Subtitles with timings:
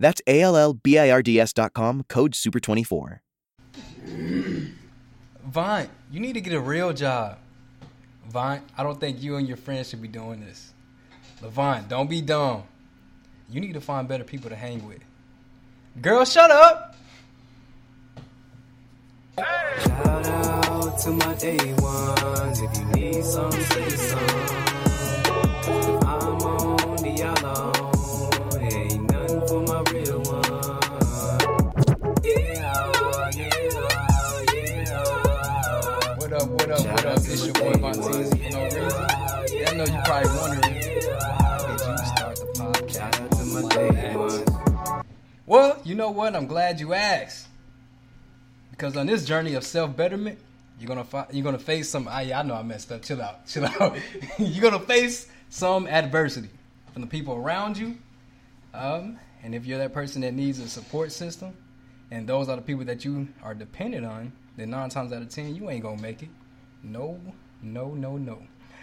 [0.00, 3.20] That's A L L B I R D S.com, code SUPER24.
[5.44, 7.38] Vaughn, you need to get a real job.
[8.28, 10.72] Vaughn, I don't think you and your friends should be doing this.
[11.42, 12.64] Levon, don't be dumb.
[13.50, 15.00] You need to find better people to hang with.
[16.00, 16.96] Girl, shut up.
[19.36, 22.60] Shout out to my day ones.
[22.60, 24.79] If you need some, say some.
[37.90, 38.38] For no reason.
[38.38, 40.74] Yeah, I know you probably wondering.
[40.74, 42.94] Did you start the podcast?
[42.94, 45.02] Shout out to my day.
[45.46, 46.36] Well, you know what?
[46.36, 47.48] I'm glad you asked.
[48.70, 50.38] Because on this journey of self betterment,
[50.78, 52.06] you're gonna fi- you're gonna face some.
[52.06, 53.02] I, I know I messed up.
[53.02, 53.96] Chill out, chill out.
[54.38, 56.50] you're gonna face some adversity
[56.92, 57.98] from the people around you,
[58.72, 61.54] um, and if you're that person that needs a support system,
[62.12, 65.28] and those are the people that you are dependent on, then nine times out of
[65.28, 66.30] ten you ain't gonna make it.
[66.84, 67.20] No,
[67.62, 68.38] no, no, no.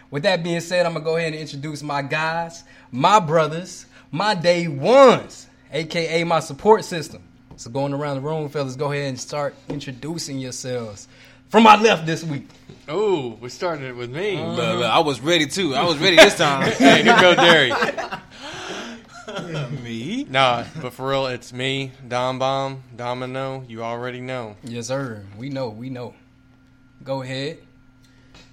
[0.09, 4.35] With that being said, I'm gonna go ahead and introduce my guys, my brothers, my
[4.35, 7.21] day ones, aka my support system.
[7.57, 11.07] So going around the room, fellas, go ahead and start introducing yourselves.
[11.49, 12.47] From my left this week,
[12.89, 14.37] Oh, we started it with me.
[14.37, 14.51] Uh-huh.
[14.53, 15.75] Look, look, I was ready too.
[15.75, 16.71] I was ready this time.
[16.77, 17.71] hey, here go Derry.
[19.83, 20.25] Me?
[20.29, 23.65] Nah, but for real, it's me, Dom Bomb, Domino.
[23.67, 24.55] You already know.
[24.63, 25.25] yes sir.
[25.37, 26.13] We know, we know.
[27.03, 27.59] Go ahead.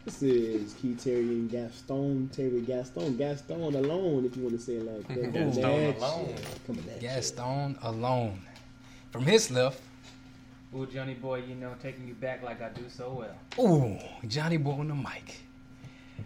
[0.04, 4.74] This is Key Terry and Gaston, Terry Gaston, Gaston alone, if you want to say
[4.74, 5.16] it like that.
[5.16, 5.32] Mhm.
[5.32, 5.64] Coming Gaston
[6.04, 6.28] alone.
[6.28, 6.34] you.
[6.66, 7.08] Coming at you.
[7.08, 8.40] Gaston alone.
[9.10, 9.80] From his left,
[10.76, 13.64] Ooh, Johnny boy, you know, taking you back like I do so well.
[13.64, 13.96] ooh,
[14.28, 15.36] Johnny Boy on the mic.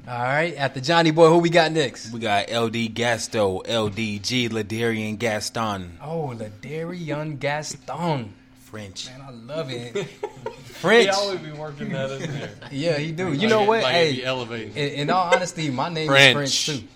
[0.09, 2.13] All right, after Johnny Boy, who we got next?
[2.13, 5.99] We got LD Gasto, LDG, Ladarian Gaston.
[6.03, 8.33] Oh, Ladarian Gaston.
[8.65, 9.09] French.
[9.11, 9.95] Man, I love it.
[10.79, 11.09] He French.
[11.11, 12.51] always be working that in there.
[12.71, 13.33] Yeah, he do.
[13.33, 13.83] You Like know it- what?
[13.83, 14.77] Like it be hey, elevated.
[14.77, 16.45] in, in all honesty, my name French.
[16.45, 16.89] is French too.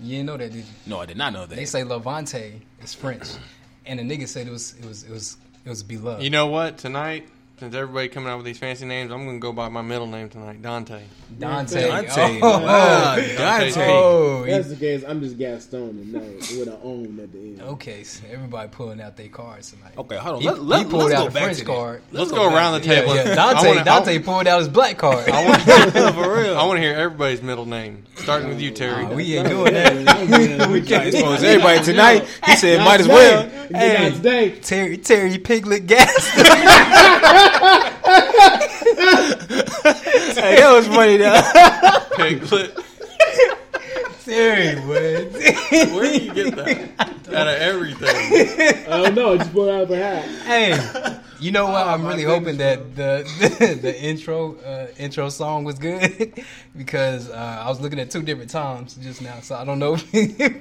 [0.00, 0.72] You didn't know that, did you?
[0.86, 1.54] No, I did not know that.
[1.54, 3.28] They say Levante is French,
[3.86, 6.22] and the nigga said it was it was it was it was beloved.
[6.22, 6.76] You know what?
[6.78, 7.28] Tonight,
[7.60, 10.28] since everybody coming out with these fancy names, I'm gonna go by my middle name
[10.28, 11.02] tonight, Dante.
[11.38, 11.88] Dante.
[11.88, 12.38] Dante.
[12.42, 13.36] Oh, oh Wow, Dante.
[13.36, 13.86] Dante.
[13.90, 17.62] oh, If that's the case, I'm just Gaston tonight with an own at the end.
[17.62, 18.02] okay.
[18.04, 19.92] So everybody pulling out their cards tonight.
[19.96, 20.42] Okay, hold on.
[20.42, 22.02] He, Let, let, he pulled let's out go a back French card.
[22.12, 23.14] Let's go around the table.
[23.14, 23.34] yeah.
[23.34, 25.28] Dante, wanna- Dante pulled out his black card.
[25.28, 25.62] I want,
[26.14, 26.58] For real.
[26.58, 29.04] I want to hear everybody's middle name, starting with you, Terry.
[29.04, 30.68] Nah, we ain't doing that.
[30.70, 32.26] we Trying to expose everybody tonight.
[32.46, 33.48] He said, might as well.
[33.70, 34.58] Hey.
[34.60, 36.30] Terry Terry Piglet Gas.
[40.34, 41.42] That was funny though.
[42.16, 42.78] Piglet.
[44.24, 45.32] Terry, what?
[45.92, 46.90] Where do you get that?
[47.34, 48.08] Out of everything.
[48.92, 49.36] I don't know.
[49.36, 50.24] Just pulled out of a hat.
[50.44, 51.86] hey, you know what?
[51.86, 53.26] I'm really hoping that the
[53.58, 56.44] the, the intro uh, intro song was good
[56.76, 59.94] because uh, I was looking at two different times just now, so I don't know
[59.94, 60.14] if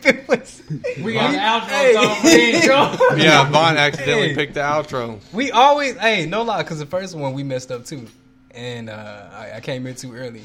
[0.05, 0.63] it was.
[1.01, 1.93] We got the outro Hey.
[1.93, 3.17] song for the intro.
[3.17, 4.35] Yeah, Vaughn accidentally Hey.
[4.35, 5.19] picked the outro.
[5.31, 8.07] We always, hey, no lie, because the first one we messed up too,
[8.51, 10.43] and uh, I, I came in too early.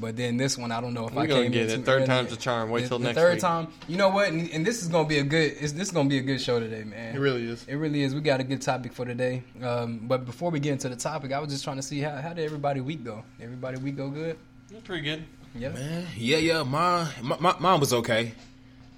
[0.00, 1.76] But then this one, I don't know if We I gonna came get it.
[1.76, 2.06] too Third early.
[2.06, 2.70] time's a charm.
[2.70, 3.40] Wait The- till the next third week.
[3.40, 3.68] time.
[3.88, 4.28] You know what?
[4.28, 5.52] And, and this is gonna be a good.
[5.60, 7.14] It's, this is gonna be a good show today, man.
[7.14, 7.64] It really is.
[7.68, 8.14] It really is.
[8.14, 9.42] We got a good topic for today.
[9.62, 12.16] Um, but before we get into the topic, I was just trying to see how
[12.20, 13.22] how did everybody week go?
[13.40, 14.38] Everybody week go good?
[14.70, 15.24] That's pretty good.
[15.54, 16.62] Yeah, Man, yeah, yeah.
[16.62, 18.32] Mine, my, my, mine was okay.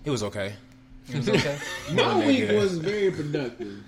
[0.04, 0.54] It was okay.
[1.08, 1.58] it was okay.
[1.92, 2.56] My week nigga.
[2.56, 3.82] was very productive.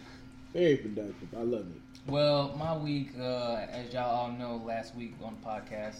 [0.53, 1.29] Very productive.
[1.39, 2.11] I love it.
[2.11, 5.97] Well, my week, uh, as y'all all know, last week on the podcast,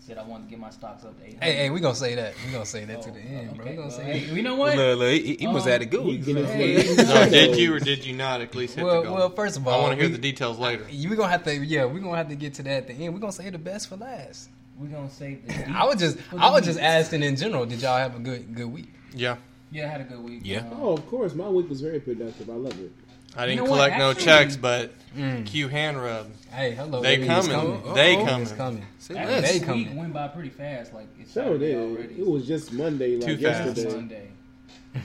[0.00, 1.42] said I wanted to get my stocks up to 800.
[1.44, 2.34] hey, hey, we gonna say that.
[2.46, 3.60] We gonna say that to Oh, the end, bro.
[3.64, 4.18] okay, We gonna well, say.
[4.18, 4.76] hey, you know what?
[4.76, 6.24] Look, look, he, he must Um, have had a good He week.
[6.24, 7.28] get his Hey.
[7.30, 9.16] did you or did you not at least hit Well, the goal?
[9.16, 10.84] well, first of all, I want to hear we- the details later.
[10.90, 13.12] We gonna have to, yeah, we gonna have to get to that at the end.
[13.12, 14.48] We are gonna say the best for last.
[14.78, 15.34] We're gonna say.
[15.46, 15.70] the.
[15.70, 16.84] I was just, I was just week.
[16.88, 17.66] asking in general.
[17.66, 18.88] Did y'all have a good, good week?
[19.14, 19.36] Yeah,
[19.70, 20.40] Yeah, I had a good week.
[20.44, 20.60] Yeah.
[20.60, 21.34] Um, Oh, of course.
[21.34, 22.48] My week was very productive.
[22.48, 22.90] I love it.
[23.36, 25.44] I didn't know what, collect no checks, but Mm.
[25.44, 26.30] Q hand rub.
[26.52, 27.02] Hey, hello.
[27.02, 27.80] They baby, it's coming.
[27.82, 27.94] coming.
[27.94, 28.42] They Uh-oh, coming.
[28.42, 28.86] It's coming.
[29.00, 29.34] Say Actually.
[29.40, 29.88] They this coming.
[29.88, 30.94] week went by pretty fast.
[30.94, 31.76] Like it's So did.
[31.76, 32.14] already.
[32.14, 33.76] It was just Monday, like Too fast.
[33.76, 33.94] yesterday.
[33.96, 34.28] Monday.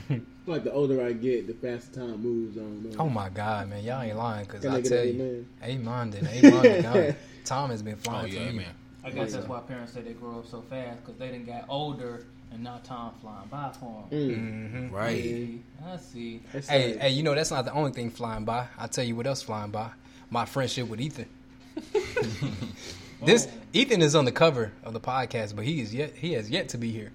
[0.08, 2.84] feel like the older I get, the faster time moves on.
[2.84, 2.94] man.
[3.00, 5.46] Oh my god, man, y'all ain't lying because I I tell you, amen?
[5.64, 8.58] amen, then amen, then Time has been Oh flying yeah, for me.
[8.58, 8.66] man.
[9.04, 11.64] I guess that's why parents say they grow up so fast because they didn't get
[11.68, 14.18] older and now time flying by for them.
[14.20, 14.70] Mm.
[14.88, 15.22] hmm Right.
[15.22, 16.40] See, I see.
[16.52, 18.66] That's Hey, like- hey, you know that's not the only thing flying by.
[18.78, 19.90] I'll tell you what else flying by.
[20.30, 21.28] My friendship with Ethan.
[23.24, 26.50] this Ethan is on the cover of the podcast, but he is yet he has
[26.50, 27.12] yet to be here.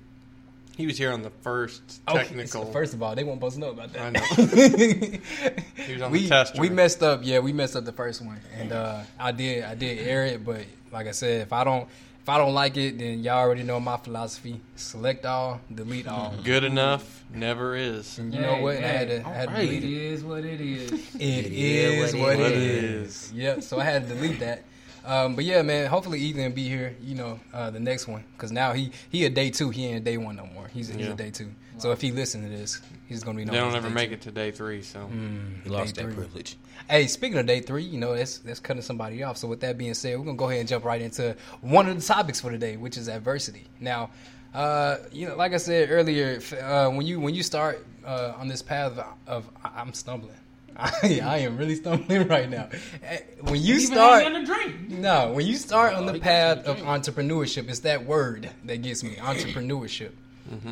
[0.77, 2.65] He was here on the first Okay, technical.
[2.65, 4.01] so first of all, they won't supposed to know about that.
[4.01, 5.19] I know.
[5.85, 6.61] He was on we the tester.
[6.61, 7.19] we messed up.
[7.23, 10.45] Yeah, we messed up the first one, and uh, I did I did air it,
[10.45, 10.61] but
[10.91, 11.87] like I said, if I don't
[12.21, 16.33] if I don't like it, then y'all already know my philosophy: select all, delete all.
[16.43, 18.17] Good enough never is.
[18.19, 18.77] And you know what?
[18.77, 19.91] I had to, I had to It delete it.
[19.91, 20.91] is what it is.
[21.15, 21.21] It
[21.51, 23.31] is is what what it it is.
[23.33, 23.63] Yep.
[23.63, 24.63] So I had to delete that.
[25.03, 25.87] Um, but yeah, man.
[25.87, 26.95] Hopefully Ethan will be here.
[27.01, 29.69] You know, uh, the next one because now he he a day two.
[29.71, 30.67] He ain't a day one no more.
[30.67, 31.13] He's a, he's Yeah.
[31.13, 31.49] a day two.
[31.79, 32.79] So if he listen to this,
[33.11, 33.43] he's gonna be.
[33.45, 34.13] They known don't ever make two.
[34.15, 36.13] it to day three, so Mm, He lost that three.
[36.13, 36.55] privilege.
[36.89, 39.37] Hey, speaking of day three, you know that's that's cutting somebody off.
[39.37, 41.95] So with that being said, we're gonna go ahead and jump right into one of
[41.99, 43.65] the topics for today, which is adversity.
[43.79, 44.09] Now,
[44.53, 48.47] uh, you know, like I said earlier, uh, when you when you start uh, on
[48.47, 50.35] this path of, of I- I'm stumbling.
[50.77, 52.69] I, I am really stumbling right now.
[53.03, 54.89] Eh, When you Even start, having a drink.
[54.89, 59.15] no, when you start on the path of entrepreneurship, it's that word that gets me.
[59.15, 60.11] Entrepreneurship.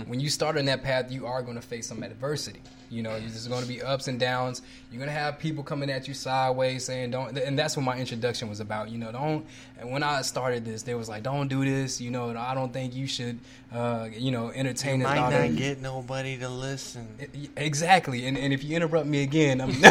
[0.07, 2.61] When you start on that path, you are going to face some adversity.
[2.89, 4.63] You know, there's going to be ups and downs.
[4.91, 7.97] You're going to have people coming at you sideways saying don't, and that's what my
[7.97, 8.89] introduction was about.
[8.89, 9.45] You know, don't.
[9.79, 12.01] And when I started this, they was like, don't do this.
[12.01, 13.39] You know, I don't think you should.
[13.71, 15.07] Uh, you know, entertain you this.
[15.15, 17.07] might thought not of- get nobody to listen.
[17.55, 19.81] Exactly, and, and if you interrupt me again, I'm hey,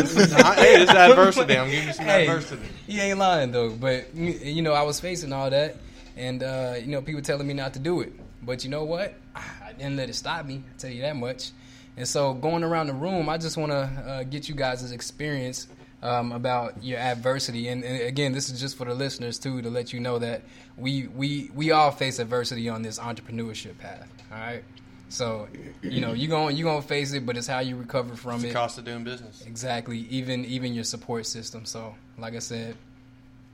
[0.00, 1.56] this is adversity.
[1.56, 2.62] I'm giving you some Hey, adversity.
[2.86, 5.76] He ain't lying though, but you know I was facing all that,
[6.16, 8.12] and uh, you know people telling me not to do it.
[8.46, 9.14] But you know what?
[9.34, 10.62] I didn't let it stop me.
[10.66, 11.50] I tell you that much.
[11.96, 15.66] And so going around the room, I just want to uh, get you guys' experience
[16.02, 17.68] um, about your adversity.
[17.68, 20.42] And, and again, this is just for the listeners too, to let you know that
[20.76, 24.06] we we we all face adversity on this entrepreneurship path.
[24.30, 24.62] All right.
[25.08, 25.48] So
[25.82, 28.44] you know you going you gonna face it, but it's how you recover from It's
[28.44, 28.48] it.
[28.48, 29.44] the cost of doing business.
[29.46, 30.00] Exactly.
[30.10, 31.64] Even even your support system.
[31.64, 32.76] So, like I said,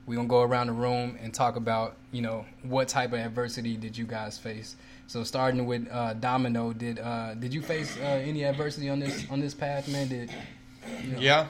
[0.05, 3.77] we're gonna go around the room and talk about you know what type of adversity
[3.77, 4.75] did you guys face.
[5.07, 9.25] So, starting with uh, Domino, did uh, did you face uh, any adversity on this
[9.29, 10.07] on this path, man?
[10.07, 10.29] Did
[11.01, 11.19] you know?
[11.19, 11.47] Yeah,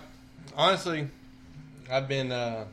[0.56, 1.08] honestly,
[1.90, 2.66] I've been uh,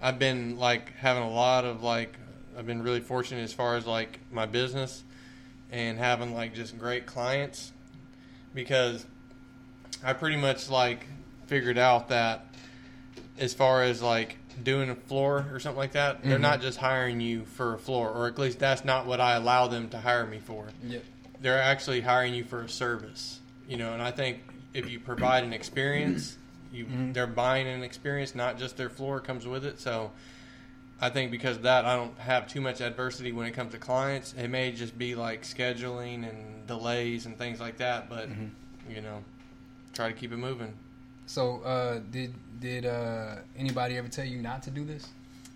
[0.00, 2.14] I've been like having a lot of like
[2.56, 5.02] I've been really fortunate as far as like my business
[5.70, 7.72] and having like just great clients
[8.54, 9.04] because
[10.04, 11.06] I pretty much like
[11.46, 12.45] figured out that
[13.38, 16.42] as far as like doing a floor or something like that, they're mm-hmm.
[16.42, 19.66] not just hiring you for a floor, or at least that's not what I allow
[19.66, 21.04] them to hire me for Yep.
[21.40, 23.92] they're actually hiring you for a service, you know.
[23.92, 24.40] And I think
[24.72, 26.36] if you provide an experience,
[26.72, 27.12] you mm-hmm.
[27.12, 29.80] they're buying an experience, not just their floor comes with it.
[29.80, 30.12] So
[31.00, 33.78] I think because of that, I don't have too much adversity when it comes to
[33.78, 34.34] clients.
[34.36, 38.90] It may just be like scheduling and delays and things like that, but mm-hmm.
[38.90, 39.22] you know,
[39.92, 40.74] try to keep it moving.
[41.26, 45.06] So, uh, did did uh, anybody ever tell you not to do this?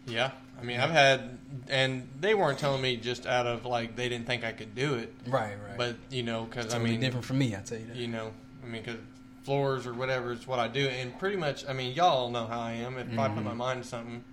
[0.07, 1.39] Yeah, I mean, I've had,
[1.69, 4.95] and they weren't telling me just out of like they didn't think I could do
[4.95, 5.77] it, Right, right.
[5.79, 7.55] but you know, because I mean, different from me.
[7.55, 7.97] I tell you that.
[7.97, 8.33] you know,
[8.63, 8.99] I mean, because
[9.45, 12.61] floors or whatever is what I do, and pretty much, I mean, y'all know how
[12.61, 12.99] I am.
[12.99, 14.25] If I put my mind to something,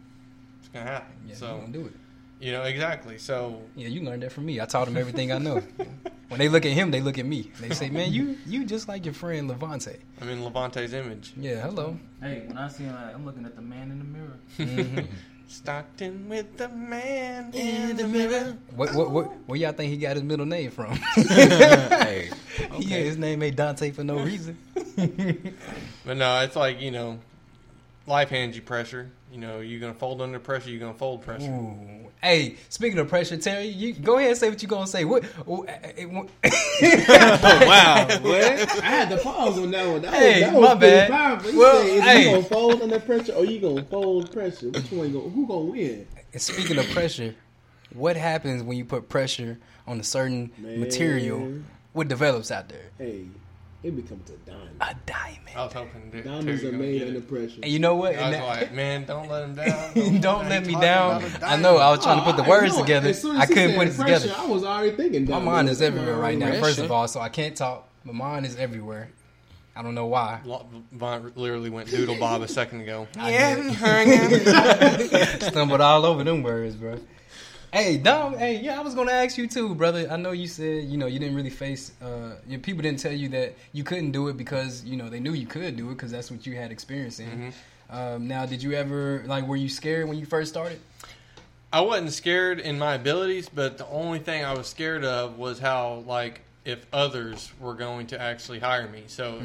[0.59, 1.13] it's gonna happen.
[1.27, 1.93] yeah, so do it.
[2.39, 3.17] You know exactly.
[3.17, 4.59] So Yeah, you learned that from me.
[4.61, 5.55] I taught him everything I know.
[6.27, 7.51] when they look at him, they look at me.
[7.59, 11.33] They say, "Man, you you just like your friend Levante." I'm in Levante's image.
[11.37, 11.97] Yeah, hello.
[12.21, 14.37] Hey, when I see him, I'm looking at the man in the mirror.
[14.57, 15.07] Mhm.
[15.49, 18.57] Stockton with the man in the mirror.
[18.75, 20.93] What, what, what, where y'all think he got his middle name from?
[21.15, 22.29] hey,
[22.79, 24.57] Yeah, his name ain't Dante for no reason.
[26.05, 27.19] But no, it's like you know,
[28.07, 29.09] life hands you pressure.
[29.31, 30.69] You know, you're gonna fold under pressure.
[30.69, 31.49] You're gonna fold pressure.
[31.51, 32.06] Ooh.
[32.21, 35.05] Hey, speaking of pressure, Terry, you go ahead and say what you're gonna say.
[35.05, 35.23] What?
[35.47, 36.29] oh, eh, what-
[36.81, 40.01] wow, I had to pause on that one.
[40.01, 41.09] That Hey, was, that my pretty bad.
[41.11, 41.51] Powerful.
[41.51, 42.23] You Well, say, is hey.
[42.25, 44.69] you gonna fold under pressure or you gonna fold pressure?
[44.69, 45.07] Which one?
[45.13, 46.07] You gonna, who gonna win?
[46.33, 47.35] And speaking of pressure,
[47.93, 50.79] what happens when you put pressure on a certain Man.
[50.79, 51.51] material?
[51.93, 52.89] What develops out there?
[52.97, 53.25] Hey,
[53.87, 54.69] it becomes a diamond.
[54.81, 55.37] A diamond.
[55.55, 57.59] I was hoping that Diamonds are made under pressure.
[57.63, 58.15] And you know what?
[58.15, 59.93] I was that- like, man, don't let him down.
[60.21, 61.23] don't let me down.
[61.43, 61.77] I know.
[61.77, 62.81] I was trying to put the Oh, words I know.
[62.83, 63.09] together.
[63.09, 64.35] As soon as I couldn't put it pressure, together.
[64.37, 65.25] I was already thinking.
[65.29, 66.47] My mind is everywhere right now.
[66.49, 66.61] Pressure.
[66.63, 67.87] First of all, so I can't talk.
[68.03, 69.09] My mind is everywhere.
[69.75, 70.41] I don't know why.
[70.43, 73.07] Lo- Vaughn literally went doodle bob a second ago.
[73.17, 75.41] I did.
[75.43, 76.99] Stumbled all over them words, bro.
[77.73, 78.37] Hey, Dom.
[78.37, 80.07] Hey, yeah, I was gonna ask you too, brother.
[80.09, 81.91] I know you said you know you didn't really face.
[82.01, 85.19] Uh, your people didn't tell you that you couldn't do it because you know they
[85.19, 87.53] knew you could do it because that's what you had experience in.
[87.89, 90.79] Um, now, did you ever like were you scared when you first started?
[91.71, 95.59] I wasn't scared in my abilities, but the only thing I was scared of was
[95.59, 99.03] how like if others were going to actually hire me.
[99.07, 99.41] So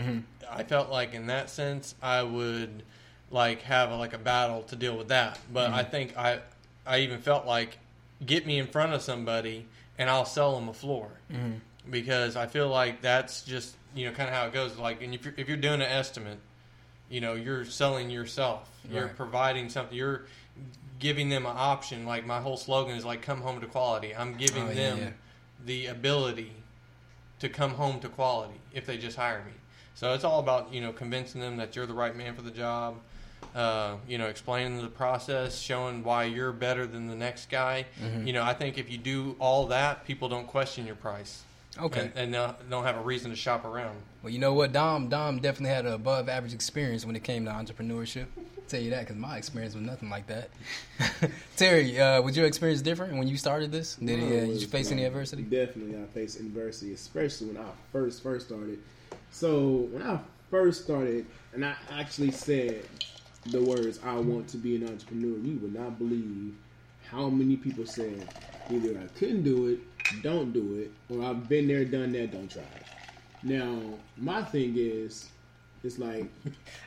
[0.49, 2.85] I felt like in that sense I would
[3.33, 5.41] like have a, like a battle to deal with that.
[5.53, 6.39] But I think I
[6.87, 7.79] I even felt like
[8.25, 9.67] get me in front of somebody
[9.99, 11.55] and I'll sell them a floor mm-hmm.
[11.91, 14.77] because I feel like that's just you know kind of how it goes.
[14.79, 16.39] Like, and if you're, if you're doing an estimate,
[17.09, 18.69] you know, you're selling yourself.
[18.91, 19.97] You're providing something.
[19.97, 20.23] You're
[20.99, 22.05] giving them an option.
[22.07, 24.99] Like my whole slogan is like, "Come home to quality." I'm giving Oh, yeah, them
[24.99, 25.11] yeah.
[25.65, 26.53] the ability
[27.41, 29.53] to come home to quality if they just hire me.
[29.95, 32.51] So it's all about you know convincing them that you're the right man for the
[32.51, 32.97] job.
[33.55, 37.85] Uh, you know, explaining the process, showing why you're better than the next guy.
[38.03, 38.27] Mm-hmm.
[38.27, 41.43] You know, I think if you do all that, people don't question your price.
[41.81, 42.01] Okay.
[42.01, 43.97] and, and they'll, don't have a reason to shop around.
[44.23, 45.09] Well, you know what, Dom.
[45.09, 48.27] Dom definitely had an above average experience when it came to entrepreneurship.
[48.37, 50.51] I'll tell you that because my experience was nothing like that.
[51.57, 53.97] Terry, uh, was your experience different when you started this?
[53.97, 55.43] Did, No, uh, it did you was- face any adversity?
[55.43, 58.79] Definitely, I faced adversity, especially when I first first started.
[59.31, 60.21] So when I
[60.51, 62.85] first started, and I actually said
[63.47, 66.55] the words "I want to be an entrepreneur," you would not believe
[67.11, 68.29] how many people said
[68.71, 69.81] either I couldn't do it,
[70.23, 72.87] don't do it, or I've been there, done that, don't try it.
[73.43, 73.79] Now
[74.17, 75.29] my thing is,
[75.83, 76.31] it's like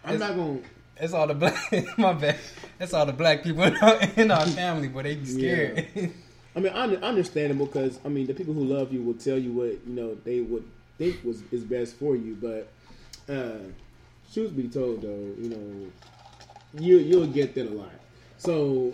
[0.03, 0.59] I'm not gonna.
[0.97, 1.57] It's all the black.
[1.97, 2.37] my bad.
[2.77, 5.87] That's all the black people in our, in our family, but they be scared.
[6.55, 9.51] I mean, un- understandable because I mean, the people who love you will tell you
[9.51, 10.63] what you know they would
[10.97, 12.37] think was is best for you.
[12.41, 12.69] But
[13.33, 13.59] uh,
[14.33, 15.91] truth be told, though, you know,
[16.79, 17.91] you you'll get that a lot.
[18.37, 18.93] So,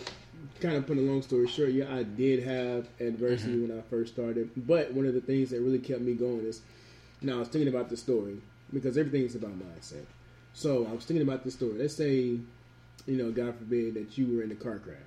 [0.60, 3.70] kind of put a long story short, yeah, I did have adversity mm-hmm.
[3.70, 4.52] when I first started.
[4.56, 6.62] But one of the things that really kept me going is,
[7.22, 8.38] now I was thinking about the story
[8.72, 10.06] because everything's about mindset.
[10.54, 11.74] So I was thinking about this story.
[11.74, 12.38] Let's say,
[13.08, 14.98] you know, God forbid that you were in a car crash.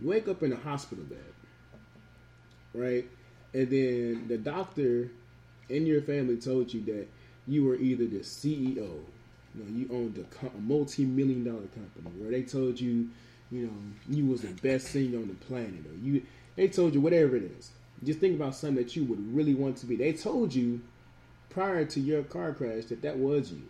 [0.00, 1.18] You wake up in a hospital bed
[2.76, 3.04] right?
[3.54, 5.10] And then the doctor
[5.68, 7.08] in your family told you that
[7.46, 9.00] you were either the CEO,
[9.56, 13.08] you know, you owned a, co- a multi-million dollar company, or they told you,
[13.50, 13.72] you know,
[14.08, 16.22] you was the best singer on the planet, or you,
[16.56, 17.70] they told you whatever it is.
[18.04, 19.96] Just think about something that you would really want to be.
[19.96, 20.80] They told you
[21.48, 23.62] prior to your car crash that that was you.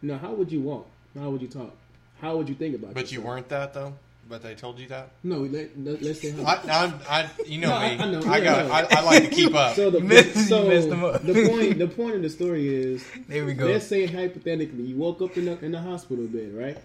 [0.00, 0.88] Now, how would you walk?
[1.18, 1.74] How would you talk?
[2.20, 2.92] How would you think about?
[2.92, 2.94] It?
[2.94, 3.94] But you weren't that though.
[4.28, 5.10] But they told you that.
[5.24, 6.44] No, let, let, us say how.
[6.44, 7.86] I, I'm, I, you know No, me.
[7.86, 8.66] I know, I yeah, got.
[8.66, 8.72] no.
[8.72, 9.76] I, I like to keep up.
[9.76, 11.22] So the You messed- you so them up.
[11.22, 13.66] the point the point of the story is There we go.
[13.66, 16.78] let's say hypothetically you woke up in the in the hospital bed, right?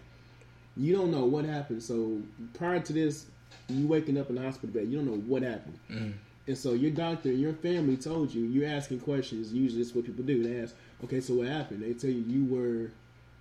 [0.75, 1.81] You don't know what happened.
[1.83, 2.21] So
[2.53, 3.27] prior to this,
[3.69, 5.79] you waking up in the hospital bed, you don't know what happened.
[5.89, 6.11] Mm-hmm.
[6.47, 9.53] And so your doctor and your family told you, you're asking questions.
[9.53, 10.43] Usually that's what people do.
[10.43, 11.83] They ask, okay, so what happened?
[11.83, 12.91] They tell you you were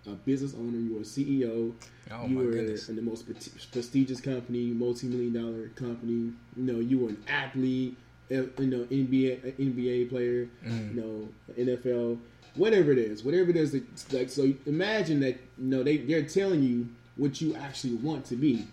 [0.07, 1.73] a business owner, you were a CEO,
[2.11, 3.27] Oh, you were in the most
[3.73, 6.33] prestigious company, multi-million dollar company.
[6.57, 7.97] You know, you were an athlete,
[8.31, 10.95] uh, you know, NBA NBA player, Mm.
[10.95, 12.19] you know, NFL,
[12.55, 13.73] whatever it is, whatever it is.
[13.73, 18.25] That, like, so imagine that you know they they're telling you what you actually want
[18.27, 18.65] to be.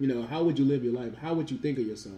[0.00, 1.14] You know, how would you live your life?
[1.16, 2.16] How would you think of yourself?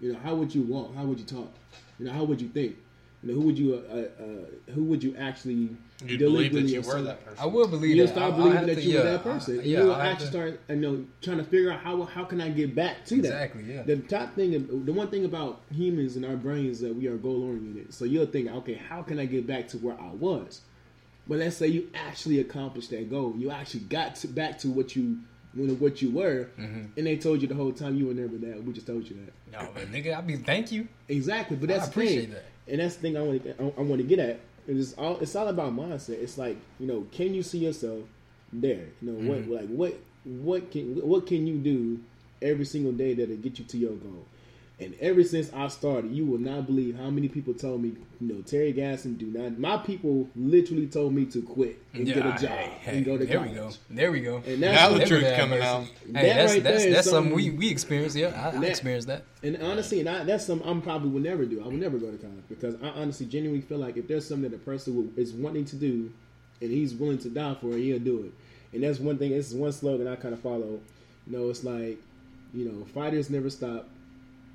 [0.00, 0.94] You know, how would you walk?
[0.94, 1.52] How would you talk?
[1.98, 2.76] You know, how would you think?
[3.22, 5.70] You know, who would you uh, uh, who would you actually
[6.06, 7.38] You'd believe that you were that person.
[7.42, 8.12] I will believe You'll that.
[8.14, 9.56] start I'll- I'll believing that to- you yeah, were that I- person.
[9.56, 12.40] yeah, You'll I'll actually to- start, you know, trying to figure out how how can
[12.40, 13.26] I get back to that.
[13.28, 13.82] Exactly, yeah.
[13.82, 14.52] The top thing,
[14.84, 17.92] the one thing about humans and our brains is that we are goal oriented.
[17.92, 20.60] So you'll think, okay, how can I get back to where I was?
[21.26, 23.34] But let's say you actually accomplished that goal.
[23.36, 25.18] You actually got to, back to what you
[25.54, 26.84] you know, what you were, Mm-hmm.
[26.96, 28.62] and they told you the whole time you were never that.
[28.62, 29.32] We just told you that.
[29.60, 30.86] No, but nigga, I be thank you.
[31.08, 32.30] Exactly, but I that's the appreciate thing.
[32.34, 32.44] that.
[32.68, 34.40] And that's the thing I want to I, I want to get at.
[34.66, 36.20] It's all it's all about mindset.
[36.22, 38.00] It's like you know, can you see yourself
[38.52, 38.86] there?
[39.00, 39.50] You know, Mm-hmm.
[39.50, 39.94] what like what
[40.24, 42.00] what can what can you do
[42.42, 44.24] every single day that'll get you to your goal?
[44.80, 48.32] And ever since I started, you will not believe how many people told me, you
[48.32, 49.58] know, Terry Gaston, do not.
[49.58, 53.18] My people literally told me to quit and get a job hey, hey, and go
[53.18, 53.78] to there college.
[53.90, 54.40] There we go.
[54.40, 54.52] There we go.
[54.52, 55.82] And now that's the truth Never coming out.
[55.82, 58.14] Hey, That that's right that's there is that's something something- we we experienced.
[58.16, 59.24] Yeah, I, I That- experienced that.
[59.42, 61.60] And honestly, and I, that's something I'm probably will never do.
[61.60, 64.48] I will never go to college because I honestly, genuinely feel like if there's something
[64.48, 66.12] that a person will, is wanting to do,
[66.60, 68.32] and he's willing to die for it, he'll do it.
[68.74, 69.30] And that's one thing.
[69.30, 70.78] This is one slogan I kind of follow.
[71.26, 71.98] You know, it's like,
[72.54, 73.88] you know, fighters never stop.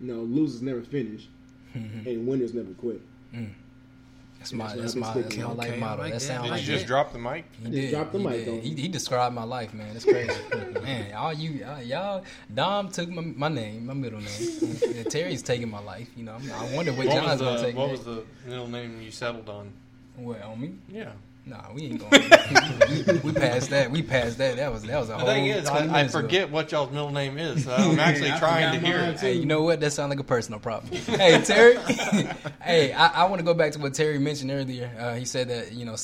[0.02, 1.28] You know, losers never finish,
[1.76, 2.08] mm-hmm.
[2.08, 3.02] and winners never quit.
[3.34, 3.50] Mm.
[4.40, 6.02] That's my That's that's my that's my life Okay, I motto.
[6.02, 6.26] like That that.
[6.26, 6.88] sound Did like you just it.
[6.88, 7.46] drop the mic?
[7.64, 8.64] He Just drop the he mic did.
[8.64, 9.96] He, he described my life, man.
[9.96, 10.34] It's crazy,
[10.82, 11.14] man.
[11.14, 12.24] All you y'all, y'all,
[12.54, 14.78] Dom took my, my name, my middle name.
[14.96, 16.10] Yeah, Terry's taking my life.
[16.18, 17.76] You know, I'm- I wonder what, What John's was gonna the take.
[17.78, 19.72] What was the middle name you settled on?
[20.18, 20.74] What on me?
[20.90, 21.14] Yeah.
[21.46, 23.22] Nah, we ain't going.
[23.22, 23.92] we passed that.
[23.92, 24.56] We passed that.
[24.56, 25.28] That was that was a The whole.
[25.28, 26.22] thing is, I, I minutes ago.
[26.24, 27.66] forget what y'all's middle name is.
[27.66, 29.20] So I'm actually I trying to hear it.
[29.20, 29.82] Hey, you know what?
[29.82, 30.94] That sounds like a personal problem.
[31.02, 31.76] hey, Terry.
[32.62, 34.90] hey, I, I want to go back to what Terry mentioned earlier.
[34.98, 35.98] Uh, he said that you know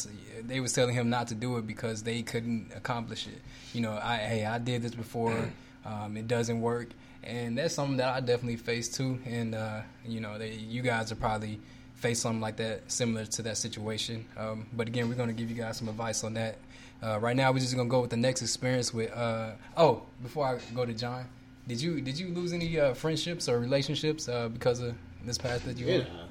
[0.43, 3.41] they was telling him not to do it because they couldn't accomplish it.
[3.73, 5.51] You know, I hey, I did this before.
[5.85, 6.89] Um, it doesn't work,
[7.23, 9.17] and that's something that I definitely face too.
[9.25, 11.61] And uh, you know, they, you guys are probably
[11.99, 14.25] face something like that, similar to that situation.
[14.37, 16.57] Um, but again, we're going to give you guys some advice on that.
[17.03, 19.11] Uh, right now, we're just going to go with the next experience with.
[19.11, 21.25] Uh, oh, before I go to John,
[21.67, 25.63] did you did you lose any uh, friendships or relationships uh, because of this path
[25.65, 26.29] that you Yeah, on?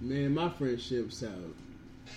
[0.00, 1.32] man, my friendships have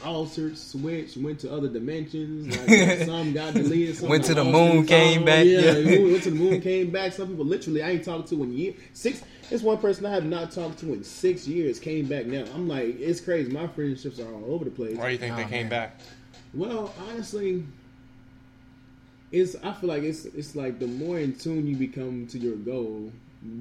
[0.03, 2.55] altered, switched, went to other dimensions.
[2.57, 3.97] Like, some got deleted.
[3.97, 5.25] Some Went to the lost moon, came time.
[5.25, 5.99] back, Yeah, yeah.
[6.11, 7.13] went to the moon, came back.
[7.13, 8.75] Some people literally I ain't talked to in years.
[8.93, 9.21] Six.
[9.51, 11.79] It's one person I have not talked to in six years.
[11.79, 12.45] Came back now.
[12.55, 13.51] I'm like, it's crazy.
[13.51, 14.97] My friendships are all over the place.
[14.97, 15.69] Why do you think they Oh, came man.
[15.69, 15.99] back?
[16.53, 17.63] Well, honestly,
[19.31, 22.55] it's I feel like it's it's like the more in tune you become to your
[22.55, 23.11] goal,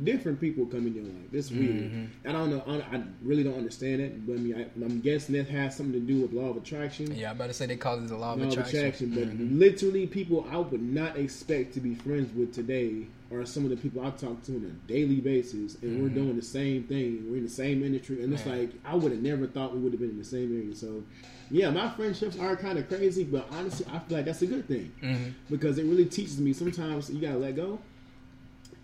[0.05, 1.15] different people come in your life.
[1.33, 2.09] It's weird.
[2.27, 2.63] I don't know.
[2.67, 5.93] I, I really don't understand it, but I mean, I, I'm guessing it has something
[5.95, 7.15] to do with law of attraction.
[7.15, 8.79] Yeah, I better say they call it the law of Law of attraction.
[8.79, 9.59] attraction, but Mhm.
[9.59, 13.77] literally, people I would not expect to be friends with today are some of the
[13.77, 17.25] people I talk to on a daily basis, and we're doing the same thing.
[17.31, 18.51] We're in the same industry, and it's Mm-hmm.
[18.51, 18.61] Man.
[18.61, 20.75] like I would have never thought we would have been in the same area.
[20.77, 21.03] So,
[21.51, 24.69] yeah, my friendships are kind of crazy, but honestly, I feel like that's a good
[24.69, 25.33] thing Mhm.
[25.51, 26.53] because it really teaches me.
[26.53, 27.79] Sometimes you gotta let go,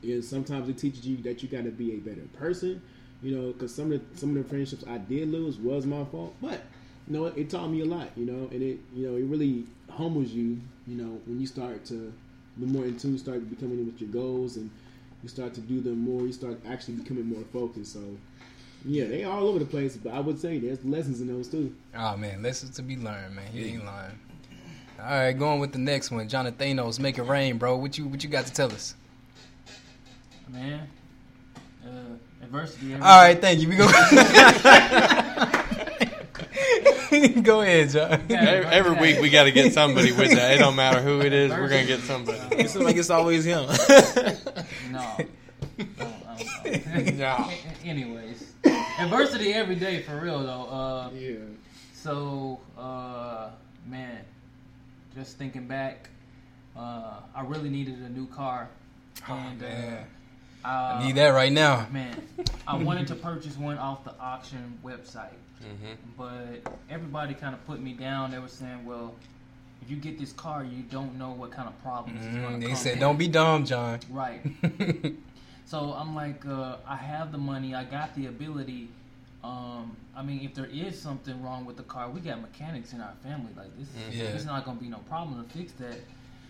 [0.03, 2.81] and sometimes it teaches you that you gotta be a better person.
[3.23, 6.05] You know, because some of the some of the friendships I did lose was my
[6.05, 6.63] fault, but
[7.09, 8.11] you know, it, taught me a lot.
[8.17, 10.61] You know, and it you know it really humbles you.
[10.87, 12.13] You know, when you start to
[12.57, 14.71] the more in tune, start becoming with your goals, and
[15.23, 16.23] you start to do them more.
[16.23, 17.93] You start actually becoming more focused.
[17.93, 18.01] So.
[18.85, 21.75] Yeah, they all over the place, but I would say there's lessons in those too.
[21.97, 23.47] Oh man, lessons to be learned, man.
[23.53, 24.17] You ain't lying.
[25.01, 27.77] All right, going with the next one, Jonathanos, make it rain, bro.
[27.77, 28.95] What you what you got to tell us?
[30.49, 30.89] Man.
[31.85, 31.89] Uh,
[32.43, 32.95] adversity.
[32.95, 33.69] All right, thank you.
[33.69, 33.87] We go.
[37.43, 38.23] go ahead, John.
[38.29, 40.53] Yeah, Every, every week we got to get somebody with that.
[40.55, 41.51] It don't matter who it is.
[41.51, 42.39] We're gonna get somebody.
[42.57, 43.67] It seems like it's always him.
[44.91, 44.99] No.
[45.01, 45.31] I don't-
[46.65, 47.39] I don't know.
[47.39, 47.51] No.
[47.85, 48.53] Anyways,
[48.99, 50.65] adversity every day for real though.
[50.65, 51.37] Uh, Yeah.
[51.95, 53.51] so uh,
[53.87, 54.19] man,
[55.15, 56.09] just thinking back,
[56.77, 58.69] uh, I really needed a new car,
[59.29, 60.05] Oh, and man.
[60.65, 61.87] Uh, I need that right now.
[61.91, 62.21] Man,
[62.67, 65.97] I wanted to purchase one off the auction website, Mhm.
[66.17, 68.31] but everybody kind of put me down.
[68.31, 69.15] They were saying, "Well,
[69.83, 72.61] if you get this car, you don't know what kind of problems it's going Mm,
[72.61, 74.41] to they come said, in." "Don't be dumb, John." right."
[75.65, 78.89] So I'm like, uh, I have the money, I got the ability.
[79.45, 83.03] Um, I mean, if there is something wrong with the car, we got mechanics in
[83.03, 83.53] our family.
[83.55, 84.25] Like this, Yeah.
[84.29, 85.99] it's not gonna be no problem to fix that.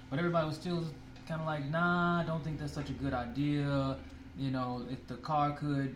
[0.09, 0.85] But everybody was still
[1.29, 3.97] kind of like, nah, I don't think that's such a good idea.
[4.38, 5.95] You know, if the car could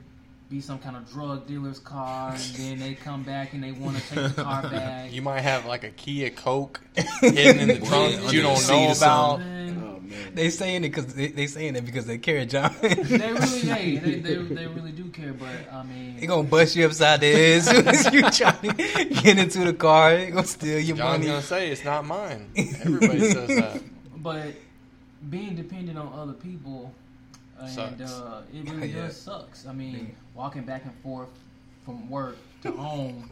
[0.51, 3.97] be some kind of drug dealer's car, and then they come back and they want
[3.97, 5.11] to take the car back.
[5.11, 6.81] You might have like a Kia Coke
[7.21, 9.41] hidden in the trunk that you under the don't seat know about.
[9.41, 9.89] Oh.
[10.35, 12.75] They saying it because they, they saying it because they care, John.
[12.83, 15.33] they really, hey, they, they, they really do care.
[15.33, 18.51] But I mean, They gonna bust you upside the head as soon as you try
[18.53, 20.15] to get into the car.
[20.15, 21.27] They gonna steal your John's money.
[21.27, 22.51] gonna say it's not mine.
[22.57, 23.83] Everybody says that.
[24.17, 24.55] But
[25.31, 26.93] being dependent on other people,
[27.61, 29.07] and uh, it really Yeah.
[29.07, 29.67] does sucks.
[29.67, 31.29] I mean, walking back and forth
[31.85, 33.29] from work to home,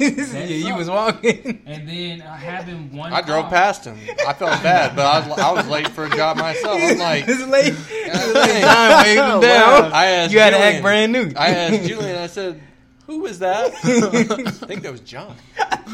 [0.00, 1.62] yeah, you was walking.
[1.66, 3.12] and then uh, having one.
[3.12, 3.98] I drove past him.
[4.26, 6.80] I felt bad, but I was, I was late for a job myself.
[6.82, 7.74] I'm like, it's late.
[7.76, 9.40] It's waving Wow.
[9.40, 9.92] down.
[9.92, 11.30] I asked you had to act brand new.
[11.36, 12.16] I asked Julian.
[12.18, 12.60] I said,
[13.06, 15.36] "Who was that?" I think that was John.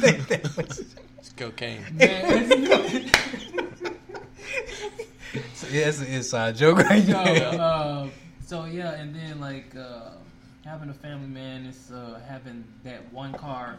[0.03, 1.85] It's cocaine.
[1.93, 3.11] Man,
[5.35, 8.09] yeah, it's an inside joke right so, uh,
[8.47, 10.11] so yeah, and then like uh,
[10.65, 13.79] having a family, man, it's uh, having that one car.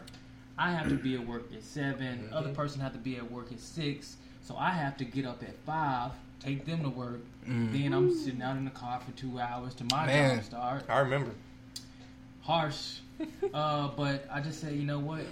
[0.58, 2.34] I have to be at work at 7 Mm-hmm.
[2.34, 4.16] Other person have to be at work at six.
[4.42, 6.10] So I have to get up at five,
[6.40, 7.20] take them to work.
[7.46, 10.06] Then I'm sitting out in the car for two hours to my Mm.
[10.06, 10.36] Man.
[10.36, 10.84] job start.
[10.88, 11.30] I remember.
[12.42, 12.98] Harsh,
[13.54, 15.22] uh, but I just say, you know what?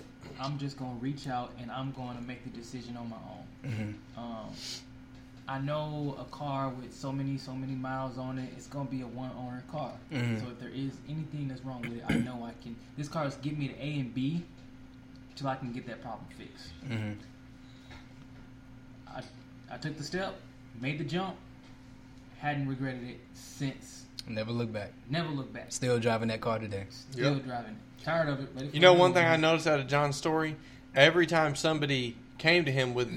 [0.40, 3.70] I'm just gonna reach out and I'm going to make the decision on my own.
[3.70, 4.20] Mm-hmm.
[4.20, 4.50] Um,
[5.50, 9.00] I know a car with so many, so many miles on it, it's gonna be
[9.00, 9.90] a one owner car.
[10.12, 10.40] Mhm.
[10.40, 12.76] So if there is anything that's wrong with it, I know I can.
[12.96, 14.44] This car is get me to A and B,
[15.34, 16.68] till I can get that problem fixed.
[16.88, 17.12] Mm-hmm.
[19.08, 19.22] I
[19.72, 20.34] I took the step,
[20.80, 21.34] made the jump,
[22.38, 24.04] hadn't regretted it since.
[24.28, 24.92] Never look back.
[25.08, 25.72] Never look back.
[25.72, 26.86] Still driving that car today.
[26.90, 27.44] Still Yep.
[27.44, 28.04] driving it.
[28.04, 28.54] Tired of it.
[28.54, 30.54] But You know, one thing I noticed out of John's story,
[30.94, 33.10] every time somebody came to him with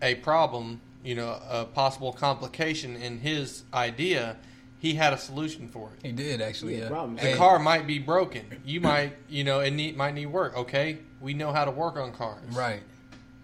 [0.00, 4.36] a problem, you know, a possible complication in his idea,
[4.78, 6.06] he had a solution for it.
[6.06, 6.78] He did actually.
[6.78, 7.30] Yeah, Yeah.
[7.32, 8.60] The car might be broken.
[8.64, 10.56] You might, you know, it need, might need work.
[10.56, 12.42] Okay, we know how to work on cars.
[12.52, 12.82] Right.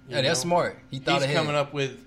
[0.09, 0.79] You Yeah, that's smart.
[0.91, 1.37] He thought He's ahead.
[1.37, 1.99] coming up with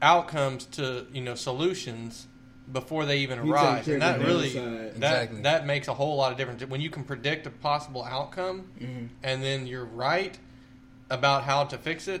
[0.00, 2.26] outcomes to you know solutions
[2.72, 5.42] before they even He arrive, and that really that Exactly.
[5.42, 9.06] that makes a whole lot of difference when you can predict a possible outcome, Mm-hmm.
[9.22, 10.38] and then you're right
[11.10, 12.20] about how to fix it.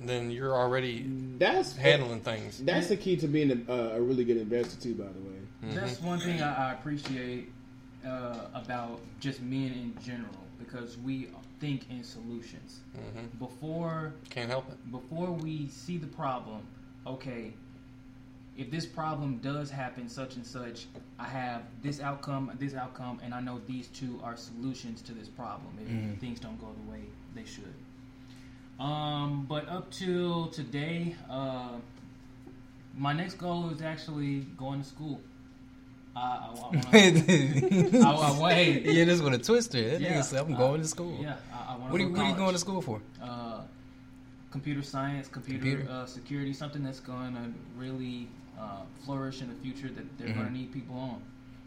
[0.00, 1.06] Then you're already
[1.38, 2.58] That's handling things.
[2.58, 4.94] That's the key to being a, uh, a really good investor too.
[4.94, 7.52] By the way, That's one thing I, I appreciate
[8.06, 11.28] uh, about just men in general because we
[11.60, 12.80] think in solutions.
[13.38, 14.90] Before Can't help it.
[14.90, 16.62] before we see the problem,
[17.06, 17.52] okay,
[18.56, 20.86] if this problem does happen, such and such,
[21.18, 25.28] I have this outcome, this outcome, and I know these two are solutions to this
[25.28, 27.02] problem if things don't go the way
[27.34, 27.74] they should.
[28.80, 31.72] Um, but up till today, uh,
[32.96, 35.20] my next goal is actually going to school.
[36.16, 36.98] I, I, I,
[38.04, 38.82] I, I, wait.
[38.84, 39.90] yeah, this with a twister.
[39.90, 41.18] That Yeah, nigga said, I'm going to school.
[41.20, 43.00] Yeah, I, I want What are, go you, what are you going to school for?
[43.22, 43.60] uh,
[44.50, 45.90] computer science, computer, Computer.
[45.92, 50.46] Uh, security, something that's going to really uh, flourish in the future that they're going
[50.46, 51.22] to need people on.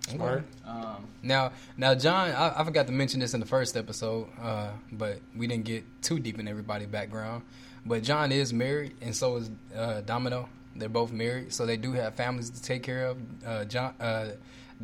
[0.07, 0.43] Smart.
[0.65, 4.71] Um, Now, now, John, I, I forgot to mention this in the first episode, uh,
[4.91, 7.43] but we didn't get too deep in everybody's background.
[7.85, 10.49] But John is married, and so is uh, Domino.
[10.75, 13.17] They're both married, so they do have families to take care of.
[13.45, 14.29] Uh, John, uh,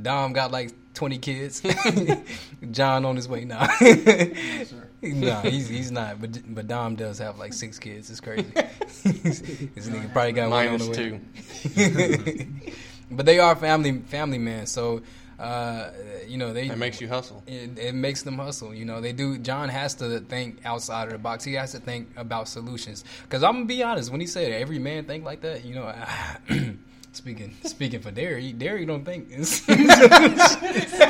[0.01, 1.61] Dom got like twenty kids.
[2.71, 3.67] John on his way now.
[3.81, 4.87] no, sir.
[5.01, 6.21] no, he's he's not.
[6.21, 8.09] But but Dom does have like six kids.
[8.09, 8.43] It's crazy.
[8.53, 9.41] this
[9.89, 11.11] nigga probably got one on Minus the
[11.75, 12.37] way.
[12.45, 12.71] two.
[13.11, 15.01] but they are family family men, so
[15.39, 15.91] uh,
[16.27, 17.43] you know they It makes you hustle.
[17.47, 18.73] it, it makes them hustle.
[18.73, 19.37] You know, they do.
[19.37, 21.43] John has to think outside of the box.
[21.43, 23.03] He has to think about solutions.
[23.23, 25.93] Because I'm gonna be honest, when he said every man think like that, you know,
[27.13, 29.29] speaking speaking for Derry, Derry don't think.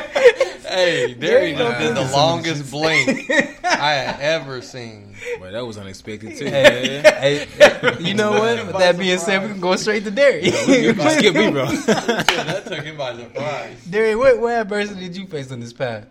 [0.70, 2.04] Hey, Derry There you did go.
[2.04, 3.28] the longest blink
[3.64, 5.16] I had ever seen.
[5.40, 6.46] But that was unexpected too.
[6.46, 7.14] hey, man.
[7.16, 7.48] hey,
[8.00, 8.68] you know what?
[8.68, 10.46] With that being said, we can go straight to Derry.
[10.46, 11.66] You skip me, bro.
[11.66, 13.84] that took him by surprise.
[13.90, 16.06] Derry, what what adversity did you face on this path?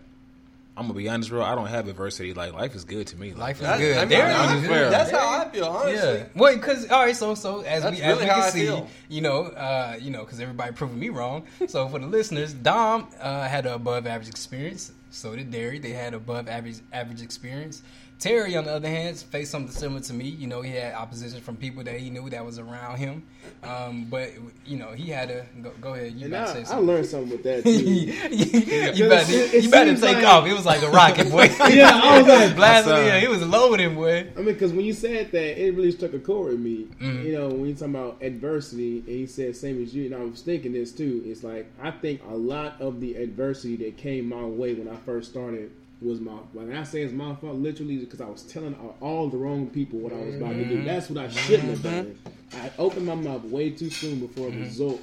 [0.79, 1.43] I'm gonna be honest, bro.
[1.43, 2.33] I don't have adversity.
[2.33, 3.33] Like life is good to me.
[3.33, 3.97] Life is That's, good.
[3.97, 4.89] I mean, that's, fair.
[4.89, 6.19] that's how I feel, honestly.
[6.19, 6.25] Yeah.
[6.33, 8.87] Well, because all right, so so as That's we as we can I see, feel.
[9.09, 11.45] you know, uh, you know, because everybody proving me wrong.
[11.67, 14.93] So for the listeners, Dom uh, had an above average experience.
[15.11, 15.79] So did Derry.
[15.79, 17.83] They had above average average experience.
[18.19, 20.25] Terry, on the other hand, faced something similar to me.
[20.25, 23.23] You know, he had opposition from people that he knew that was around him.
[23.63, 24.31] Um, but
[24.65, 26.13] you know, he had to go, go ahead.
[26.13, 27.71] You and better I, say I learned something with that too.
[27.71, 30.45] you better, it- it you better take like- off.
[30.45, 31.43] It was like a rocket, boy.
[31.69, 32.93] Yeah, I was like- blasting.
[32.93, 34.27] That's, Yeah, he was loading, boy.
[34.35, 36.87] I mean, because when you said that, it really struck a chord with me.
[37.01, 37.25] Mm-hmm.
[37.25, 40.23] You know, when you talking about adversity, and he said same as you, and I
[40.25, 41.23] was thinking this too.
[41.25, 44.95] It's like I think a lot of the adversity that came my way when I
[44.97, 46.31] first started was my.
[46.53, 49.67] When I say it's my fault, literally because I was telling all- all the wrong
[49.67, 50.69] people what I was about to Mm-hmm.
[50.77, 50.83] do.
[50.85, 52.17] That's what I shouldn't have done.
[52.53, 54.61] I opened my mouth way too soon before Mm-hmm.
[54.61, 55.01] a result,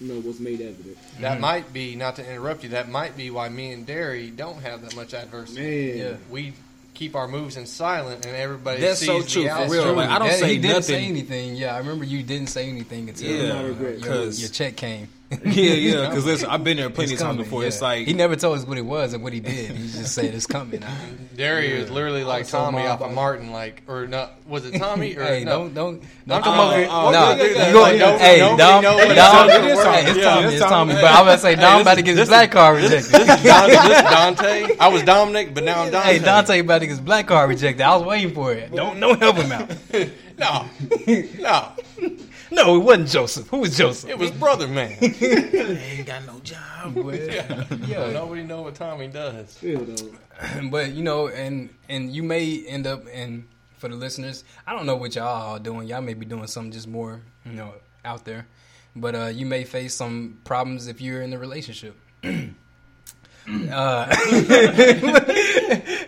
[0.00, 0.96] you know, was made evident.
[1.20, 4.60] That might be, not to interrupt you, that might be why me and Derry don't
[4.60, 5.60] have that much adversity.
[5.62, 6.16] Man, Yeah.
[6.30, 6.52] We
[6.94, 9.70] keep our moves in silent and everybody That's sees so the true, for outside.
[9.70, 9.92] real.
[9.94, 11.56] Like, I don't Yeah, say he didn't say anything.
[11.56, 14.38] Yeah, I remember you didn't say anything until Yeah, I regret.
[14.38, 15.08] your check came.
[15.30, 15.38] Yeah,
[15.72, 16.08] yeah.
[16.08, 17.62] Because listen, I've been there plenty It's of times before.
[17.62, 17.68] yeah.
[17.68, 19.70] It's like he never told us what it was and what he did.
[19.72, 20.82] He just said it's coming.
[20.84, 20.94] I-
[21.34, 23.12] Derry is literally like So Tommy off of.
[23.12, 24.32] Martin, like or not?
[24.46, 25.68] Was it Tommy or hey, no?
[25.68, 26.88] don't don't I'm don't talking come about- over here.
[26.90, 27.66] oh, no, yeah, yeah, yeah.
[27.66, 30.08] you go, Like, hey, nobody Dom, knows Dom, what he's hey, about.
[30.16, 30.92] it's Tommy, it's it's Tommy.
[30.92, 30.94] Tommy.
[30.94, 33.10] But I'm about to say Dom this- about to get his this- black card rejected.
[33.12, 34.76] this, Don, this Dante.
[34.78, 36.08] I was Dominic, but now I'm Dante.
[36.12, 37.82] Hey, Dante about to get his black card rejected.
[37.82, 38.72] I was waiting for it.
[38.74, 39.70] Don't don't help him out.
[40.36, 40.66] No,
[41.38, 41.68] no,
[42.50, 43.48] No, it wasn't Joseph.
[43.48, 44.10] Who was Joseph?
[44.10, 44.96] it was brother man.
[45.00, 46.96] ain't got no job.
[47.14, 47.64] yeah.
[47.86, 49.58] Yeah, nobody know what Tommy does.
[50.70, 53.46] But you know, and and you may end up and
[53.78, 55.86] for the listeners, I don't know what y'all are doing.
[55.86, 58.46] Y'all may be doing something just more, you know, out there.
[58.96, 61.96] But uh, you may face some problems if you're in a relationship.
[63.70, 64.06] uh,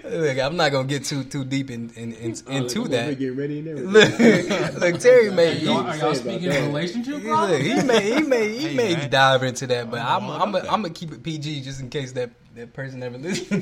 [0.04, 2.94] look, I'm not gonna get too too deep in, in, in, Oh, into look, I'm
[2.94, 3.18] over here that.
[3.18, 4.72] Getting ready and everything.
[4.72, 5.58] Look, look, Terry may.
[5.58, 6.60] Y'all- are y'all speaking that.
[6.62, 9.10] of relationship Look, he may he may he Hey, may man.
[9.10, 12.12] dive into that, but I'm I'm a, I'm gonna keep it PG just in case
[12.12, 13.60] that that person ever listen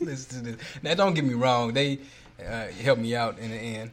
[0.00, 0.56] listen to this.
[0.82, 2.00] Now, don't get me wrong, they
[2.44, 3.90] uh, helped me out in the end.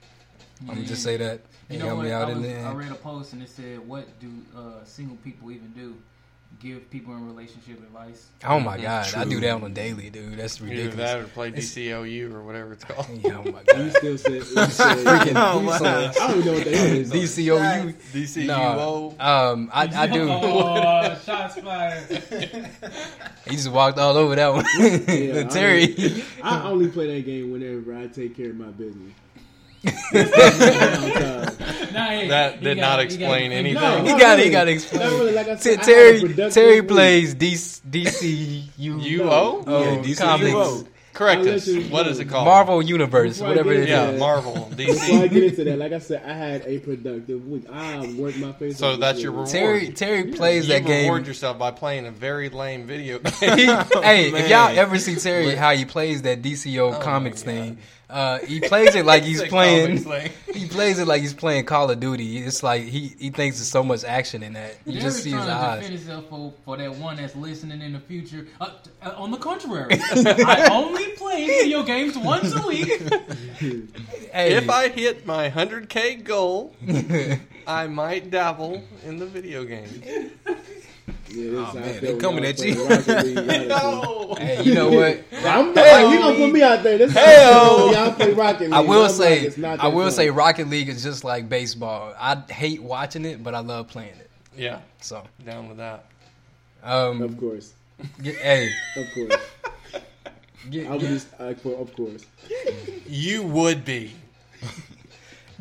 [0.61, 2.05] I'm gonna just say that they You know helped what?
[2.07, 4.27] me out I, in was, the I read a post and it said, "What do
[4.57, 5.95] uh, single people even do?
[6.59, 10.37] Give people in relationship advice." Oh my god, I do that on a daily, dude.
[10.37, 10.95] That's Either ridiculous.
[10.97, 13.07] that or play DCOU or whatever it's called.
[13.23, 13.95] Yeah, oh my You god.
[13.95, 17.11] still said, you said Freaking- I don't even know what that is.
[17.11, 17.93] DCOU.
[18.13, 18.45] DCUO.
[18.47, 20.29] No, um, I, I do.
[20.29, 22.69] Oh, shots fired!
[23.47, 24.65] He just walked all over that one.
[24.79, 26.23] Yeah, I Terry.
[26.43, 29.13] I only play that game whenever I take care of my business.
[29.83, 31.93] Downtime.
[31.93, 33.81] Nah, hey, That did gotta- not you explain gotta- anything.
[33.81, 34.45] No, He got it.
[34.45, 35.09] He got to explain.
[35.09, 36.89] really, like I T- said, I Terry Terry week.
[36.89, 39.63] plays DC, DCU UO?
[39.67, 40.51] Oh, Yeah, comics.
[40.53, 40.85] DCUO.
[41.11, 41.67] Correct us.
[41.67, 42.11] let you What know.
[42.11, 42.45] is it called?
[42.45, 44.11] Marvel Universe, Before whatever get it into is.
[44.13, 44.69] Yeah, Marvel.
[44.77, 45.31] Before I DC.
[45.31, 47.63] get into that, like I said, I had a productive week.
[47.69, 49.49] I worked my face So off that's your reward.
[49.49, 51.05] Terry Terry plays You that game.
[51.05, 53.57] reward yourself by playing a very lame video game.
[53.57, 57.79] He- hey, if y'all ever see Terry how he plays that DCO Oh comics thing,
[58.09, 59.97] uh, he plays it like he's Say playing.
[60.53, 62.39] He plays it like he's playing Call of Duty.
[62.39, 64.77] It's like he, he thinks there's so much action in that.
[64.85, 65.79] You Jerry's just see his to eyes.
[65.81, 68.47] defend himself for, for that one that's listening in the future.
[68.59, 68.71] Uh,
[69.03, 72.87] uh, on the contrary, I only play video games once a week.
[74.31, 76.73] Hey, if I hit my 100k goal,
[77.67, 80.31] I might dabble in the video game.
[81.29, 82.83] Yeah, Oh, man, they when coming at you.
[82.87, 83.67] Rocket League, honestly.
[83.67, 84.35] No.
[84.39, 85.23] hey, you know what?
[85.45, 86.97] I'm hey, you gonna put me out there?
[86.97, 87.91] This Hey-o.
[87.91, 88.73] y'all play Rocket League.
[88.73, 90.11] I will I'm say, like, it's not I will fun.
[90.11, 92.13] say, Rocket League is just like baseball.
[92.19, 94.29] I hate watching it, but I love playing it.
[94.57, 96.05] Yeah, So, down with that.
[96.83, 97.73] um, Of course,
[98.21, 100.01] get, hey, of course.
[100.69, 101.27] get, I would just,
[101.61, 102.25] for, of course.
[103.07, 104.11] You would be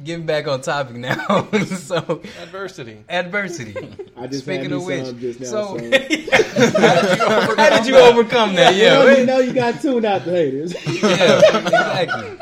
[0.05, 1.49] getting back on topic now.
[1.67, 3.05] so, adversity.
[3.09, 3.77] adversity.
[4.17, 5.47] I just Speaking had of me which, some just now.
[5.47, 5.91] so- So,
[7.57, 8.75] How did you overcome that?
[8.75, 10.75] you Yeah, know, you know you got tuned out the haters.
[10.87, 12.39] yeah, exactly.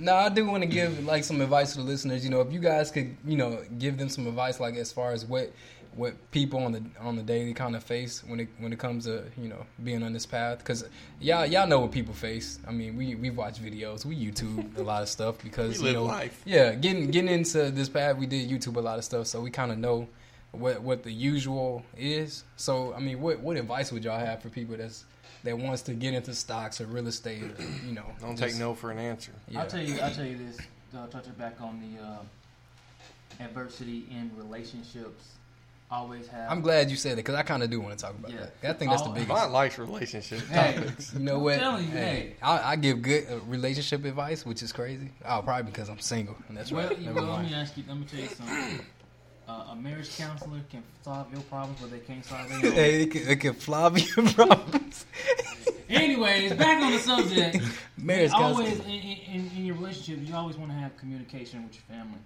[0.00, 2.22] No, I do want to give like some advice to the listeners.
[2.24, 5.12] You know, if you guys could, you know, give them some advice, like as far
[5.12, 5.52] as what
[5.94, 9.04] what people on the on the daily kind of face when it when it comes
[9.04, 10.84] to you know being on this path, because
[11.20, 12.58] y'all y'all know what people face.
[12.66, 15.84] I mean, we we watch videos, we YouTube a lot of stuff because We you
[15.84, 16.40] live know, life.
[16.44, 19.50] yeah, getting getting into this path, we did YouTube a lot of stuff, so we
[19.50, 20.08] kind of know
[20.52, 22.44] what what the usual is.
[22.56, 25.04] So, I mean, what what advice would y'all have for people that's
[25.44, 28.04] that wants to get into stocks or real estate, or, you know?
[28.20, 29.30] Don't just- take no for an answer.
[29.48, 29.60] yeah.
[29.60, 29.98] I'll tell you.
[30.00, 30.58] I'll tell you this.
[30.96, 32.18] Uh, touching back on the uh,
[33.40, 35.32] adversity in relationships.
[35.90, 36.50] Always have.
[36.50, 38.46] I'm glad you said that because I kind of do want to talk about Yeah.
[38.60, 38.70] that.
[38.70, 39.28] I think that's the biggest.
[39.30, 41.12] Mine likes relationship Hey, topics.
[41.14, 41.58] You know what?
[41.58, 42.36] telling you, hey.
[42.42, 45.10] I, I give good uh, relationship advice, which is crazy.
[45.24, 47.00] Oh, probably because I'm single, and that's well, right.
[47.00, 47.84] Never well, let me ask you.
[47.88, 48.80] Let me tell you something.
[49.48, 52.72] Uh, a marriage counselor can solve your problems, but they can't solve their own.
[52.76, 55.06] Hey, it can, it can flop your problems.
[55.88, 57.64] Anyways, back on the subject.
[57.96, 61.82] Marriage always in, in, in your relationship, you always want to have communication with your
[61.98, 62.18] family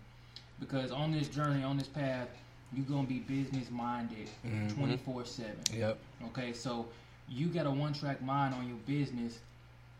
[0.58, 2.28] because on this journey, on this path,
[2.74, 4.68] you're gonna be business minded, Mm-hmm.
[4.78, 5.56] twenty four seven.
[5.72, 5.98] Yep.
[6.28, 6.86] Okay, so
[7.28, 9.38] you got a one track mind on your business.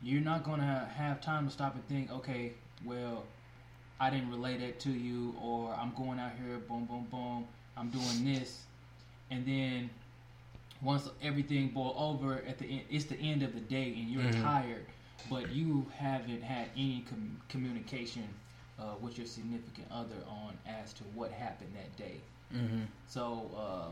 [0.02, 2.52] You're not gonna have time to stop and think, okay,
[2.84, 3.24] well,
[4.00, 7.88] I didn't relay that to you, or I'm going out here, boom, boom, boom, I'm
[7.90, 8.62] doing this,
[9.30, 9.90] and then
[10.82, 14.32] once everything boil over at the end, it's the end of the day, and you're
[14.42, 14.84] tired,
[15.30, 18.24] but you haven't had any com- communication
[18.80, 22.16] uh, with your significant other on as to what happened that day.
[22.54, 22.82] Mm-hmm.
[23.08, 23.90] So uh,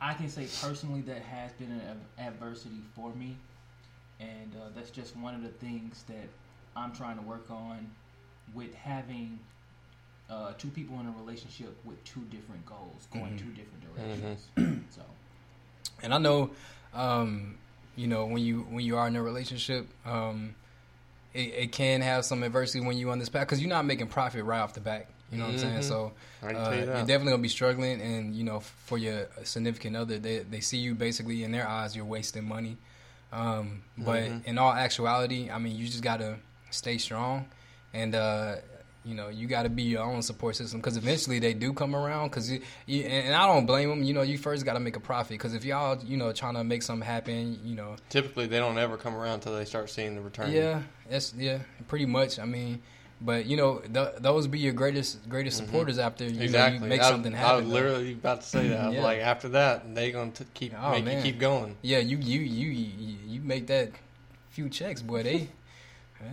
[0.00, 3.36] I can say personally that has been an adversity for me,
[4.18, 6.28] and uh, that's just one of the things that
[6.76, 7.90] I'm trying to work on
[8.54, 9.38] with having
[10.30, 14.46] uh, two people in a relationship with two different goals, going two different directions.
[14.94, 15.02] So
[16.02, 16.50] And I know,
[16.94, 17.58] um,
[17.96, 20.54] you know, when you when you are in a relationship, um,
[21.34, 24.06] it, it can have some adversity when you're on this path because you're not making
[24.08, 25.08] profit right off the back.
[25.30, 25.82] You know what I'm saying?
[25.82, 26.12] So
[26.42, 30.40] uh, you you're definitely gonna be struggling, and you know, for your significant other, they
[30.40, 32.76] they see you basically in their eyes, you're wasting money.
[33.32, 36.36] Um, but in all actuality, I mean, you just gotta
[36.70, 37.46] stay strong,
[37.94, 38.56] and uh,
[39.04, 42.28] you know, you gotta be your own support system because eventually they do come around.
[42.28, 44.02] Because you, you, and and I don't blame them.
[44.02, 46.64] You know, you first gotta make a profit because if y'all, you know, trying to
[46.64, 50.16] make something happen, you know, Typically, they don't ever come around until they start seeing
[50.16, 50.50] the return.
[50.50, 52.38] yeah, that's yeah, pretty much.
[52.38, 52.82] I mean,
[53.20, 57.00] but you know, th- those be your greatest greatest supporters after you, know, you make
[57.00, 57.50] I, something happen.
[57.50, 57.74] I was though.
[57.74, 58.92] literally about to say that.
[58.94, 59.02] Yeah.
[59.02, 61.16] like, after that, they gonna t- keep Oh, make man.
[61.18, 61.76] you keep going.
[61.82, 63.90] Yeah, you you you you, you make that
[64.50, 65.22] few checks, boy.
[65.22, 65.48] They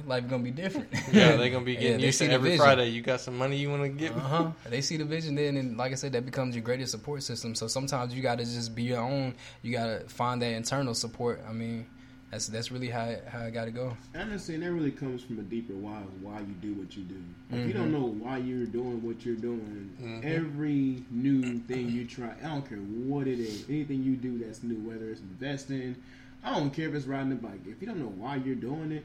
[0.06, 0.89] life gonna be different.
[1.12, 2.65] Yeah, they gonna be Yeah, getting they used to every vision.
[2.65, 2.88] Friday.
[2.89, 4.21] You got some money you want to give me?
[4.21, 4.52] Uh huh.
[4.69, 7.56] They see the vision then, and like I said, that becomes your greatest support system.
[7.56, 9.36] So sometimes you got to just be your own.
[9.62, 11.41] You got to find that internal support.
[11.47, 11.88] I mean,
[12.32, 13.98] that's that's really how how it got to go.
[14.16, 17.16] Honestly, and that really comes from a deeper why why you do what you do.
[17.50, 17.74] If you Mm-hmm.
[17.74, 19.92] don't know why you're doing what you're doing,
[20.24, 24.63] every new thing you try, I don't care what it is, anything you do that's
[24.63, 25.96] new, whether it's investing,
[26.44, 27.62] I don't care if it's riding a bike.
[27.68, 29.04] If you don't know why you're doing it,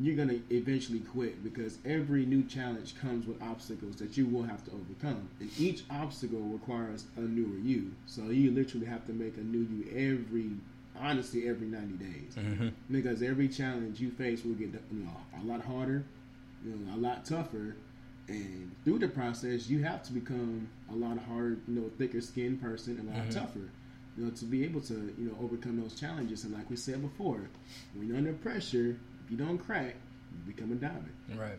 [0.00, 4.64] you're gonna eventually quit because every new challenge comes with obstacles that you will have
[4.64, 7.90] to overcome, and each obstacle requires a newer you.
[8.06, 10.50] So you literally have to make a new you every,
[11.00, 12.68] honestly, every 90 days mm-hmm.
[12.90, 16.04] because every challenge you face will get you know a lot harder,
[16.64, 17.76] you know, a lot tougher,
[18.28, 22.60] and through the process you have to become a lot harder you know, thicker skinned
[22.60, 23.38] person, and a lot mm-hmm.
[23.38, 23.70] tougher,
[24.16, 26.44] you know, to be able to you know overcome those challenges.
[26.44, 27.48] And like we said before,
[27.94, 29.94] when you're under pressure, if you don't crack,
[30.32, 31.12] you become a diamond.
[31.36, 31.58] Right.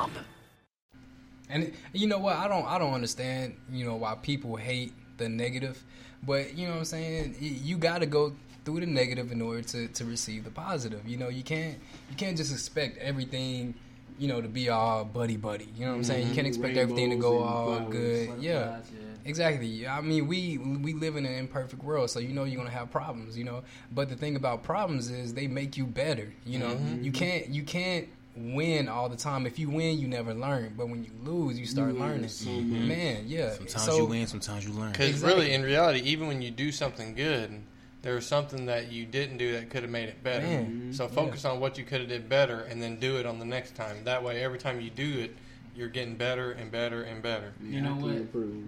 [1.51, 2.37] And you know what?
[2.37, 5.83] I don't I don't understand, you know, why people hate the negative.
[6.23, 7.35] But you know what I'm saying?
[7.39, 8.33] You got to go
[8.63, 11.07] through the negative in order to, to receive the positive.
[11.07, 11.77] You know, you can't
[12.09, 13.73] you can't just expect everything,
[14.19, 15.67] you know, to be all buddy buddy.
[15.75, 16.27] You know what I'm saying?
[16.27, 17.91] You can't expect everything to go all flowers.
[17.91, 18.41] good.
[18.41, 18.59] Yeah.
[18.59, 19.07] Butterflies, yeah.
[19.23, 19.87] Exactly.
[19.87, 22.91] I mean, we we live in an imperfect world, so you know you're gonna have
[22.91, 23.37] problems.
[23.37, 26.31] You know, but the thing about problems is they make you better.
[26.45, 29.45] You know, you can't you can't win all the time.
[29.45, 30.73] If you win, you never learn.
[30.77, 32.29] But when you lose, you start learn learning.
[32.29, 32.87] so much.
[32.87, 33.53] Man, yeah.
[33.53, 34.91] Sometimes so, you win, sometimes you learn.
[34.91, 35.41] Because Exactly.
[35.41, 37.61] really, in reality, even when you do something good,
[38.01, 40.45] there was something that you didn't do that could have made it better.
[40.45, 40.91] Man, mm-hmm.
[40.93, 43.45] So focus on what you could have did better, and then do it on the
[43.45, 44.03] next time.
[44.05, 45.35] That way, every time you do it,
[45.75, 47.53] you're getting better and better and better.
[47.63, 48.15] Yeah, You know I what?
[48.15, 48.67] Improve.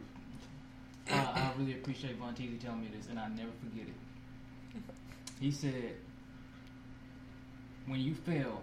[1.09, 3.93] I, I really appreciate Von Teasy telling me this, and I never forget it.
[5.39, 5.95] He said,
[7.87, 8.61] "When you fail,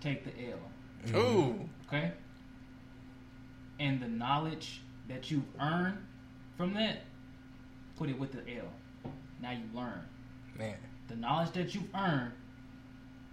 [0.00, 0.58] take the L."
[1.20, 2.12] Ooh, Okay.
[3.80, 6.04] And the knowledge that you earn
[6.56, 7.02] from that,
[7.96, 8.64] put it with the L.
[9.40, 10.00] Now you learn.
[10.58, 10.74] man.
[11.06, 12.32] The knowledge that you've earned,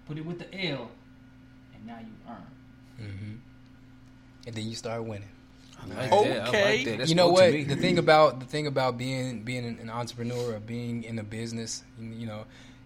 [0.08, 0.89] put it with the L,
[1.73, 3.06] and now you earn.
[3.08, 3.36] Mm-hmm.
[4.47, 5.28] And then you start winning.
[5.82, 6.30] I like Okay.
[6.34, 6.41] that.
[6.47, 7.10] I like that.
[7.10, 7.51] You know what?
[7.51, 11.84] The thing about the thing about being being an entrepreneur or being in a business,
[11.99, 12.45] you, you know,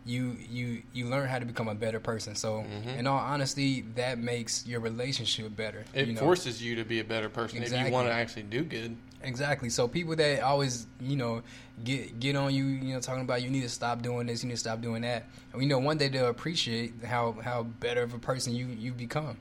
[0.10, 2.36] you you you learn how to become a better person.
[2.36, 2.66] So,
[2.98, 5.86] in all honesty, that makes your relationship better.
[5.94, 6.20] it you know?
[6.20, 8.98] forces you to be a better person if you want to actually do good.
[9.22, 9.70] Exactly.
[9.70, 11.44] So people that always, you know,
[11.84, 14.48] get get on you, you know, talking about you need to stop doing this, you
[14.48, 15.26] need to stop doing that.
[15.54, 18.94] And, you know, one day they'll appreciate how how better of a person you you
[18.94, 19.38] become.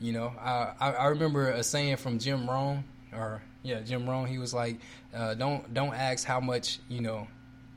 [0.00, 4.26] You know, I I, I remember a saying from Jim Rohn, or yeah, Jim Rohn.
[4.26, 4.78] He was like,
[5.14, 7.28] uh, "Don't don't ask how much you know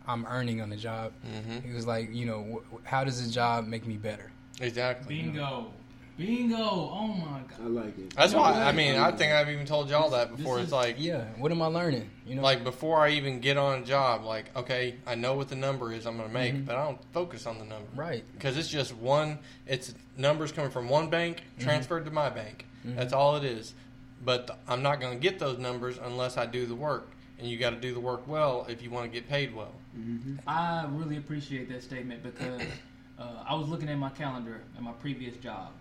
[0.07, 1.67] I'm earning on the job." Mm-hmm.
[1.67, 4.31] He was like, you know, wh- how does the job make me better?
[4.61, 5.15] Exactly.
[5.21, 5.71] Bingo.
[6.15, 6.55] Bingo.
[6.57, 7.59] Oh my god!
[7.63, 8.13] I like it.
[8.15, 8.51] That's why.
[8.61, 10.57] I mean, I think I've even told y'all that before.
[10.57, 11.25] This It's like, Yeah.
[11.37, 12.07] What am I learning?
[12.27, 15.49] You know, like before I even get on a job, like, okay, I know what
[15.49, 16.65] the number is I'm going to make, mm-hmm.
[16.65, 17.87] but I don't focus on the number.
[17.95, 18.23] right.
[18.33, 21.63] because it's just one it's numbers coming from one bank Mm-hmm.
[21.63, 22.95] transferred to my bank mm-hmm.
[22.95, 23.73] that's all it is
[24.23, 27.09] but th- i'm not going to get those numbers unless i do the work
[27.43, 29.73] and you got to do the work well if you want to get paid well
[29.97, 30.35] mm-hmm.
[30.47, 32.61] I really appreciate that statement because
[33.19, 35.71] uh, I was looking at my calendar at my previous job.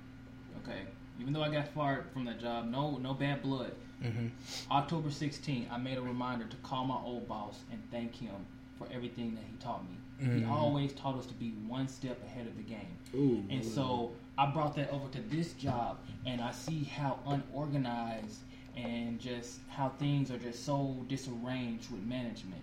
[0.63, 0.83] Okay,
[1.21, 3.73] even though I got fired from that job, no no bad blood.
[4.03, 4.29] Mm-hmm.
[4.73, 8.35] October 16th, I made a reminder to call my old boss and thank him
[8.77, 9.97] for everything that he taught me.
[10.19, 10.53] He mm-hmm.
[10.53, 12.99] always taught us to be one step ahead of the game.
[13.15, 18.41] Ooh, and so I brought that over to this job, and I see how unorganized
[18.77, 22.63] and just how things are just so disarranged with management.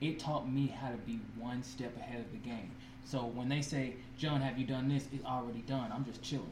[0.00, 2.70] It taught me how to be one step ahead of the game.
[3.04, 5.06] So when they say, John, have you done this?
[5.12, 5.90] It's already done.
[5.92, 6.46] I'm just chilling.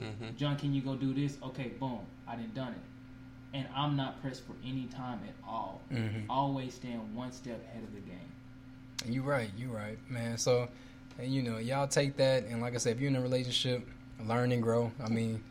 [0.00, 0.36] Mm-hmm.
[0.36, 1.36] John, can you go do this?
[1.42, 2.00] Okay, boom.
[2.26, 3.56] I didn't done it.
[3.56, 5.80] And I'm not pressed for any time at all.
[5.92, 6.30] Mm-hmm.
[6.30, 8.18] Always stand one step ahead of the game.
[9.06, 10.38] You're right, You're right, man.
[10.38, 10.68] So,
[11.18, 13.86] and you know, y'all take that, and like I said, if you're in a relationship,
[14.26, 14.90] learn and grow.
[15.02, 15.42] I mean,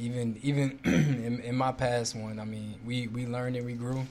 [0.00, 4.06] even even in, in my past one, I mean, we we learned and we grew,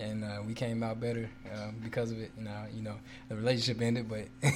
[0.00, 2.30] and uh, we came out better uh, because of it.
[2.38, 2.94] Now, you know,
[3.28, 4.26] the relationship ended, but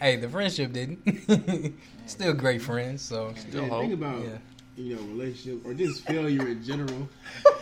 [0.00, 1.78] hey, the friendship didn't.
[2.06, 3.02] Still great friends.
[3.02, 3.82] So, Yeah, hope.
[3.82, 4.38] think about Yeah.
[4.76, 7.08] you know relationship or just failure in general.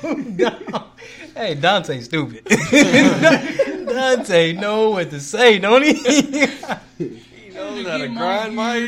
[1.36, 2.44] hey, Dante, stupid.
[3.88, 5.92] Dante know what to say, don't he?
[6.98, 8.86] You know that a grind might.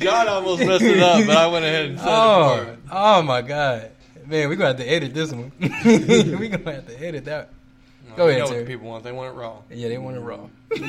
[0.00, 2.82] John almost messed it up, but I went ahead and said it Oh, for him.
[2.90, 3.90] oh my God,
[4.26, 5.52] man, we're gonna have to edit this one.
[5.60, 7.50] we're gonna have to edit that.
[8.10, 8.60] No, Go ahead, know Terry.
[8.62, 9.04] the people want.
[9.04, 9.58] They want it raw.
[9.70, 10.46] Yeah, they want it raw.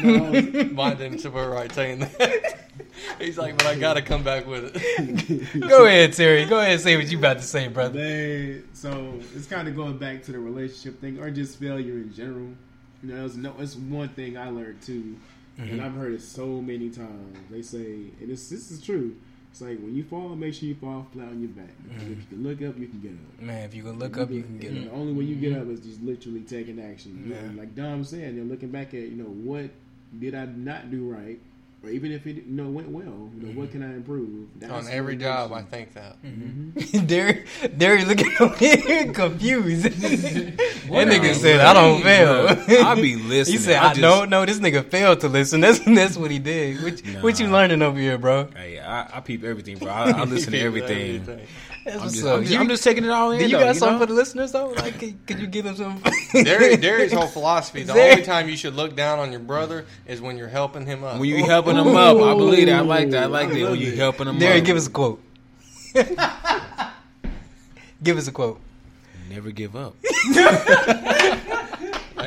[0.73, 2.59] Mine didn't super right saying that.
[3.19, 5.59] He's like, but I got to come back with it.
[5.67, 6.45] Go ahead, Terry.
[6.45, 7.99] Go ahead and say what you about to say, brother.
[7.99, 12.13] Man, so it's kind of going back to the relationship thing or just failure in
[12.13, 12.49] general.
[13.03, 15.17] You know, it's no, it's one thing I learned too,
[15.57, 15.85] and mm-hmm.
[15.85, 17.37] I've heard it so many times.
[17.49, 19.15] They say, and this this is true.
[19.51, 21.71] It's like when you fall, make sure you fall flat on your back.
[21.83, 22.13] Because mm-hmm.
[22.13, 23.41] If you can look up, you can get up.
[23.41, 24.83] Man, if you can look up, you can get up.
[24.83, 25.61] The only way you get mm-hmm.
[25.61, 27.23] up is just literally taking action.
[27.23, 27.59] You know, Yeah.
[27.59, 29.71] like Dom said, they're looking back at you know what
[30.19, 31.39] did I not do right,
[31.83, 33.81] or even if it you know went well, you know what mm-hmm.
[33.81, 34.47] can I improve?
[34.57, 36.21] That's On every what job, I think that.
[36.23, 37.05] Mm-hmm.
[37.05, 37.45] Derry,
[37.77, 39.83] Derry looking over here confused.
[39.85, 42.81] that What nigga are said, you "I don't fail." bro?
[42.83, 43.57] I be listening.
[43.57, 45.61] He said, I "I just- don't know." This nigga failed to listen.
[45.61, 46.81] That's that's what he did.
[46.83, 48.47] What, what you learning over here, bro?
[48.55, 49.89] Hey, I, I peep everything, bro.
[49.89, 51.47] I, I listen to everything.
[51.87, 52.33] That's I'm just, up.
[52.35, 53.39] I'm, just, You- I'm just taking it all in.
[53.39, 53.99] do you though, got something know?
[54.05, 54.71] for the listeners though?
[54.71, 56.01] Like, could, could you give them some?
[56.43, 59.85] Derry, Derry's whole philosophy: the Derry- only time you should look down on your brother
[60.05, 61.17] is when you're helping him up.
[61.19, 62.75] When you helping him up, I believe that.
[62.79, 63.23] I like that.
[63.23, 63.71] I like I that.
[63.71, 63.97] When you it.
[63.97, 64.65] helping him Derry, up.
[64.65, 65.21] give us a quote.
[68.03, 68.59] give us a quote.
[69.29, 69.95] Never give up.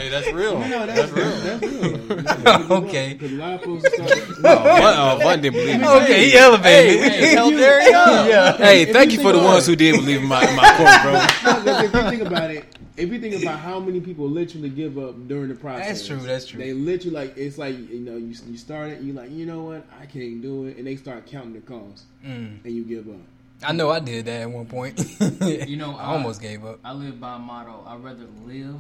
[0.00, 0.58] hey, that's real.
[0.58, 2.16] No, that's, that's, real.
[2.16, 2.72] That's real.
[2.84, 3.14] Okay.
[3.14, 4.40] Because a lot of folks start.
[4.40, 5.86] What, what didn't believe me.
[5.88, 7.12] Okay, he elevated.
[7.12, 8.28] Hey, held Derry up.
[8.28, 8.56] yeah.
[8.56, 10.56] Hey, If thank you you for the ones about who did believe in my, in
[10.56, 11.62] my quote, bro.
[11.62, 12.64] Because if you think about it,
[12.96, 16.16] if you think about how many people literally give up during the process, That's true,
[16.18, 16.58] that's true.
[16.60, 19.62] They literally like it's like you know you you start it, you like you know
[19.62, 22.62] what I can't do it, and they start counting the cost, Mm.
[22.64, 23.20] and you give up.
[23.62, 24.98] I know I did that at one point.
[25.40, 26.78] You know, I almost gave up.
[26.84, 28.76] I live by a motto: I'd rather live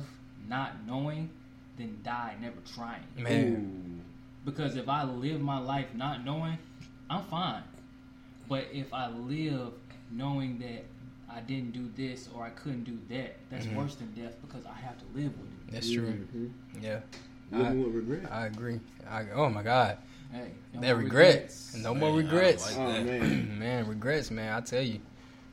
[0.50, 1.30] not knowing
[1.78, 3.04] than die never trying.
[3.16, 4.02] Man,
[4.44, 6.58] Because if I live my life not knowing,
[7.08, 7.62] I'm fine.
[8.48, 9.72] But if I live
[10.10, 10.84] knowing that
[11.32, 13.76] I didn't do this or I couldn't do that, that's Mm-hmm.
[13.76, 15.72] worse than death because I have to live with it.
[15.72, 16.26] that's true.
[16.82, 17.00] Yeah,
[17.52, 18.30] Living with regret.
[18.32, 18.80] I agree.
[19.08, 19.96] I, oh my God,
[20.32, 21.74] Hey, no that more regrets.
[21.76, 22.76] No more Man, I don't regrets.
[22.76, 24.52] like oh man, man, regrets, man.
[24.54, 25.00] I tell you,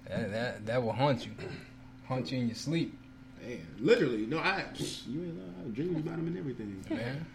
[0.08, 1.32] that that that will haunt you,
[2.08, 2.98] haunt you in your sleep,
[3.48, 4.26] man, literally.
[4.26, 4.66] No, I
[5.08, 5.44] you ain't lie.
[5.62, 6.84] I was dreaming about him and everything.
[6.90, 7.26] man.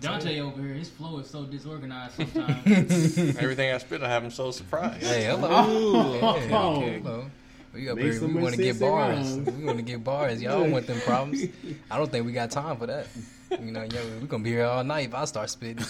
[0.00, 3.18] Dante telling over here, his flow is so disorganized sometimes.
[3.38, 5.02] Everything I spit, I have him so surprised.
[5.04, 5.48] Hey, hello.
[5.50, 6.14] Oh.
[6.14, 7.30] Yeah, hello.
[7.72, 8.14] We up Make here.
[8.18, 9.36] so We want to get bars.
[9.36, 9.58] around.
[9.58, 10.42] We want to get bars.
[10.42, 11.44] Y'all don't want them problems.
[11.90, 13.06] I don't think we got time for that.
[13.60, 15.84] You know, yo, we gonna be here all night if I start spitting.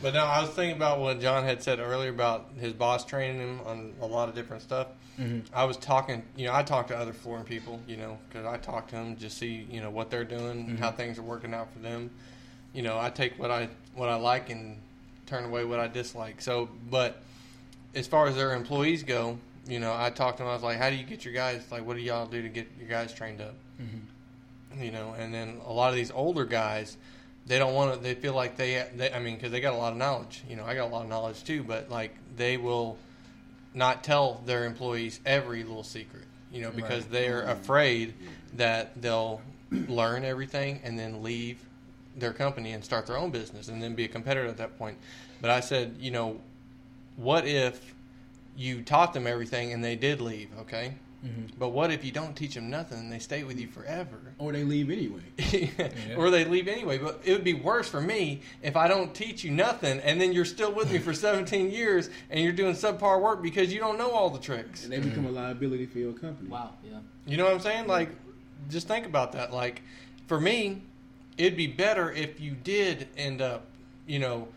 [0.00, 3.40] But no, I was thinking about what John had said earlier about his boss training
[3.40, 4.86] him on a lot of different stuff.
[5.18, 5.52] Mm-hmm.
[5.52, 8.56] I was talking, you know, I talk to other flooring people, you know, because I
[8.58, 10.76] talk to them just see, you know, what they're doing, mm-hmm.
[10.76, 12.10] how things are working out for them.
[12.72, 14.78] You know, I take what I what I like and
[15.26, 16.40] turn away what I dislike.
[16.40, 17.20] So, but
[17.94, 20.50] as far as their employees go, you know, I talked to them.
[20.50, 21.62] I was like, "How do you get your guys?
[21.72, 23.98] Like, what do y'all do to get your guys trained up?" Mm-hmm.
[24.76, 26.96] You know, and then a lot of these older guys,
[27.46, 28.00] they don't want to.
[28.00, 30.42] They feel like they, they I mean, because they got a lot of knowledge.
[30.48, 32.98] You know, I got a lot of knowledge too, but like they will
[33.74, 36.24] not tell their employees every little secret.
[36.52, 37.50] You know, because they're mm-hmm.
[37.50, 38.14] afraid
[38.54, 41.58] that they'll learn everything and then leave
[42.16, 44.98] their company and start their own business and then be a competitor at that point.
[45.40, 46.40] But I said, you know,
[47.16, 47.94] what if
[48.56, 50.94] you taught them everything and they did leave, okay?
[51.24, 51.56] Mm-hmm.
[51.58, 54.16] But what if you don't teach them nothing and they stay with you forever?
[54.38, 55.20] Or they leave anyway.
[56.16, 56.98] or they leave anyway.
[56.98, 60.32] But it would be worse for me if I don't teach you nothing and then
[60.32, 63.98] you're still with me for 17 years and you're doing subpar work because you don't
[63.98, 64.84] know all the tricks.
[64.84, 66.48] And they become a liability for your company.
[66.48, 66.74] Wow.
[66.84, 66.98] Yeah.
[67.26, 67.88] You know what I'm saying?
[67.88, 68.10] Like,
[68.70, 69.52] just think about that.
[69.52, 69.82] Like,
[70.28, 70.82] for me,
[71.36, 73.66] it'd be better if you did end up,
[74.06, 74.48] you know,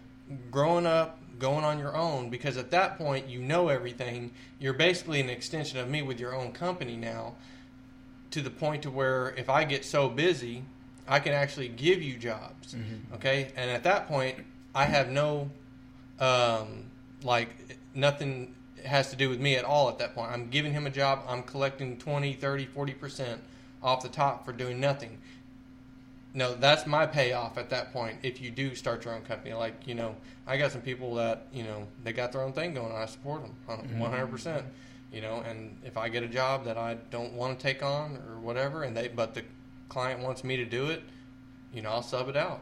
[0.52, 4.32] growing up, going on your own, because at that point, you know everything.
[4.60, 7.36] You're basically an extension of me with your own company now,
[8.32, 10.64] to the point to where if I get so busy,
[11.08, 12.76] I can actually give you jobs.
[13.16, 13.52] Okay?
[13.56, 14.38] And at that point,
[14.74, 15.50] I have no,
[16.20, 16.86] um,
[17.24, 17.50] like,
[17.94, 18.56] nothing
[18.86, 20.32] has to do with me at all at that point.
[20.32, 21.24] I'm giving him a job.
[21.28, 23.38] I'm collecting 20, 30, 40%
[23.84, 25.18] off the top for doing nothing.
[26.34, 29.54] No, that's my payoff at that point if you do start your own company.
[29.54, 30.16] Like, you know,
[30.48, 33.02] I got some people that, you know, they got their own thing going on.
[33.02, 34.64] I support them 100%.
[35.12, 38.18] You know, and if I get a job that I don't want to take on
[38.30, 39.44] or whatever, and they, but the
[39.90, 41.04] client wants me to do it,
[41.74, 42.62] you know, I'll sub it out.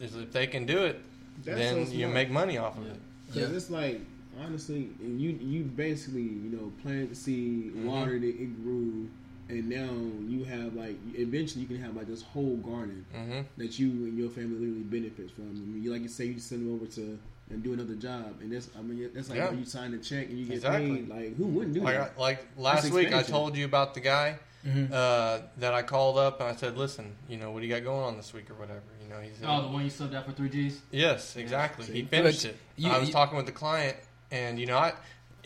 [0.00, 1.00] If, if they can do it,
[1.44, 2.96] That's then so you make money off of it.
[3.26, 4.00] Because it's like,
[4.40, 7.86] honestly, and you you basically, you know, planted the seed, Mm-hmm.
[7.88, 9.08] watered it, it grew,
[9.50, 9.90] and now
[10.28, 13.44] you have like, eventually you can have like this whole garden Mhm.
[13.58, 15.50] that you and your family literally benefits from.
[15.50, 17.18] I mean, you, like you say, you just send them over to
[17.50, 19.50] and do another job, and that's I mean that's like Yeah.
[19.52, 20.96] you sign a check and you get Exactly.
[20.96, 21.08] paid.
[21.08, 22.18] Like who wouldn't do Like, that?
[22.18, 24.92] Like last week, I told you about the guy Mm-hmm.
[24.92, 27.82] uh, that I called up and I said, "Listen, you know, what do you got
[27.82, 30.14] going on this week or whatever?" You know, he said, Oh, the one you subbed
[30.14, 30.82] out for three Gs.
[30.92, 31.86] Yes, exactly.
[31.86, 31.92] See?
[31.94, 32.56] He finished But it.
[32.76, 33.96] you- I was you- talking with the client,
[34.30, 34.92] and you know, I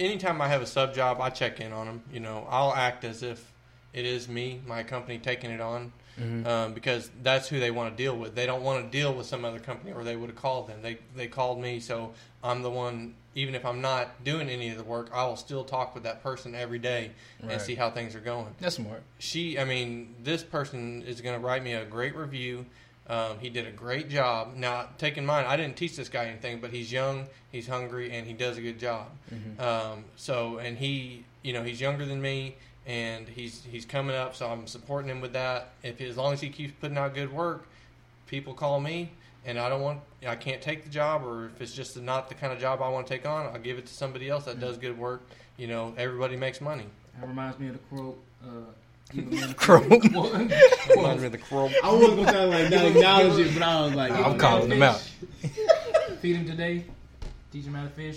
[0.01, 2.03] anytime I have a sub job, I check in on them.
[2.13, 3.53] You know, I'll act as if
[3.95, 6.47] it is me, my company, taking it on, Mm-hmm.
[6.47, 8.37] um, because that's who they want to deal with.
[8.37, 10.81] They don't want to deal with some other company, or they would have called them.
[10.81, 12.13] They they called me, so
[12.45, 13.15] I'm the one.
[13.35, 16.23] Even if I'm not doing any of the work, I will still talk with that
[16.23, 17.11] person every day
[17.43, 17.55] Right.
[17.55, 19.03] and see how things are going That's smart.
[19.19, 22.65] she i mean this person is going to write me a great review
[23.09, 26.27] um, he did a great job now take in mind i didn't teach this guy
[26.27, 29.09] anything but he's young he's hungry and he does a good job
[29.59, 32.55] um, so and he you know he's younger than me
[32.87, 36.41] and he's he's coming up so i'm supporting him with that if as long as
[36.41, 37.67] he keeps putting out good work
[38.27, 39.11] people call me
[39.47, 42.35] and i don't want i can't take the job or if it's just not the
[42.35, 44.61] kind of job i want to take on i'll give it to somebody else that
[44.61, 45.23] does good work
[45.57, 46.87] you know everybody makes money
[47.21, 48.23] That reminds me of the quote.
[48.43, 48.49] Uh,
[49.13, 49.81] give a man a Crow.
[49.89, 50.31] Well,
[50.97, 53.85] Reminds me of the crow I was gonna sound like not acknowledge it, but I
[53.85, 54.99] was like, I'm calling him out.
[56.21, 56.85] Feed him today.
[57.53, 58.17] Teach him how to fish.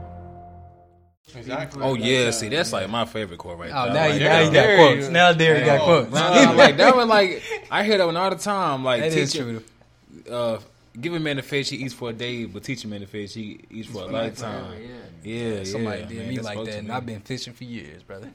[1.41, 3.93] exactly Oh yeah, see that's like my favorite quote right Oh, there.
[3.93, 5.05] now Like, you, now you got there quotes.
[5.07, 6.11] you- Now Derek got Oh, quotes.
[6.13, 8.83] Nah, like that one, like I hear that one all the time.
[8.83, 9.61] Like That is teach-
[10.31, 10.57] Uh,
[10.99, 13.07] give a man the fish he eats for a day, but teach a man the
[13.07, 14.65] fish he eats for a lifetime.
[14.65, 14.83] forever,
[15.23, 15.63] Yeah, yeah.
[15.63, 16.93] Somebody did man, me like that, and me.
[16.93, 18.29] I've been fishing for years, brother.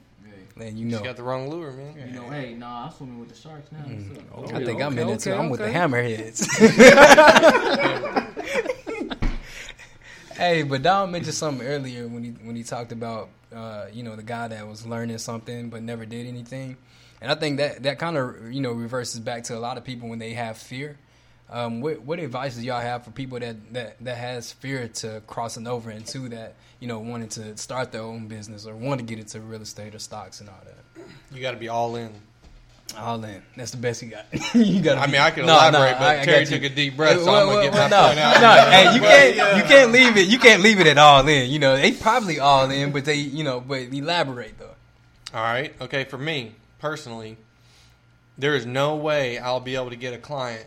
[0.59, 1.95] And you You know, got the wrong lure, man.
[1.99, 3.81] You know, hey, nah, I'm swimming with the sharks now.
[3.81, 4.23] Mm.
[4.33, 4.57] What's up?
[4.57, 5.33] I think I'm okay, in it too.
[5.33, 6.47] okay, I'm with the hammerheads.
[10.37, 14.17] hey, but Don mentioned something earlier when he when he talked about uh, you know
[14.17, 16.77] the guy that was learning something but never did anything,
[17.21, 19.85] and I think that that kind of you know reverses back to a lot of
[19.85, 20.99] people when they have fear.
[21.49, 25.23] Um, what what advice do y'all have for people that, that that has fear to
[25.27, 29.07] crossing over into that you know wanting to start their own business or want to
[29.07, 31.05] get into real estate or stocks and all that?
[31.33, 32.13] You got to be all in.
[32.97, 33.43] All in.
[33.57, 34.27] That's the best you got.
[34.55, 34.99] you got.
[34.99, 37.73] I mean, I can elaborate, but Terry took a deep breath, so I'm gonna get
[37.73, 38.41] my no, point out.
[38.41, 39.37] No, hey, you But, can't.
[39.37, 39.57] yeah.
[39.57, 40.29] You can't leave it.
[40.29, 41.51] You can't leave it at all in.
[41.51, 44.75] You know, they probably all in, but they, you know, but elaborate though.
[45.35, 45.75] All right.
[45.81, 46.05] Okay.
[46.05, 47.37] For me personally,
[48.39, 50.67] there is no way I'll be able to get a client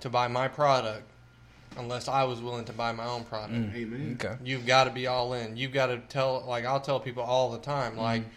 [0.00, 1.02] to buy my product
[1.76, 3.52] unless I was willing to buy my own product.
[3.54, 3.72] Mm.
[3.72, 4.36] Hey man, Okay.
[4.44, 5.56] You've got to be all in.
[5.56, 8.28] You've got to tell, like I'll tell people all the time, like mm.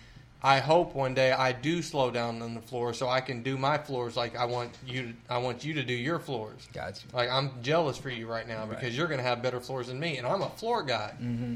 [0.42, 3.58] I hope one day I do slow down on the floor so I can do
[3.58, 5.14] my floors like I want you to.
[5.30, 6.66] I want you to do your floors.
[6.74, 7.10] Got you.
[7.14, 10.00] Like I'm jealous for you right now because you're going to have better floors than
[10.00, 11.14] me, and I'm a floor guy.
[11.22, 11.56] Mm-hmm.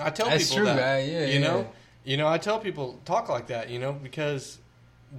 [0.00, 0.76] I tell That's people true, that.
[0.76, 1.08] man.
[1.08, 1.46] Yeah, you yeah.
[1.46, 1.70] know,
[2.04, 3.68] you know, I tell people talk like that.
[3.68, 4.58] You know, because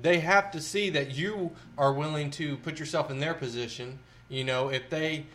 [0.01, 3.99] they have to see that you are willing to put yourself in their position.
[4.29, 5.25] You know, if they,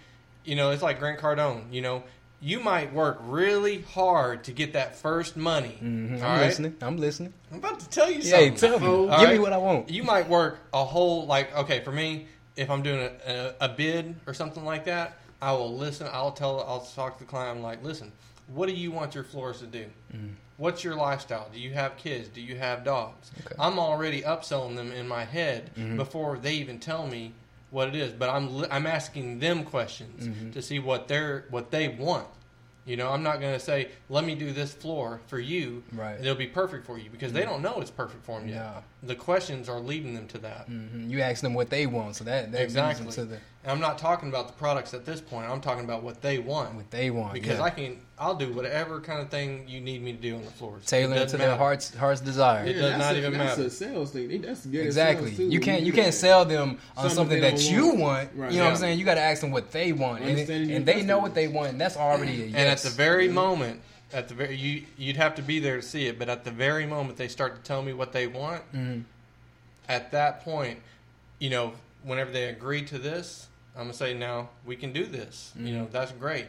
[0.45, 1.71] you know, it's like Grant Cardone.
[1.71, 2.05] You know,
[2.43, 5.77] you might work really hard to get that first money.
[5.83, 6.23] Mhm.
[6.23, 6.47] all I'm right?
[6.47, 6.77] listening.
[6.81, 7.33] I'm listening.
[7.53, 8.55] I'm about to tell you Yeah, something.
[8.57, 8.87] tell me.
[8.87, 9.91] All Give me what I want.
[9.91, 12.27] You might work a whole like okay for me
[12.57, 15.19] if I'm doing a, a, a bid or something like that.
[15.43, 16.07] I will listen.
[16.13, 16.61] I'll tell.
[16.63, 17.57] I'll talk to the client.
[17.59, 18.13] I'm like, listen,
[18.49, 19.87] what do you want your floors to do?
[20.15, 20.31] Mm.
[20.57, 21.49] What's your lifestyle?
[21.53, 22.29] Do you have kids?
[22.29, 23.31] Do you have dogs?
[23.59, 25.97] I'm already upselling them in my head Mhm.
[25.97, 27.33] before they even tell me
[27.71, 28.13] what it is.
[28.13, 30.53] But I'm I'm asking them questions Mhm.
[30.53, 32.27] to see what they're what they want.
[32.87, 36.19] You know, I'm not going to say, "Let me do this floor for you." Right.
[36.21, 37.47] It'll be perfect for you because they Mhm.
[37.47, 38.57] don't know it's perfect for them yet.
[38.57, 38.81] Yeah.
[39.03, 40.67] The questions are leading them to that.
[40.67, 43.05] hmm You ask them what they want, so that, that leads Exactly.
[43.07, 45.49] them to the And I'm not talking about the products at this point.
[45.51, 46.75] I'm talking about what they want.
[46.75, 47.33] what they want.
[47.33, 47.65] because yeah.
[47.65, 50.51] I can, I'll do whatever kind of thing you need me to do on the
[50.51, 50.85] floors.
[50.85, 52.67] tailor it doesn't to their heart's heart's desire.
[52.67, 53.69] It does not a, even that's matter.
[53.69, 54.43] a sales thing.
[54.43, 54.85] That's good.
[54.85, 55.29] Exactly.
[55.29, 57.99] sales, too, You can't you can't sell them on Something something that don't you want.
[58.01, 58.31] want.
[58.35, 58.53] Right.
[58.53, 58.99] You know what I'm saying?
[58.99, 60.39] You got to ask them what they want, and,
[60.71, 62.55] and they know what they want, and that's already a yes.
[62.55, 63.81] And at the very moment,
[64.13, 66.19] at the very you you'd have to be there to see it.
[66.19, 69.05] But at the very moment they start to tell me what they want, Mhm.
[69.89, 70.81] at that point,
[71.39, 75.53] you know, whenever they agree to this, I'm gonna say, now we can do this.
[75.57, 75.93] You know, Mhm.
[75.93, 76.47] that's great,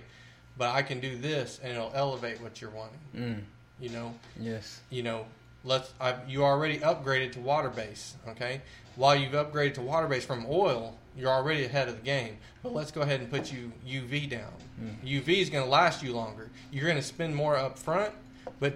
[0.58, 3.00] but I can do this, and it'll elevate what you're wanting.
[3.16, 3.44] Mm.
[3.80, 4.80] You know, Yes.
[4.90, 5.26] you know,
[5.64, 5.92] let's.
[6.00, 8.16] I've, you already upgraded to water base.
[8.28, 8.62] Okay,
[8.96, 12.38] while you've upgraded to water base from oil, you're already ahead of the game.
[12.64, 14.52] But let's go ahead and put you UV down.
[14.82, 15.24] Mm.
[15.24, 16.50] UV is going to last you longer.
[16.72, 18.14] You're going to spend more up front,
[18.60, 18.74] but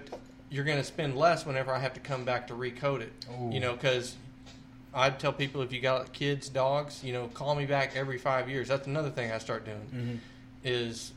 [0.50, 3.12] you're going to spend less whenever I have to come back to recoat it.
[3.30, 3.50] Ooh.
[3.52, 4.16] You know, because
[4.94, 8.48] I'd tell people if you got kids, dogs, you know, call me back every five
[8.48, 8.68] years.
[8.68, 9.90] That's another thing I start doing.
[9.94, 10.18] Mhm.
[10.64, 11.12] Is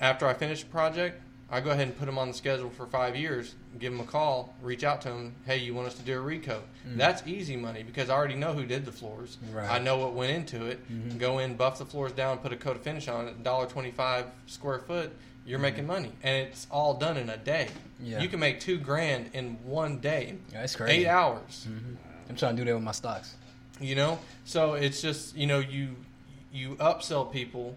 [0.00, 1.20] after I finish a project,
[1.50, 3.54] I go ahead and put them on the schedule for five years.
[3.78, 5.34] Give them a call, reach out to them.
[5.46, 6.60] Hey, you want us to do a recoat?
[6.86, 6.96] Mm.
[6.98, 9.38] That's easy money because I already know who did the floors.
[9.52, 9.70] Right.
[9.70, 10.86] I know what went into it.
[10.92, 11.18] Mhm.
[11.18, 13.42] Go in, buff the floors down, put a coat of finish on it.
[13.42, 15.10] Dollar twenty-five square foot.
[15.46, 17.68] You're making money, and it's all done in a day.
[17.70, 18.04] Mm-hmm.
[18.04, 18.20] Yeah.
[18.20, 20.34] You can make two grand in one day.
[20.52, 21.04] Yeah, that's crazy.
[21.04, 21.66] Eight hours.
[21.66, 21.96] Mhm.
[22.28, 23.34] I'm trying to do that with my stocks.
[23.80, 25.96] You know, so it's just you know you
[26.52, 27.74] you upsell people,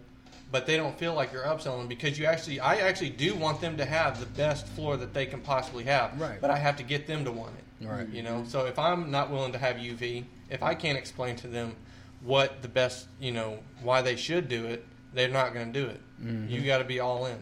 [0.52, 3.78] but they don't feel like you're upselling because you actually I actually do want them
[3.78, 6.20] to have the best floor that they can possibly have.
[6.20, 6.40] Right.
[6.42, 7.88] But I have to get them to want it.
[7.88, 8.08] Right.
[8.10, 11.48] You know, so if I'm not willing to have UV, if I can't explain to
[11.48, 11.76] them
[12.22, 15.88] what the best, you know, why they should do it, they're not going to do
[15.88, 16.00] it.
[16.22, 16.50] Mhm.
[16.50, 17.38] You got to be all in.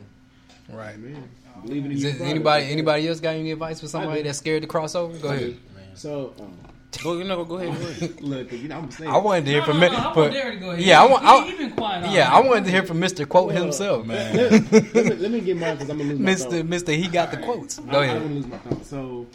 [0.70, 0.97] Right.
[0.97, 1.28] Man,
[1.66, 2.32] believing in Is your it- product.
[2.36, 5.18] anybody anybody else got any advice for somebody that's scared to cross over?
[5.18, 5.39] Go ahead.
[5.39, 5.57] do.
[5.95, 6.57] So, um,
[7.03, 7.79] Go, you know, go ahead.
[7.79, 8.21] Go ahead.
[8.21, 9.09] look, you know, I'm saying.
[9.11, 10.71] I wanted to hear No, from no, Mi- no, I for- want Derek to go
[10.71, 10.83] ahead.
[10.83, 11.23] Yeah, I want.
[11.23, 12.33] he- I, he been quiet yeah.
[12.33, 13.29] I wanted to hear from Mr.
[13.29, 14.35] Quote Well, himself, man.
[14.35, 16.39] Let, let me, let me get mine because I'm gonna lose my Mr.
[16.51, 16.65] thought.
[16.65, 16.95] Mr.
[16.97, 17.79] He got the quotes.
[17.79, 18.21] I, Go I'm ahead.
[18.23, 18.85] gonna lose my thought.
[18.85, 19.27] So,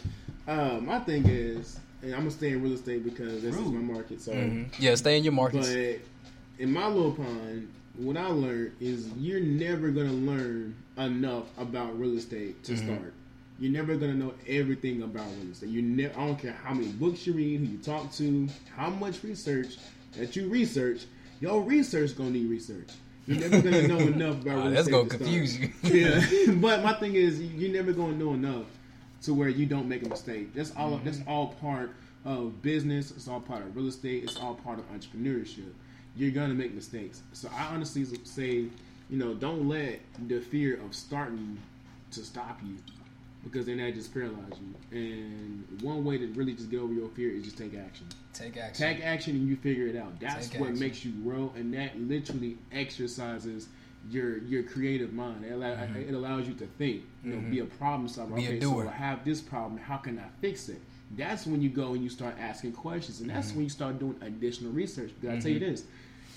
[0.47, 3.79] uh, my thing is, and I'm gonna stay in real estate because this is my
[3.93, 4.21] market.
[4.21, 4.67] So, Mhm.
[4.77, 5.61] Yeah, stay in your market.
[5.61, 11.97] but in my little pond, what I learned is you're never gonna learn enough about
[11.97, 12.77] real estate to Mhm.
[12.85, 13.13] start.
[13.59, 15.69] You're never gonna know everything about real estate.
[15.69, 16.13] You never.
[16.19, 19.77] I don't care how many books you read, who you talk to, how much research
[20.17, 21.05] that you research.
[21.39, 22.89] Your research gonna need research.
[23.27, 24.91] You're never gonna know enough about ah, Oh, real that's estate.
[24.91, 25.69] gonna confuse you.
[25.83, 28.65] yeah, but my thing is, you're never gonna know enough
[29.23, 30.53] to where you don't make a mistake.
[30.53, 30.91] That's all.
[30.91, 31.05] Mm-hmm.
[31.05, 31.91] That's all part
[32.25, 33.11] of business.
[33.11, 34.23] It's all part of real estate.
[34.23, 35.71] It's all part of entrepreneurship.
[36.17, 37.21] You're gonna make mistakes.
[37.33, 38.65] So I honestly say,
[39.09, 41.57] you know, don't let the fear of starting
[42.11, 42.77] to stop you,
[43.45, 44.97] because then that just paralyzes you.
[44.97, 48.07] And one way to really just get over your fear is just take action.
[48.33, 48.85] Take action.
[48.95, 50.19] Take action and you figure it out.
[50.19, 50.79] That's Take what action.
[50.79, 53.67] makes you grow, and that literally exercises
[54.09, 55.45] your your creative mind.
[55.45, 57.49] It, allow, it allows you to think, you know, Mhm.
[57.51, 58.35] be a problem solver.
[58.35, 58.83] Be a okay, doer.
[58.83, 59.79] so I have this problem.
[59.79, 60.81] How can I fix it?
[61.17, 63.55] That's when you go and you start asking questions, and that's Mhm.
[63.55, 65.11] when you start doing additional research.
[65.19, 65.69] Because I tell you Mhm.
[65.71, 65.83] this,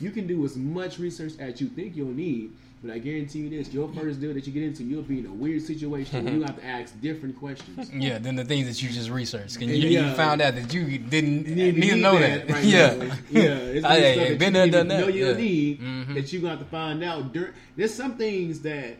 [0.01, 2.53] you can do as much research as you think you'll need.
[2.83, 5.27] But I guarantee you this: your first deal that you get into, you'll be in
[5.27, 6.25] a weird situation.
[6.25, 7.91] where you have to ask different questions.
[7.95, 9.57] Yeah, than the things that you just researched.
[9.57, 10.11] and you, Yeah.
[10.11, 12.55] you found out that you didn't need, need to know that that.
[12.55, 13.15] right yeah, now.
[13.31, 13.41] yeah.
[13.43, 15.01] It's I, been hey, stuff hey, that been there, didn't done that.
[15.01, 15.37] know you'll yeah.
[15.37, 16.15] need Mhm.
[16.15, 17.33] that you got to find out.
[17.33, 18.97] Dur- There's some things that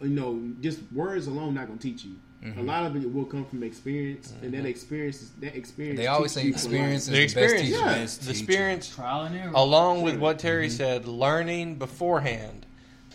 [0.00, 2.12] you know, just words alone not gonna teach you.
[2.44, 2.66] A Mhm.
[2.66, 5.98] lot of it will come from experience, and that experience, is- that experience.
[5.98, 7.16] They always say experience life.
[7.18, 7.70] is the best teacher.
[7.74, 8.06] Yeah.
[8.26, 9.50] the experience Trial and error.
[9.56, 12.64] along with what Terry said, learning beforehand.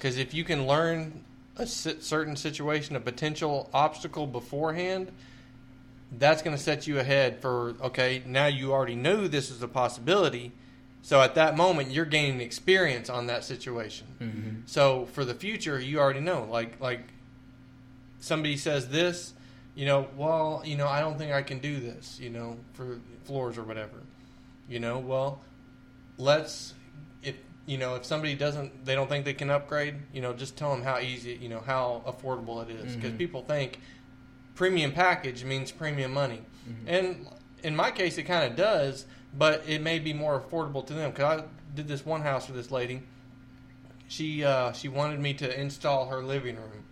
[0.03, 1.23] Because if you can learn
[1.55, 5.09] a certain situation, a potential obstacle beforehand,
[6.11, 8.21] that's going to set you ahead for okay.
[8.25, 10.51] Now you already knew this is a possibility,
[11.03, 14.07] so at that moment you're gaining experience on that situation.
[14.19, 14.49] Mm-hmm.
[14.65, 16.49] So for the future, you already know.
[16.51, 17.07] Like like
[18.19, 19.33] somebody says this,
[19.73, 22.99] you know, well, you know, I don't think I can do this, you know, for
[23.23, 24.01] floors or whatever.
[24.67, 25.39] You know, well,
[26.17, 26.73] let's
[27.66, 30.72] you know if somebody doesn't they don't think they can upgrade, you know, just tell
[30.74, 33.18] them how easy, you know, how affordable it is because Mhm.
[33.18, 33.80] people think
[34.55, 36.41] premium package means premium money.
[36.88, 37.28] And
[37.64, 41.11] in my case it kind of does, but it may be more affordable to them
[41.14, 41.43] cuz I
[41.74, 43.03] did this one house for this lady
[44.07, 46.84] she uh, she wanted me to install her living room,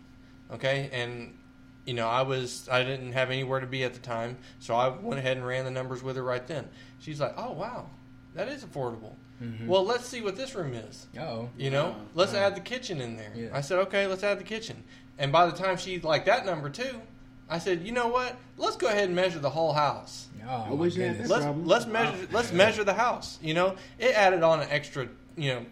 [0.51, 1.37] okay, and
[1.85, 4.87] you know I was I didn't have anywhere to be at the time, so I
[4.87, 6.69] went ahead and ran the numbers with her right then.
[6.99, 7.89] She's like, "Oh wow,
[8.33, 9.65] that is affordable." Mhm.
[9.67, 11.07] Well, let's see what this room is.
[11.19, 11.95] Oh, You know, Wow.
[12.13, 12.39] let's Wow.
[12.41, 13.31] add the kitchen in there.
[13.35, 13.49] Yeah.
[13.53, 14.83] I said, okay, let's add the kitchen.
[15.17, 17.01] And by the time she liked that number too,
[17.49, 18.35] I said, you know what?
[18.57, 20.27] Let's go ahead and measure the whole house.
[20.47, 21.65] Oh, I wish you had that let's problem.
[21.65, 23.37] let's measure let's measure the house.
[23.41, 25.65] You know, it added on an extra, you know,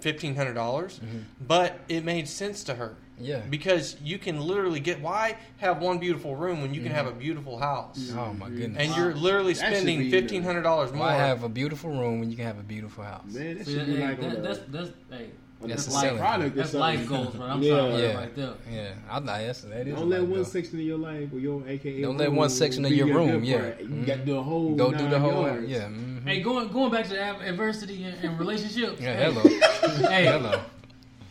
[0.00, 1.00] fifteen hundred dollars,
[1.40, 2.96] but it made sense to her.
[3.16, 3.24] Mm-hmm.
[3.24, 3.40] Yeah.
[3.48, 7.12] because you can literally get why have one beautiful room when you can have a
[7.12, 8.12] beautiful house.
[8.16, 8.82] Oh my goodness!
[8.82, 11.06] And you're literally That should spending be, fifteen hundred dollars more.
[11.06, 13.22] Why have a beautiful room when you can have a beautiful house?
[13.32, 15.30] Man, that See, should be hey, like on that- the, that's that's hey,
[15.62, 16.52] on That's the a life product.
[16.56, 17.16] or that's life something.
[17.24, 17.46] goals, bro.
[17.46, 17.70] I'm yeah.
[17.76, 18.14] trying Yeah.
[18.18, 18.54] right there.
[18.70, 19.94] Yeah, I like that's that is.
[19.94, 20.44] Don't let life one goal.
[20.44, 23.06] section of your life or your AKA Don't let room one section of be your
[23.06, 23.58] room, good yeah.
[23.60, 23.80] part.
[23.80, 24.06] You Mhm.
[24.06, 25.42] got the whole Go do the nine whole.
[25.46, 25.68] yards.
[25.70, 25.84] Yeah.
[25.88, 26.26] mhm.
[26.26, 29.00] Hey, going going back to ad- adversity in, in relationships.
[29.00, 29.14] Yeah.
[29.14, 29.42] hey, Hello.
[30.10, 30.60] Hey, Hello.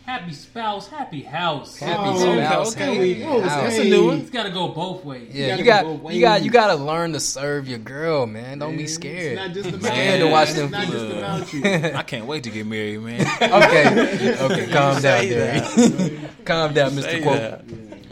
[0.06, 1.78] Happy spouse, happy house.
[1.78, 2.76] Happy Oh, spouse.
[2.76, 2.86] okay.
[2.96, 3.42] happy house.
[3.44, 4.20] that's a new one.
[4.20, 5.30] It's got to go both ways.
[5.34, 6.46] Yeah, gotta you got go you got ways.
[6.46, 8.60] you got to learn to serve your girl, man.
[8.60, 9.38] Don't be scared.
[9.38, 10.72] It's not just about scared to watch It's them.
[10.72, 11.64] not just about you.
[11.98, 13.22] I can't wait to get married, man.
[13.42, 16.20] okay, okay, calm down, Say Derry.
[16.46, 17.22] calm down, Mr.
[17.24, 17.38] Quote.
[17.38, 17.64] that.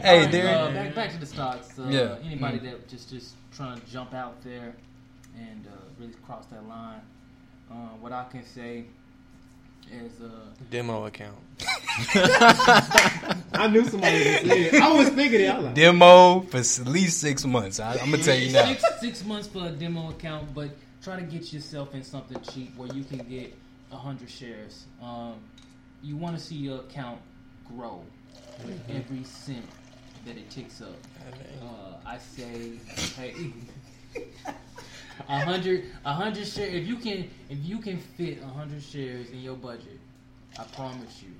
[0.02, 0.48] Hey, Alright, Derry.
[0.54, 1.78] uh, back, back to the stocks.
[1.78, 2.16] Uh, Yeah.
[2.24, 2.62] Anybody Mm.
[2.64, 4.74] that just just trying to jump out there
[5.38, 5.70] and uh,
[6.00, 7.00] really cross that line.
[7.70, 8.84] Uh, what I can say
[9.92, 10.28] is uh,
[10.70, 11.36] Demo account.
[12.14, 14.74] I knew somebody was gonna it.
[14.74, 15.48] I was thinking it.
[15.48, 17.78] I was like, Demo for at least six months.
[17.80, 18.66] I, I'm gonna tell you now.
[18.66, 20.70] six, six months for a demo account, but
[21.02, 23.54] try to get yourself in something cheap where you can get
[23.90, 24.84] a hundred shares.
[25.02, 25.34] Um,
[26.02, 27.20] you want to see your account
[27.68, 28.02] grow
[28.64, 29.66] with every cent
[30.24, 30.96] that it ticks up.
[31.62, 32.72] Uh, I say,
[33.16, 33.34] hey,
[35.28, 36.66] a hundred, a hundred share.
[36.68, 39.98] If you can, if you can fit a hundred shares in your budget,
[40.58, 41.30] I promise you,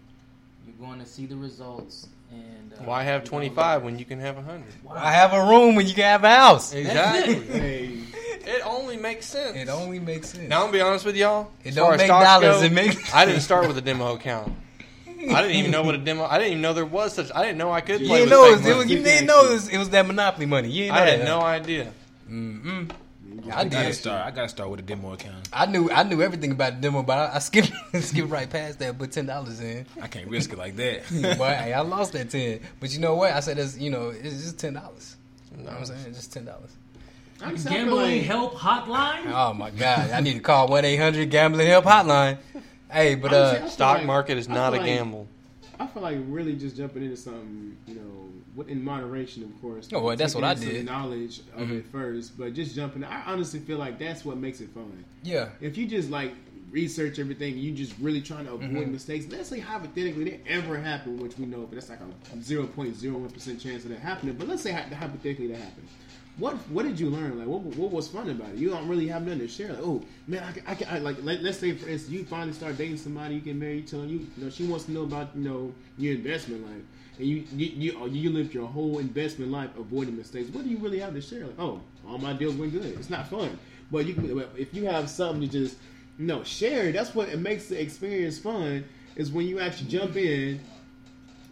[0.67, 2.09] you're going to see the results.
[2.31, 3.85] And uh, Why have you're gonna twenty love five it.
[3.85, 4.73] when you can have a hundred?
[4.91, 6.73] I have a room when you can have a house.
[6.75, 7.35] Exactly.
[7.35, 7.99] hey,
[8.45, 9.55] it only makes sense.
[9.57, 10.49] It only makes sense.
[10.49, 11.51] Now I'm gonna be honest with y'all.
[11.63, 14.15] It As don't make stocks dollars, go, it make- I didn't start with a demo
[14.15, 14.53] account.
[15.07, 16.25] I didn't even know what a demo.
[16.25, 17.31] I didn't even know there was such.
[17.35, 18.91] I didn't know I could You play didn't with know it fake was, it was,
[18.91, 20.69] you didn't know it was, it was that monopoly money.
[20.71, 21.19] You didn't know I that.
[21.19, 21.93] had no idea.
[23.51, 24.27] I I gotta start.
[24.27, 25.49] I gotta start with a demo account.
[25.53, 28.79] I knew I knew everything about the demo, but I, I skipped skipped right past
[28.81, 28.99] that.
[28.99, 29.87] Put ten dollars in.
[30.01, 31.03] I can't risk it like that.
[31.39, 32.61] but hey, I lost that ten.
[32.81, 33.33] But you know what?
[33.33, 35.17] I said it's you know it's just ten dollars.
[35.57, 36.05] You know what I'm saying?
[36.09, 36.71] It's just ten dollars.
[37.43, 39.33] I'm just- I feel Gambling like- help hotline.
[39.33, 40.11] Oh my god!
[40.11, 42.39] I need to call one eight hundred gambling help hotline.
[42.91, 45.27] Hey, but uh, feel Stock like- market is not a like- gamble.
[45.81, 48.32] I feel like really just jumping into something, you know, with-
[48.69, 49.89] in moderation, of course.
[49.93, 50.85] Oh, well, that's what I did.
[50.85, 51.79] Knowledge of Mhm.
[51.79, 53.03] it first, but just jumping.
[53.05, 55.05] I honestly feel like that's what makes it fun.
[55.23, 56.33] yeah, If you just like
[56.71, 58.93] research everything, you just really trying to avoid Mhm.
[58.93, 59.27] mistakes.
[59.31, 62.97] Let's say hypothetically they ever happen, which we know, but that's like a zero point
[62.97, 64.35] zero one percent chance of that happening.
[64.39, 65.87] But let's say hypothetically that happened.
[66.39, 67.39] What what did you learn?
[67.39, 68.57] Like what what was fun about it?
[68.57, 69.69] You don't really have nothing to share.
[69.75, 72.25] Like oh man, I can, I can I, like let, let's say for instance you
[72.25, 75.03] finally start dating somebody, you get married, telling you you know she wants to know
[75.03, 76.83] about you know your investment life.
[77.23, 80.51] And you you you, you lived your whole investment life avoiding mistakes.
[80.51, 81.47] What do you really have to share?
[81.47, 82.85] Like, oh, all my deals went good.
[82.85, 83.57] It's not fun.
[83.93, 85.77] But you if you have something to just
[86.19, 88.85] you know share, that's what it makes the experience fun.
[89.15, 90.59] Is when you actually jump in,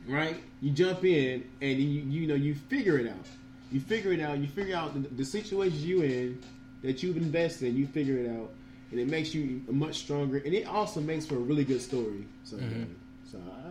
[0.08, 0.42] right?
[0.60, 3.26] You jump in and you you know you figure it out.
[3.70, 4.38] You figure it out.
[4.38, 6.42] You figure out the, the situations you in
[6.82, 7.76] that you've invested in.
[7.76, 8.50] You figure it out,
[8.90, 10.38] and it makes you much stronger.
[10.38, 12.24] And it also makes for a really good story.
[12.42, 12.86] So, Mhm.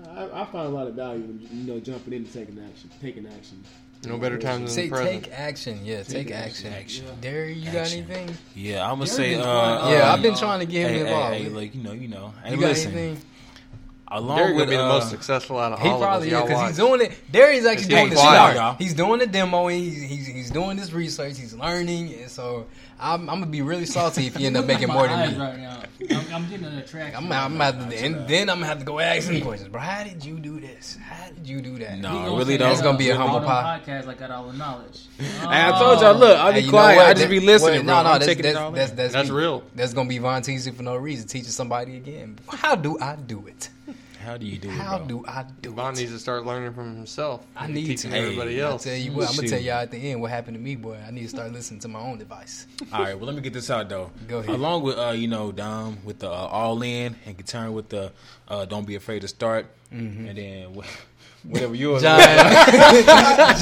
[0.03, 2.33] So I, I, I find a lot of value in you know jumping in and
[2.33, 3.63] taking action, taking action.
[4.05, 5.23] No better time than say the present.
[5.25, 5.79] take action.
[5.83, 6.71] Yeah, take, Take action.
[6.71, 7.05] action.
[7.19, 8.29] Derry, you got anything?
[8.55, 9.35] Yeah, I'm gonna Derek say.
[9.35, 11.35] Uh, trying- uh, yeah, I've been trying to get hey, him hey, involved.
[11.35, 12.33] hey, like you know, you know.
[12.43, 13.21] Hey, you got listen, anything?
[14.11, 16.25] Along Derek with gonna be the uh, most successful out of all of us.
[16.25, 17.31] Y'all because he's doing it.
[17.31, 18.75] Darius actually doing be this quiet, y'all.
[18.75, 19.79] He's doing the demoing.
[19.79, 21.37] He's, he's he's doing this research.
[21.37, 22.65] He's learning, and so
[22.99, 25.39] I'm, I'm gonna be really salty if he end up making more than me.
[25.39, 25.83] Right now.
[26.09, 27.15] I'm, I'm getting an attraction.
[27.15, 29.69] I'm, I'm gonna have to, and then I'm gonna have to go ask him questions,
[29.69, 29.79] bro.
[29.79, 30.97] How did you do this?
[30.97, 31.99] How did you do that?
[31.99, 32.69] No, He gonna really say don't.
[32.69, 33.81] That's gonna be a all humble them pie.
[33.85, 35.05] Podcasts, I got all the knowledge.
[35.17, 36.95] Hey, I told y'all, look, I'll be you quiet.
[36.97, 37.05] what?
[37.05, 37.95] I just be listening, well, bro.
[37.95, 39.63] No, no, I'm that's taking it that's, all that's, that's, That's real.
[39.75, 42.39] That's gonna be Von Teasy for no reason, teaching somebody again.
[42.49, 43.69] How do I do it?
[44.19, 44.73] How do you do it?
[44.73, 45.99] How do I do Von it?
[45.99, 47.45] needs to start learning from himself.
[47.55, 48.17] I and need teaching to.
[48.17, 48.83] everybody I'll else.
[48.83, 50.97] tell you what, I'm gonna tell y'all at the end what happened to me, boy.
[51.07, 52.67] I need to start listening to my own advice.
[52.93, 54.11] All right, well, let me get this out though.
[54.27, 54.53] Go ahead.
[54.55, 58.11] Along with uh, you know, Dom with the uh, all in and Katern with the
[58.47, 60.81] uh, don't be afraid to start, and then
[61.43, 62.01] wh- whatever yours.
[62.01, 62.27] John, was.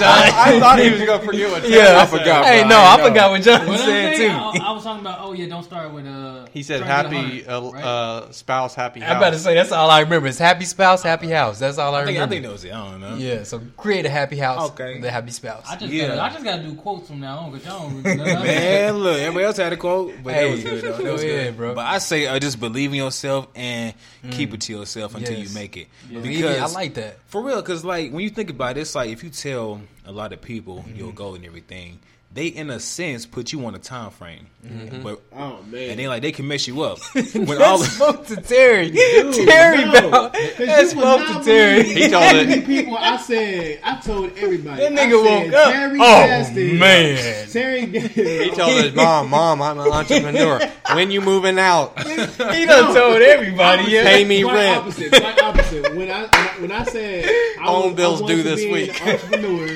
[0.01, 1.69] I thought he was gonna forget what.
[1.69, 2.69] yeah, I forgot, Hey, bro.
[2.69, 4.27] no, I I, forgot what John What said too.
[4.27, 5.19] I, I was talking about.
[5.21, 6.45] Oh yeah, don't start with uh.
[6.51, 7.83] He said trying to get a happy hundred, uh, right?
[7.83, 9.11] uh, spouse, happy house.
[9.11, 10.27] I'm about to say that's all I remember.
[10.27, 11.59] It's happy spouse, happy house.
[11.59, 12.73] That's all I, I think, I think that was it.
[12.73, 13.15] I don't know.
[13.15, 14.71] yeah, so create a happy house.
[14.71, 14.95] Okay.
[14.95, 15.65] with a happy spouse.
[15.69, 16.07] I just Yeah.
[16.07, 18.23] gotta, I just gotta do quotes from now on because y'all don't really know.
[18.43, 20.83] Man, look, everybody else had a quote, but Hey, that was good.
[20.83, 20.91] Though.
[20.97, 21.75] That go was ahead, good, bro.
[21.75, 23.93] But I say, uh, just believe in yourself and
[24.31, 25.49] keep it to yourself until Yes.
[25.49, 25.87] you make it.
[26.09, 27.19] Believe me, I like that.
[27.27, 30.11] For real, because like when you think about it, it's like if you tell a
[30.11, 30.95] lot of people Mm-hmm.
[30.97, 31.99] your goal and everything,
[32.33, 34.47] they in a sense put you on a time frame.
[34.65, 35.01] Mm-hmm.
[35.01, 35.91] But Oh man.
[35.91, 36.99] and they like they can mess you up
[37.33, 38.91] when all Let's spoke to Terry.
[38.91, 40.07] Dude, Terry no.
[40.09, 40.33] about.
[40.33, 41.83] 'Cause Let's you would spoke to Terry.
[41.83, 44.81] He told it- people I said I told everybody.
[44.83, 45.73] That nigga said, woke up.
[45.73, 47.47] Terry Oh, Gaston, man.
[47.49, 50.59] Terry He told his mom, "Mom, I'm an entrepreneur.
[50.93, 53.91] when you moving out?" He done told everybody.
[53.91, 54.03] Yeah.
[54.03, 54.77] Pay me Quite rent.
[54.79, 55.95] Opposite, quite opposite.
[55.95, 57.25] When I when I- when I said
[57.59, 58.89] I Phone was, bills due this week.
[59.05, 59.67] entrepreneur,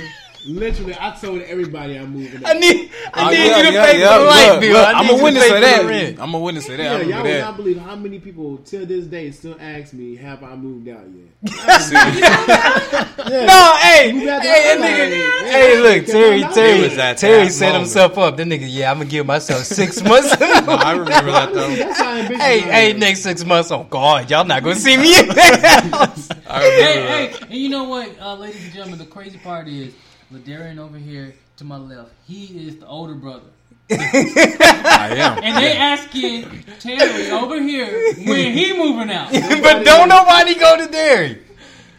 [0.46, 2.42] literally, I told everybody I'm moving.
[2.46, 2.90] I need.
[3.14, 4.74] I Oh, need yeah, you to yeah, pay yeah, for the light look, bill.
[4.74, 6.20] look, I I'm a you to witness of that.
[6.20, 6.80] I'm a witness of that.
[6.80, 7.42] I Yeah, y'all remember would that.
[7.42, 11.04] not believe how many people till this day still ask me, "Have I moved out
[11.16, 11.52] yet?"
[13.22, 15.42] No, hey, You hey, that that nigga.
[15.42, 15.52] right.
[15.52, 17.82] Hey, look, Because Terry, Terry, It was at Terry set moment.
[17.84, 18.38] himself up.
[18.38, 20.32] That nigga, yeah, I'm gonna give myself six months.
[20.42, 21.76] I remember that though.
[21.76, 23.72] That's how ambitious hey, hey, next six months.
[23.72, 26.30] Oh God, y'all not gonna see me in that house.
[26.48, 29.94] Hey, hey, and you know what, uh, ladies and gentlemen, the crazy part is
[30.34, 32.12] Ladarian over here to my left.
[32.28, 33.44] He is the older brother.
[33.92, 35.44] I am.
[35.44, 39.32] And they asking Terry over here when he moving out.
[39.62, 41.42] but don't nobody go to Derry.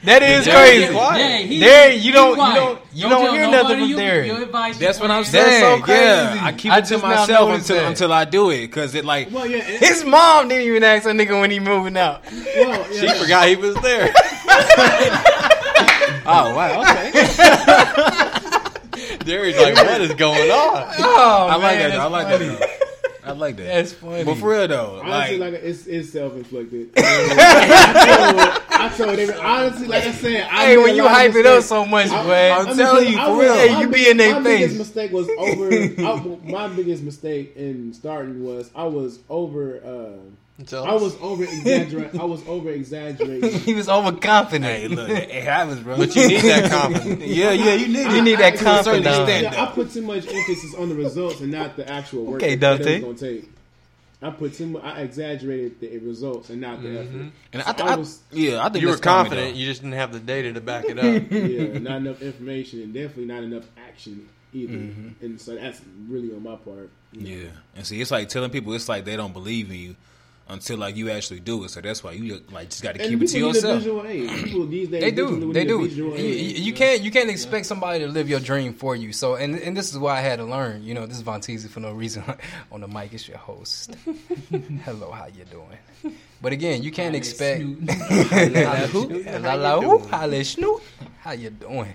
[0.05, 0.95] That is Terry, crazy.
[0.95, 4.27] yeah, he- Derry, you don't, you don't, you don't tell hear nothing from your- Derry.
[4.27, 5.25] your That's what I'm plan.
[5.27, 5.79] saying.
[5.79, 6.01] so crazy.
[6.03, 7.89] Yeah, I keep I it to myself until that.
[7.89, 11.05] until I do it because it like Well, yeah, and- His mom didn't even ask
[11.05, 12.25] that nigga when he moving out.
[12.33, 13.15] well, She yeah.
[13.15, 14.13] forgot he was there.
[16.27, 17.13] oh wow okay
[19.25, 21.99] Derry's like, "What is going on?" Oh, I like that though.
[22.01, 22.47] I like funny.
[22.49, 22.83] that though.
[23.25, 23.65] I like that.
[23.67, 24.25] That's funny.
[24.25, 26.91] But for real though, Honestly, like, like, it's it's self inflicted.
[26.97, 31.63] I told, I every, honestly, like I said, I Hey, when you hype it up
[31.63, 32.33] so much, I- boy.
[32.33, 33.55] I I'm telling cause you, for real.
[33.55, 34.43] Hey, you big- be in their face.
[34.43, 35.71] My biggest mistake was over.
[36.07, 39.81] I, my biggest mistake in starting was I was over.
[39.85, 40.19] Uh,
[40.65, 40.89] Jealous.
[40.91, 42.21] I was over exaggerating.
[42.21, 43.59] I was over exaggerating.
[43.61, 44.65] he was overconfident.
[44.65, 45.97] hey, look, it happens, bro.
[45.97, 47.21] But you need that confidence.
[47.25, 48.23] yeah, yeah, you need You it.
[48.23, 49.55] need that To a certain confidence.
[49.55, 52.55] Yeah, I put too much emphasis on the results and not the actual work Okay,
[52.57, 52.95] that Dante.
[52.97, 53.51] it's going to take.
[54.21, 54.85] I put too much.
[54.85, 57.21] I exaggerated the results and not the Mm-hmm.
[57.23, 57.33] effort.
[57.55, 59.57] And So I, th- I, was- yeah, I think You were confident.
[59.57, 61.25] You just didn't have the data to back it up.
[61.33, 64.75] yeah, not enough information and definitely not enough action either.
[64.75, 65.25] Mm-hmm.
[65.25, 66.91] And so that's really on my part.
[67.13, 69.97] Yeah, and see, it's like telling people it's like they don't believe in you
[70.53, 71.71] until like you actually do it.
[71.71, 73.79] So that's why you like just got to keep it to people need yourself.
[73.79, 74.45] visual aid.
[74.45, 75.53] People these days They do.
[75.53, 75.89] They do.
[75.89, 77.03] visual You, you- you can't.
[77.03, 79.13] You can't expect somebody to live your dream for you.
[79.13, 80.85] So, and and this is why I had to learn.
[80.85, 82.23] You know, this is Von Teasy for no reason.
[82.73, 83.97] On the mic, it's your host.
[84.85, 86.15] Hello, how you doing?
[86.41, 87.63] But again, you can't expect.
[87.63, 88.89] Hello.
[91.21, 91.95] How you doing?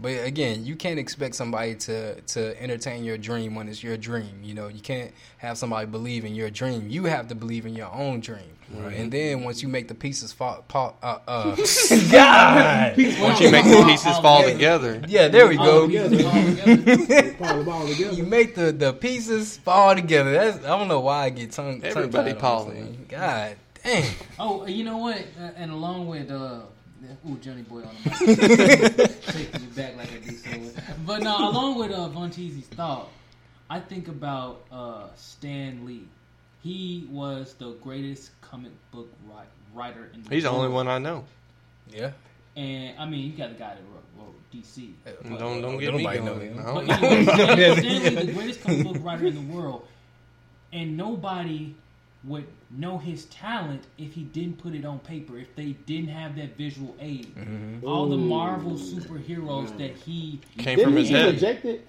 [0.00, 4.40] But again, you can't expect somebody to to entertain your dream when it's your dream.
[4.42, 6.88] You know, you can't have somebody believe in your dream.
[6.88, 8.56] You have to believe in your own dream.
[8.70, 11.56] And then once you make the pieces fall, fall uh, uh,
[12.12, 15.86] God, Once you make the pieces fall together, yeah, there we All go.
[15.86, 17.70] the pieces all together.
[17.70, 18.14] All together.
[18.18, 20.32] You make the, the pieces fall together.
[20.32, 21.80] That's I don't know why I get tongue.
[21.82, 22.64] Everybody tongue-tied on Paul.
[22.66, 23.06] this thing.
[23.08, 23.56] God
[23.88, 24.14] dang.
[24.38, 25.18] Oh, you know what?
[25.40, 26.60] Uh, and along with uh,
[27.28, 30.80] ooh, Johnny Boy on the mic, taking you back like I do so.
[31.06, 33.08] But no, along with uh, Von Teesy's thought,
[33.70, 36.04] I think about uh, Stan Lee.
[36.62, 39.34] He was the greatest comic book ri-
[39.74, 41.24] writer in the he's the only one I know.
[41.88, 42.10] Yeah.
[42.56, 44.92] And I mean, you got the guy that wrote, wrote DC.
[45.38, 46.24] Don't don't get me Nobody going.
[46.24, 46.56] know him.
[46.56, 46.74] No.
[46.74, 49.86] But anyway, Stan Stan Lee, the greatest comic book writer in the world,
[50.72, 51.74] and nobody
[52.24, 56.36] would know his talent if he didn't put it on paper, if they didn't have
[56.36, 57.34] that visual aid.
[57.36, 57.86] Mm-hmm.
[57.86, 61.34] All the Marvel superheroes that he Came Didn't from he his get head.
[61.34, 61.82] rejected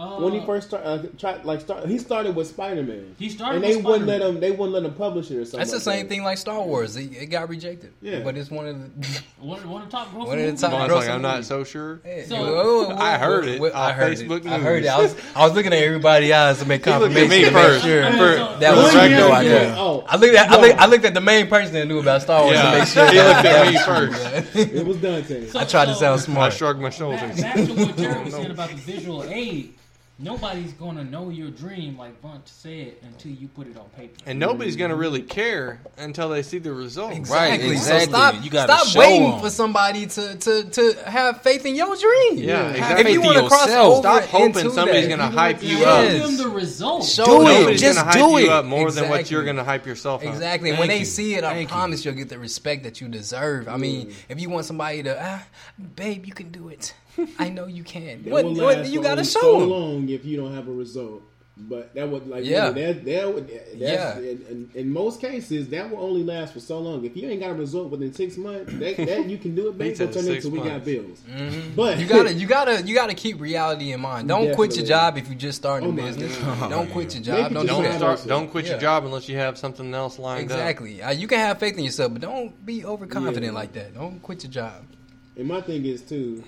[0.00, 0.86] uh, when he first started?
[0.86, 3.14] Uh, tried, like start, he started with Spider Man.
[3.18, 4.36] He started and they with wouldn't let Spider-Man.
[4.36, 4.40] him.
[4.40, 5.58] They wouldn't let him publish it or something.
[5.58, 6.08] That's the like same that.
[6.08, 6.96] thing like Star Wars.
[6.96, 7.92] It, it got rejected.
[8.00, 8.20] Yeah.
[8.20, 9.22] But it's one of the.
[9.40, 11.44] one, one of the top grossing One of the top- Well, it's like I'm not
[11.44, 12.00] so sure.
[12.26, 14.52] So- Whoa, whoa, I heard it whoa, on I heard Facebook it.
[14.52, 14.88] I heard it.
[14.88, 17.30] I was, I was looking at everybody's eyes to make He looked at confirmation.
[17.30, 17.84] me to first.
[17.84, 18.10] Make sure.
[18.54, 19.10] For- that was the right.
[19.10, 19.18] record.
[19.20, 19.74] No Yeah, idea.
[19.76, 22.22] Oh, I looked at I looked, I looked at the main person that knew about
[22.22, 22.70] Star Wars Yeah.
[22.72, 23.10] to make sure.
[23.10, 24.56] He looked at me first.
[24.80, 25.48] It was Dante.
[25.54, 26.52] I tried to sound smart.
[26.52, 27.40] I shrugged my shoulders.
[27.40, 29.74] back to what Terry was saying about the visual aid.
[30.22, 34.20] Nobody's gonna know your dream, like Vunt said, until you put it on paper.
[34.26, 37.16] And nobody's gonna really care until they see the results.
[37.16, 37.70] Exactly.
[37.70, 38.04] exactly.
[38.04, 39.40] So stop, You gotta stop show waiting 'em.
[39.40, 42.36] for somebody to, to, to have faith in your dream.
[42.36, 43.12] Yeah, exactly.
[43.12, 43.92] If you want to cross yourself.
[43.94, 46.10] over Stop hoping into somebody's that, gonna you hype you up.
[46.10, 47.14] Give them the results.
[47.14, 47.44] Show Do it.
[47.44, 49.34] Nobody's Just gonna hype do you up more than what Exactly.
[49.36, 50.28] you're gonna hype yourself up.
[50.28, 50.68] Exactly.
[50.70, 52.10] Thank when they see it, I Thank promise you.
[52.10, 53.68] will get the respect that you deserve.
[53.68, 55.42] I mean, if you want somebody to, ah,
[55.96, 56.92] babe, you can do it.
[57.38, 58.22] I know you can.
[58.24, 59.70] That What, will what you gotta show so 'em.
[59.70, 61.22] long if you don't have a result.
[61.62, 62.68] But that would like Yeah.
[62.68, 64.16] yeah that that would that's, Yeah.
[64.18, 67.04] in, in, in most cases that will only last for so long.
[67.04, 69.72] If you ain't got a result within six months, that, that you can do it.
[69.72, 71.20] He Baby, turn six into we got bills.
[71.30, 71.74] Mm-hmm.
[71.76, 74.26] But You gotta, you gotta, you gotta keep reality in mind.
[74.26, 76.34] Don't quit your job if you just starting Oh a business.
[76.38, 76.70] God.
[76.70, 77.52] Don't quit your job.
[77.52, 78.00] Don't do Don't start.
[78.12, 78.28] Hustle.
[78.30, 78.70] Don't quit Yeah.
[78.72, 80.56] your job unless you have something else lined up.
[80.56, 81.02] Exactly.
[81.02, 83.58] Uh, you can have faith in yourself, but don't be overconfident Yeah.
[83.58, 83.92] like that.
[83.94, 84.82] Don't quit your job.
[85.36, 86.42] and my thing is too.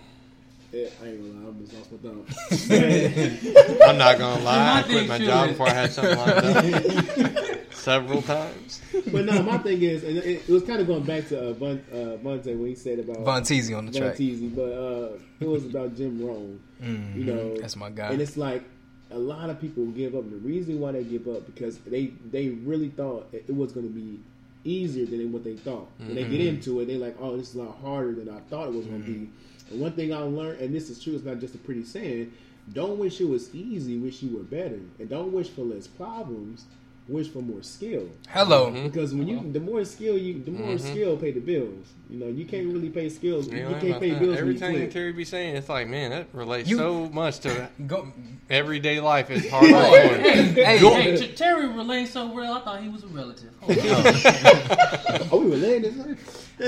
[0.74, 3.82] Eh, I ain't gonna lie, I just lost my thought.
[3.88, 4.78] I'm not gonna lie.
[4.78, 8.80] I quit my job before I had something lined up several times.
[9.10, 11.52] but no, my thing is, and it, it was kind of going back to uh,
[11.54, 14.16] Von, uh, Vontae when he said about Von Teasy on the Von track.
[14.16, 16.60] Teasy, but uh, it was about Jim Rohn.
[16.80, 17.60] You know, Mm-hmm.
[17.60, 18.10] That's my guy.
[18.10, 18.62] And it's like
[19.10, 20.28] a lot of people give up.
[20.30, 23.86] The reason why they give up because they they really thought it it was going
[23.86, 24.18] to be
[24.64, 25.88] easier than what they thought.
[25.98, 26.48] When they get Mm-hmm.
[26.48, 28.86] into it, they're like, oh, this is a lot harder than I thought it was
[28.86, 29.28] going to be.
[29.72, 32.32] And one thing I learned, and this is true, it's not just a pretty saying.
[32.72, 33.98] Don't wish it was easy.
[33.98, 36.66] Wish you were better, and don't wish for less problems.
[37.08, 38.08] Wish for more skill.
[38.28, 38.66] Hello.
[38.66, 38.86] Mm-hmm.
[38.86, 40.92] Because when you, the more skill you, the more mm-hmm.
[40.92, 41.88] skill pay the bills.
[42.12, 43.48] You know, you can't really pay skills.
[43.48, 44.20] You You, can't pay that.
[44.20, 44.90] bills when you Everything.
[44.90, 48.12] Terry be saying, it's like, man, that relates You- so much to Go.
[48.50, 49.30] everyday life.
[49.30, 50.10] It's hard Right.
[50.10, 50.20] work.
[50.20, 52.52] Hey, Hey, T- Terry relates so well.
[52.52, 53.48] I thought he was a relative.
[53.62, 55.28] Hold on.
[55.32, 55.94] Oh, we were laying this.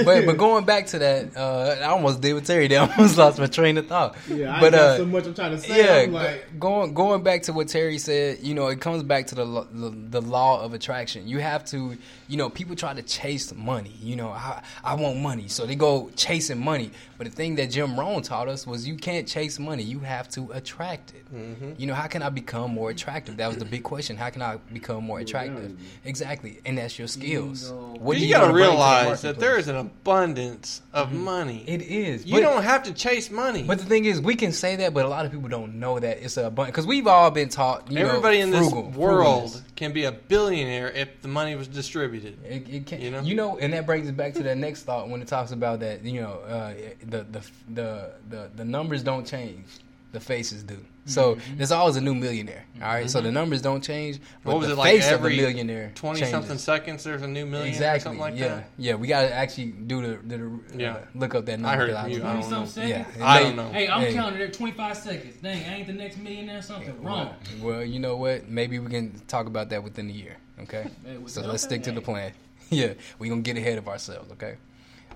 [0.04, 2.66] but but going back to that, uh, I almost did with Terry.
[2.68, 4.16] There, I almost lost my train of thought.
[4.28, 5.84] Yeah, I but got uh, so much I'm trying to say.
[5.84, 9.26] yeah, I'm like, going going back to what Terry said, you know, it comes back
[9.28, 11.26] to the, lo- the the law of attraction.
[11.28, 11.96] You have to,
[12.28, 13.92] you know, people try to chase money.
[14.00, 16.90] You know, I, I want money, so they go chasing money.
[17.16, 19.82] But the thing that Jim Rohn taught us was you can't chase money.
[19.82, 21.34] You have to attract it.
[21.34, 21.72] Mm-hmm.
[21.78, 23.36] You know, how can I become more attractive?
[23.36, 24.16] That was the big question.
[24.16, 25.78] How can I become more attractive?
[26.04, 27.70] Exactly, and that's your skills.
[27.72, 31.12] What you, you gotta wanna bring to the realize that there is an abundance of
[31.12, 31.64] money.
[31.66, 32.24] It is.
[32.26, 33.62] you but- don't have to chase money.
[33.62, 35.98] But the thing is, we can say that, but a lot of people don't know
[35.98, 37.90] that it's a bunch because we've all been taught.
[37.90, 39.62] You Everybody know, in this world frugalness.
[39.76, 42.38] can be a billionaire if the money was distributed.
[42.44, 43.20] It, it can, You know?
[43.22, 45.80] you know, and that brings us back to that next thought when it talks about
[45.80, 46.04] that.
[46.04, 46.74] You know, uh,
[47.18, 49.66] the, the the the the numbers don't change,
[50.12, 50.78] the faces do.
[51.06, 51.56] So Mm-hmm.
[51.58, 52.64] there's always a new millionaire.
[52.80, 55.34] All right, so the numbers don't change, but What was the it like face every
[55.34, 56.30] of the millionaire twenty changes.
[56.32, 57.04] something seconds?
[57.04, 58.00] There's a new millionaire or Exactly.
[58.00, 58.70] something like yeah, that.
[58.78, 58.94] yeah.
[58.94, 60.92] We gotta actually do the, the, the Yeah.
[60.94, 61.68] uh, look up that number.
[61.68, 62.24] I heard it 'cause you.
[62.24, 62.64] I don't know.
[62.66, 63.68] 20 Yeah, I don't know.
[63.68, 64.14] Hey, I'm Hey.
[64.14, 65.34] counting at 25 seconds.
[65.42, 67.34] Dang, ain't the next millionaire something wrong?
[67.60, 68.48] Well, you know what?
[68.48, 70.36] Maybe we can talk about that within the year.
[70.62, 70.88] Okay.
[71.04, 72.32] Hey, So let's stick to the plan.
[72.70, 74.32] yeah, we gonna get ahead of ourselves.
[74.32, 74.54] Okay.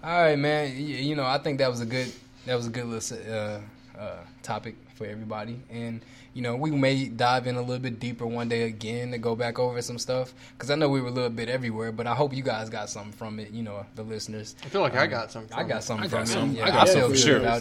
[0.03, 0.76] All right, man.
[0.76, 2.12] You, you know, I think that was a good
[2.46, 3.61] that was a good little uh,
[3.99, 6.01] uh, topic for everybody, and
[6.34, 9.34] you know, we may dive in a little bit deeper one day again to go
[9.34, 12.14] back over some stuff because I know we were a little bit everywhere, but I
[12.14, 13.51] hope you guys got something from it.
[13.51, 14.55] You know, the listeners.
[14.64, 15.53] I feel like I got something.
[15.53, 15.82] I from got it.
[15.82, 16.57] something I got from some- it.
[16.59, 17.61] Yeah, I got feel some for sure.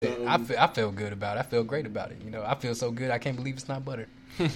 [0.00, 1.40] I um, feel, I feel good about it.
[1.40, 2.18] I feel great about it.
[2.24, 3.10] You know, I feel so good.
[3.10, 4.06] I can't believe it's not butter.
[4.38, 4.54] but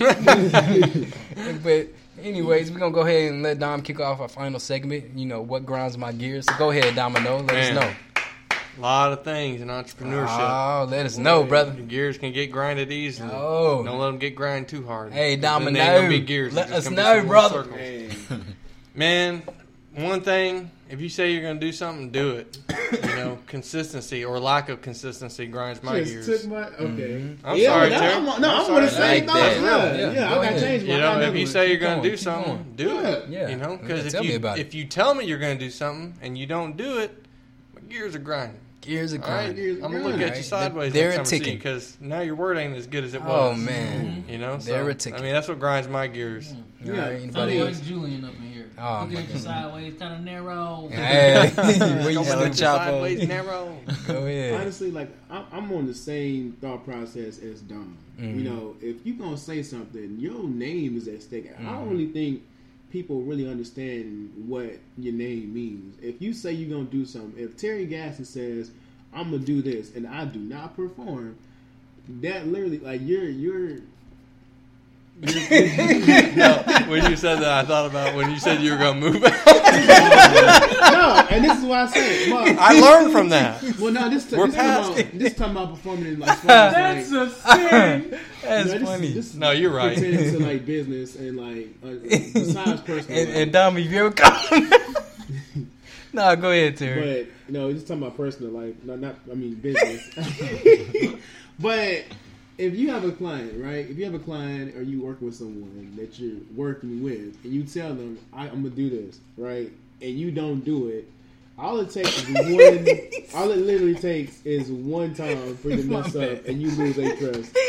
[2.23, 5.17] anyways, we're gonna go ahead and let Dom kick off our final segment.
[5.17, 6.47] You know what grinds my gears.
[6.47, 7.39] So go ahead, Domino.
[7.39, 7.77] Let Man.
[7.77, 7.93] us know.
[8.79, 10.39] A lot of things in entrepreneurship.
[10.39, 11.75] Oh, let us know, brother.
[11.75, 13.31] Your gears can get grinded easily.
[13.33, 13.83] Oh.
[13.83, 15.13] Don't let them get grind too hard.
[15.13, 16.55] Hey, Then they ain't Domino, gonna be gears.
[16.55, 17.65] let us know, some brother.
[17.65, 18.45] circles.
[18.95, 19.43] Man,
[19.95, 22.59] one thing, if you say you're gonna do something, do it.
[22.93, 26.27] You know, consistency or lack of consistency grinds my Just gears.
[26.43, 26.83] took my okay.
[26.83, 27.47] Mm-hmm.
[27.47, 28.15] I'm yeah, sorry, that- Terry.
[28.15, 29.61] I'm, no, I'm I'm, on sorry, the same Like that.
[29.61, 30.61] Yeah, Yeah, yeah, go I got ahead.
[30.61, 32.73] changed my You know, if you say you're gonna do something, going.
[32.77, 33.29] do it.
[33.29, 33.49] Yeah.
[33.49, 36.47] You know, because if you if you tell me you're gonna do something and you
[36.47, 37.25] don't do it,
[37.75, 38.59] my gears are grinding.
[38.83, 39.85] Gears are All right, grinding.
[39.85, 41.57] I'm gonna look at you sideways they're next time I see ticking.
[41.57, 43.53] because now your word ain't as good as it oh, was.
[43.53, 45.21] Oh man, You know, They're a ticking.
[45.21, 46.53] I mean, that's what grinds my gears.
[46.53, 46.63] Mm.
[46.85, 47.05] All right, Yeah.
[47.09, 47.77] anybody Something else?
[47.79, 48.71] like Julian up in here.
[48.79, 50.89] Oh, Looking at you sideways, kind of narrow.
[50.93, 53.77] Hey, where you Don't still let the chop sideways narrow.
[54.07, 54.61] Go ahead.
[54.61, 57.97] Honestly, like I'm, I'm on the same thought process as Don.
[58.21, 58.39] Mm-hmm.
[58.39, 61.47] You know, if you're gonna say something, your name is at stake.
[61.51, 61.67] I Mm-hmm.
[61.75, 62.43] don't really think
[62.91, 65.97] people really understand what your name means.
[66.03, 68.71] If you say you're gonna do something, if Terry Gaston says
[69.15, 71.37] I'm gonna do this and I do not perform,
[72.21, 73.79] that literally like you're you're.
[76.37, 79.23] no, when you said that, I thought about when you said you were gonna move.
[79.23, 79.33] out.
[80.93, 83.63] no, and this is why I say, Mark, I learned from that.
[83.79, 87.13] well, no, this We're this past talking about, this talking about performing in like, That's
[87.13, 88.19] like a sin.
[88.43, 89.13] That's you know, funny.
[89.13, 89.95] this- No, you're right.
[89.97, 91.91] Pertaining to like business and like uh,
[92.35, 93.17] besides personal.
[93.21, 93.39] and, life.
[93.39, 94.71] and Dom, if you ever come,
[96.13, 97.01] nah, go ahead, Terry.
[97.01, 100.09] But you know, just talking about personal life, not, not I mean business.
[101.61, 102.03] but
[102.59, 103.89] if you have a client, right?
[103.89, 107.53] If you have a client or you work with someone that you're working with, and
[107.53, 109.71] you tell them, I, "I'm gonna do this," right?
[110.01, 111.09] And you don't do it.
[111.59, 112.89] All it takes is one.
[113.35, 116.71] all it literally takes is one time for you to mess My up, and you
[116.73, 117.57] lose their trust.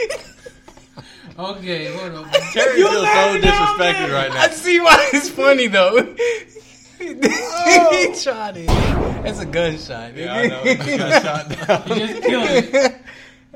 [1.39, 2.29] Okay, hold on.
[2.53, 4.47] Terry feels so disrespected right I now.
[4.49, 6.15] see why it's funny though.
[7.01, 7.89] Oh.
[7.91, 8.67] he tried it.
[8.67, 10.15] That's a gunshot.
[10.15, 10.61] Yeah, I know.
[10.63, 11.97] He got shot down.
[11.99, 12.92] You just killed it.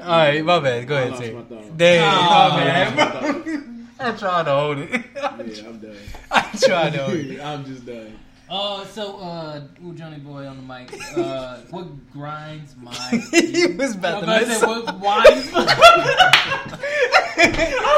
[0.08, 0.88] All right, my bad.
[0.88, 1.36] Go I ahead, lost Terry.
[1.36, 1.78] my thought.
[1.78, 2.98] Damn, Oh, my I bad.
[2.98, 3.64] lost my.
[4.00, 4.90] I tried to hold it.
[5.16, 5.96] Yeah, I'm done.
[6.32, 7.40] I tried to hold it.
[7.44, 8.20] I'm just done.
[8.50, 10.94] Uh, so, uh, ooh, Johnny Boy on the mic.
[11.18, 12.94] Uh, what grinds my.
[12.94, 15.66] he was about to about to mess say, what winds my.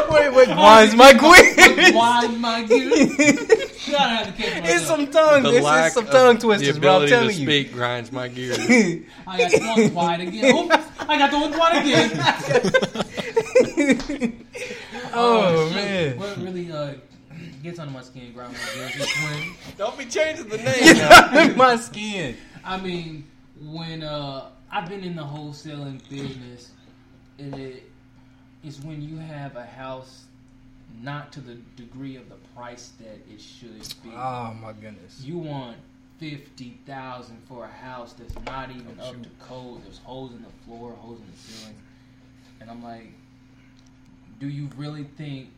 [0.09, 1.95] Wait, what winds my What queen?
[1.95, 3.68] winds my gears?
[3.89, 4.63] Gotta have to catch.
[4.69, 5.43] It's some tongue.
[5.43, 6.97] The It's, lack some of tongue the twisters, bro.
[6.97, 7.45] I'm ability to telling you.
[7.45, 8.59] speak grinds my gears.
[9.27, 10.55] I got the one wide again.
[10.55, 12.09] Oops, I got the one wide again.
[15.11, 15.75] Oh, shit.
[15.75, 16.19] man.
[16.19, 16.93] What really uh
[17.63, 20.97] gets under my skin, grind my gears is when Don't be changing the name.
[20.97, 21.55] now.
[21.55, 22.37] my skin.
[22.63, 23.25] I mean
[23.61, 26.69] when uh I've been in the wholesaling business,
[27.39, 27.89] and it
[28.63, 30.25] is when you have a house
[31.01, 34.09] not to the degree of the price that it should be.
[34.13, 35.21] Oh my goodness.
[35.23, 35.77] You want
[36.19, 39.83] fifty thousand for a house that's not even Oh, up to code.
[39.85, 41.75] There's holes in the floor, holes in the ceiling,
[42.61, 43.11] and I'm like,
[44.39, 45.49] do you really think?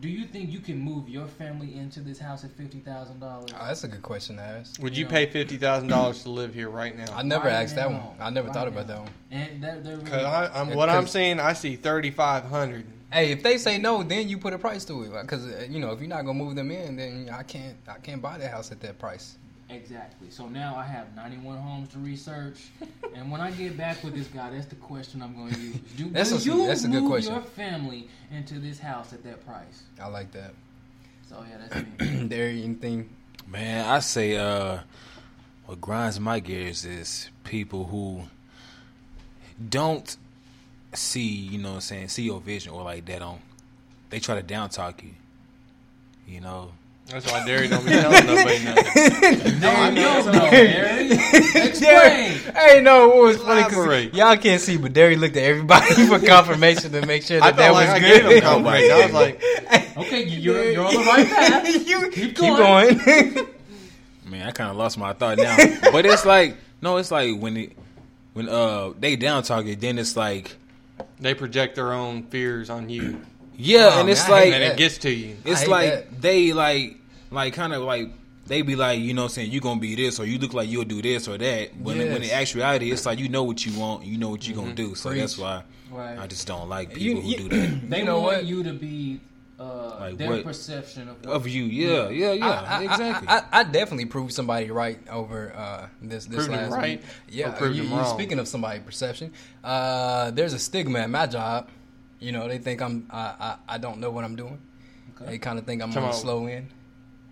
[0.00, 3.50] Do you think you can move your family into this house at fifty thousand dollars?
[3.58, 4.80] Oh, that's a good question to ask.
[4.80, 7.06] Would you pay fifty thousand dollars to live here right now?
[7.16, 8.02] I never Right asked that one.
[8.20, 9.10] I never Right thought about that one.
[9.32, 12.44] And they're, they're really, I, I'm, Yeah, what I'm 'cause- seeing, I see thirty five
[12.44, 12.86] hundred.
[13.10, 15.12] Hey, if they say no, then you put a price to it.
[15.22, 17.76] Because uh, you know, if you're not gonna move them in, then I can't.
[17.88, 19.36] I can't buy that house at that price.
[19.70, 20.30] Exactly.
[20.30, 22.68] So now I have 91 homes to research,
[23.14, 25.76] and when I get back with this guy, that's the question I'm going to use.
[25.96, 27.34] Do That's will a- you that's a good move question.
[27.34, 29.82] your family into this house at that price?
[30.00, 30.54] I like that.
[31.28, 32.26] So yeah, that's me.
[32.28, 33.10] there, anything?
[33.46, 34.78] Man, I say uh,
[35.66, 38.22] what grinds my gears is people who
[39.68, 40.16] don't
[40.94, 43.38] see, you know what I'm saying, see your vision or like that on.
[44.10, 45.10] They try to down talk you.
[46.26, 46.72] You know.
[47.08, 49.60] That's why Derry don't be telling nobody nothing.
[49.60, 50.30] no, I know.
[50.30, 50.52] don't.
[51.66, 52.54] Explain.
[52.54, 56.18] Hey, no, what was funny because y'all can't see, but Derry looked at everybody for
[56.18, 58.22] confirmation to make sure I that that felt was I good.
[58.22, 58.92] gave him confirmation.
[58.92, 59.42] I was like,
[59.96, 61.86] Okay, you're you're on the right path.
[61.88, 62.98] you Keep keep going.
[62.98, 63.46] going.
[64.26, 65.56] Man, I kind of lost my thought now.
[65.90, 67.72] but it's like, no, it's like when it,
[68.34, 70.54] when uh they down talk you, then it's like,
[71.20, 73.20] they project their own fears on you,
[73.56, 75.36] yeah, Oh, and it's man, I like and it gets to you.
[75.44, 76.20] It's like that.
[76.22, 76.96] they like
[77.30, 78.10] like kind of like
[78.46, 80.54] they be like you know what I'm saying you gonna be this or you look
[80.54, 82.32] like you'll do this or that when when in Yes.
[82.32, 85.10] actuality it's like you know what you want you know what you're gonna do so
[85.10, 85.20] Preach.
[85.20, 85.96] that's why Mm-hmm.
[85.96, 86.18] Right.
[86.18, 88.44] I just don't like people you- who do that They You know want what?
[88.44, 89.20] you to be
[89.58, 93.28] uh, Like their what- perception of, Of you, yeah, yeah, yeah, I, I- exactly.
[93.28, 97.00] I, I, I definitely proved somebody right over uh, this this Proved him last right
[97.00, 97.08] week.
[97.28, 98.14] Yeah, proved you, him you- wrong?
[98.14, 99.32] speaking of somebody perception,
[99.64, 101.68] uh, there's a stigma at my job.
[102.20, 103.34] You know, they think I'm I,
[103.68, 104.58] I, I don't know what I'm doing.
[105.20, 106.68] They kind of think I'm Talking on the slow end.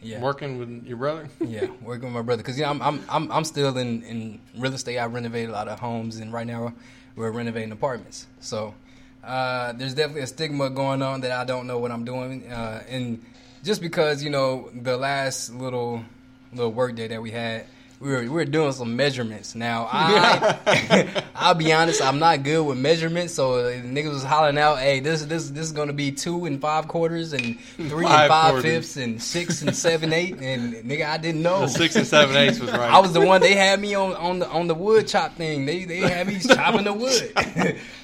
[0.03, 1.29] Yeah, Working with your brother.
[1.41, 4.41] yeah, working with my brother because you know I'm I'm I'm, I'm still in, in
[4.59, 4.99] real estate.
[4.99, 6.75] I renovated a lot of homes, and right now
[7.15, 8.27] we're renovating apartments.
[8.41, 8.75] So
[9.27, 12.85] uh, there's definitely a stigma going on that I don't know what I'm doing, uh,
[12.89, 13.25] and
[13.65, 16.05] just because you know the last little
[16.53, 17.67] little work day that we had.
[17.99, 19.55] We were, we were doing some measurements.
[19.55, 23.33] Now, I, I'll be honest, I'm not good with measurements.
[23.33, 26.61] So the niggas was hollering out, "Hey, this this this is gonna be two and
[26.61, 28.63] five quarters, and three Five and five quarters.
[28.71, 31.61] fifths, and six and seven eight." And nigga, I didn't know.
[31.61, 32.91] The six and seven eighths was right.
[32.93, 35.65] I was the one they had me on on the on the wood chop thing.
[35.65, 37.33] They they had me chopping the wood.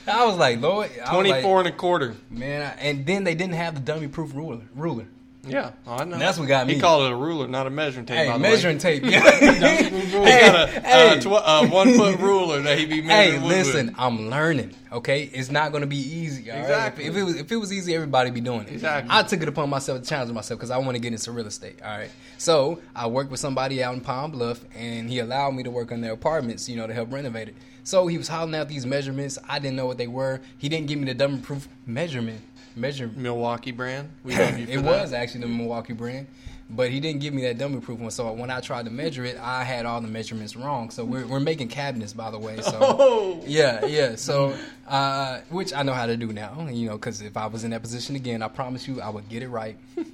[0.07, 2.15] I was like, Lord, twenty four like, and a quarter.
[2.31, 2.63] man.
[2.63, 4.63] I- And then they didn't have the dummy proof ruler.
[4.75, 5.07] Ruler.
[5.45, 6.19] Yeah, oh, I know.
[6.19, 6.75] That's what got me.
[6.75, 8.17] He called it a ruler, not a measuring tape.
[8.17, 8.81] Hey, by the measuring way.
[8.81, 9.03] tape.
[9.13, 9.39] Yeah.
[9.41, 10.01] He
[10.41, 13.43] got a, hey, uh, tw- uh, one foot ruler that he be measuring.
[13.43, 13.95] wood listen, with.
[13.99, 14.75] I'm learning.
[14.93, 16.49] Okay, it's not going to be easy.
[16.51, 16.63] all right?
[16.65, 17.05] Exactly.
[17.07, 18.73] If, if it was, if it was easy, everybody be doing it.
[18.73, 19.09] Exactly.
[19.13, 21.47] I took it upon myself to challenge myself because I want to get into real
[21.47, 21.81] estate.
[21.83, 22.11] All right.
[22.39, 25.91] So I worked with somebody out in Palm Bluff, and he allowed me to work
[25.91, 26.69] on their apartments.
[26.69, 27.57] You know, to help renovate it.
[27.85, 29.39] So he was hollering out these measurements.
[29.49, 30.41] I didn't know what they were.
[30.59, 32.41] He didn't give me the dummy proof measurement.
[32.77, 33.09] Measure.
[33.15, 34.11] Milwaukee brand.
[34.25, 34.85] We love you it that.
[34.85, 36.27] was actually the Milwaukee brand,
[36.71, 38.11] but he didn't give me that dummy proof one.
[38.11, 40.91] So when I tried to measure it, I had all the measurements wrong.
[40.91, 42.61] So we're, we're making cabinets, by the way.
[42.61, 43.43] So Oh.
[43.47, 44.17] yeah, yeah.
[44.17, 44.57] So
[44.89, 46.67] uh, which I know how to do now.
[46.71, 49.29] You know, because if I was in that position again, I promise you I would
[49.29, 49.77] get it right.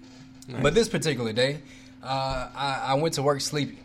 [0.63, 1.61] But this particular day,
[2.03, 3.79] uh, I, I went to work sleepy,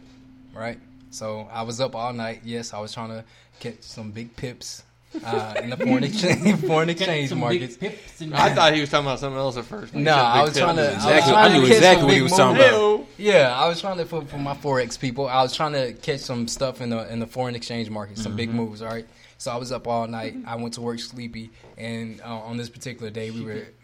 [0.56, 0.80] right?
[1.12, 2.40] So I was up all night.
[2.46, 3.26] Yes, I was trying to
[3.60, 4.82] catch some big pips
[5.24, 7.78] uh, in the foreign exchange foreign exchange markets.
[7.78, 9.94] big pips and I thought he was talking about something else at first.
[9.94, 10.82] No, I was trying to.
[10.84, 11.32] I was Exactly.
[11.34, 13.06] trying I knew exactly what he was talking about.
[13.18, 15.28] Yeah, I was trying to for, for my forex people.
[15.28, 18.36] I was trying to catch some stuff in the in the foreign exchange market, some
[18.36, 18.82] big moves.
[18.82, 19.06] All right.
[19.38, 20.36] So I was up all night.
[20.48, 23.66] I went to work sleepy, and uh, on this particular day, we were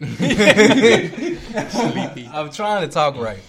[1.68, 2.28] sleepy.
[2.32, 3.40] I'm trying to talk right.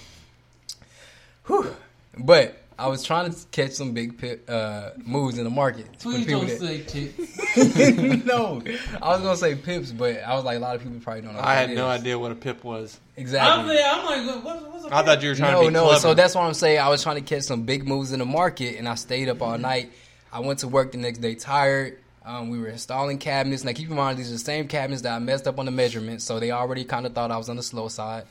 [1.47, 1.73] Whew.
[2.17, 5.85] But I was trying to catch some big pip, uh, moves in the market.
[5.99, 8.25] for Please people don't that- say tits.
[8.25, 8.61] no,
[9.01, 11.33] I was gonna say pips, but I was like a lot of people probably don't
[11.33, 11.39] know.
[11.39, 11.99] I what had that no is.
[12.01, 12.99] idea what a pip was.
[13.17, 13.51] Exactly.
[13.51, 13.87] I'm there.
[13.87, 15.83] I'm like, what, what's a I thought you were trying no, to be no.
[15.85, 15.99] clever.
[15.99, 16.79] So that's what I'm saying.
[16.79, 19.43] I was trying to catch some big moves in the market, and I stayed up
[19.43, 19.91] all night.
[20.33, 21.99] I went to work the next day tired.
[22.25, 23.63] Um, we were installing cabinets.
[23.63, 25.71] Now, keep in mind, these are the same cabinets that I messed up on the
[25.71, 28.23] measurements, so they already kind of thought I was on the slow side.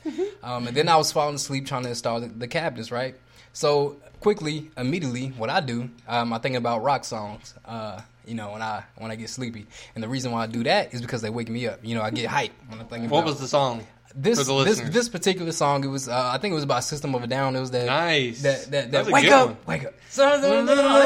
[0.43, 3.15] Um, and then I was falling asleep trying to install the, the cabinets, right?
[3.53, 7.53] So quickly, immediately, what I do, um, I think about rock songs.
[7.65, 9.65] Uh, you know, when I when I get sleepy,
[9.95, 11.79] and the reason why I do that is because they wake me up.
[11.83, 13.09] You know, I get hype when I'm thinking.
[13.09, 13.85] what about was the song?
[14.15, 15.83] This for the this this particular song?
[15.83, 17.55] It was uh, I think it was about System of a Down.
[17.55, 18.41] It was that Nice.
[18.41, 19.57] that that, that That's wake up one.
[19.67, 19.93] wake up.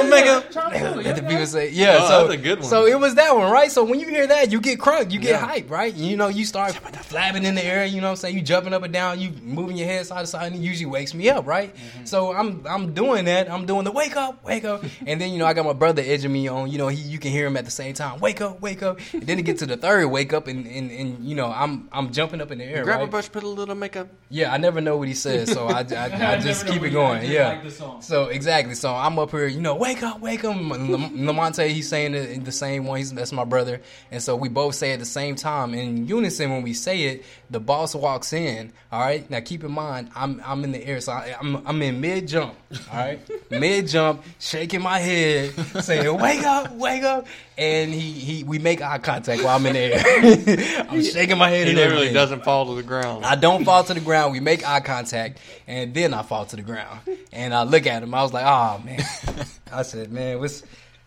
[0.10, 0.52] Make up.
[0.56, 2.00] Let the people say, yeah.
[2.02, 2.68] Oh, so that's a good one.
[2.68, 3.72] So it was that one, right?
[3.72, 5.46] So when you hear that, you get crunk, you get Yeah.
[5.46, 5.94] hype, right?
[5.94, 7.86] You know, you start flapping in the air.
[7.86, 10.22] You know, what I'm saying you jumping up and down, you moving your head side
[10.22, 11.76] to side, and it usually wakes me up, right?
[11.76, 12.06] Mm-hmm.
[12.06, 13.50] So I'm I'm doing that.
[13.52, 16.02] I'm doing the wake up, wake up, and then you know I got my brother
[16.04, 16.72] edging me on.
[16.72, 19.00] You know, he you can hear him at the same time, wake up, wake up,
[19.14, 21.88] and then it get to the third wake up, and and, and you know I'm
[21.92, 23.08] I'm jumping up in the air, Grab right?
[23.08, 24.08] a brush, put a little makeup.
[24.30, 26.90] Yeah, I never know what he says, so I, I, I, I just keep it
[26.90, 27.30] going.
[27.30, 27.50] Yeah.
[27.50, 28.02] like the song.
[28.02, 28.76] So exactly.
[28.76, 30.56] So I'm up here, you know, wake up, wake up.
[30.56, 32.98] Lam- Lamonte, he's saying it the same one.
[33.00, 33.82] He's, that's my brother,
[34.12, 36.52] and so we both say it at the same time in unison.
[36.52, 38.72] When we say it, the boss walks in.
[38.92, 39.30] All right.
[39.30, 42.28] Now keep in mind, I'm I'm in the air, so I, I'm I'm in mid
[42.28, 42.56] jump.
[42.92, 43.20] All right,
[43.52, 45.52] mid jump, shaking my head,
[45.84, 47.28] saying, "Wake up, wake up!"
[47.58, 50.86] And he he we make eye contact while I'm in the air.
[50.90, 51.66] I'm shaking my head.
[51.68, 52.14] He and literally everything.
[52.14, 53.26] doesn't fall to the ground.
[53.26, 54.32] I don't fall to the ground.
[54.34, 57.00] We make eye contact, and then I fall to the ground.
[57.32, 58.14] And I look at him.
[58.14, 59.04] I was like, "Oh man!"
[59.72, 60.64] I said, "Man, what's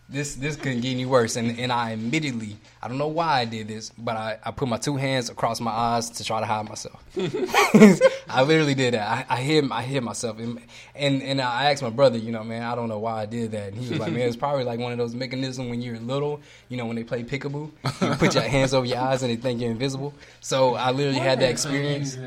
[0.09, 0.35] this?
[0.35, 3.67] This couldn't get any worse." And and I immediately, I don't know why I did
[3.67, 6.67] this, but I, I put my two hands across my eyes to try to hide
[6.67, 7.03] myself.
[7.17, 9.27] I literally did that.
[9.29, 10.59] I, I hid I hid myself, and,
[10.95, 13.51] and and I asked my brother, you know, man, I don't know why I did
[13.51, 13.73] that.
[13.73, 16.41] And he was like, "Man, it's probably like one of those mechanisms when you're little,
[16.69, 17.71] you know, when they play peekaboo,
[18.01, 21.19] you put your hands over your eyes and they think you're invisible." So I literally
[21.19, 22.17] had that experience.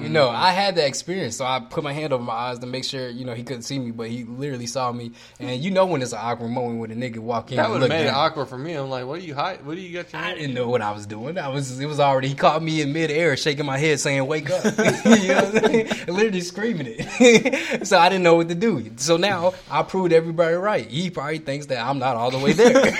[0.00, 2.66] You know, I had that experience, so I put my hand over my eyes to
[2.66, 5.12] make sure you know he couldn't see me, but he literally saw me.
[5.38, 7.80] And you know when it's an awkward moment when a nigga walk in, that would
[7.80, 8.74] have made it awkward for me.
[8.74, 9.64] I'm like, what do you hide?
[9.64, 11.38] What do you got your I didn't know what I was doing.
[11.38, 14.50] I was it was already he caught me in midair shaking my head saying wake
[14.50, 14.64] up.
[14.64, 16.14] you know what I'm?
[16.14, 17.86] Literally screaming it.
[17.86, 18.90] so I didn't know what to do.
[18.96, 20.86] So now I proved everybody right.
[20.86, 22.90] He probably thinks that I'm not all the way there.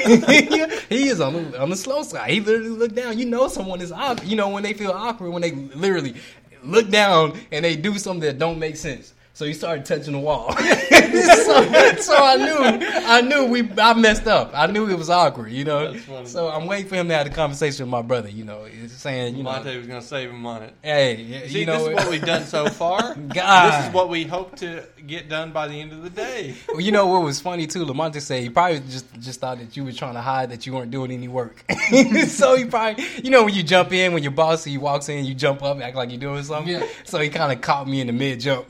[0.89, 2.31] he is on the on the slow side.
[2.31, 3.19] He literally looked down.
[3.19, 4.29] You know someone is awkward.
[4.29, 6.15] You know when they feel awkward when they literally
[6.63, 9.15] look down and they do something that don't make sense.
[9.33, 10.53] So he started touching the wall.
[10.57, 14.51] so, so I knew, I knew we, I messed up.
[14.55, 15.97] I knew it was awkward, you know.
[16.25, 18.29] So I'm waiting for him to have a conversation with my brother.
[18.29, 20.75] You know, saying, you know, Monte was going to save him on it.
[20.83, 23.15] hey, See, you know, this is what we've done so far.
[23.15, 23.71] God.
[23.81, 26.55] This is what we hope to get done by the end of the day.
[26.69, 27.85] Well, you know what was funny too?
[27.85, 30.73] Lamonte said he probably just just thought that you were trying to hide that you
[30.75, 31.65] weren't doing any work.
[32.27, 35.25] so he probably, you know, when you jump in, when your boss he walks in,
[35.25, 36.75] you jump up, act like you're doing something.
[36.75, 36.87] Yeah.
[37.05, 38.67] So he kind of caught me in the mid jump.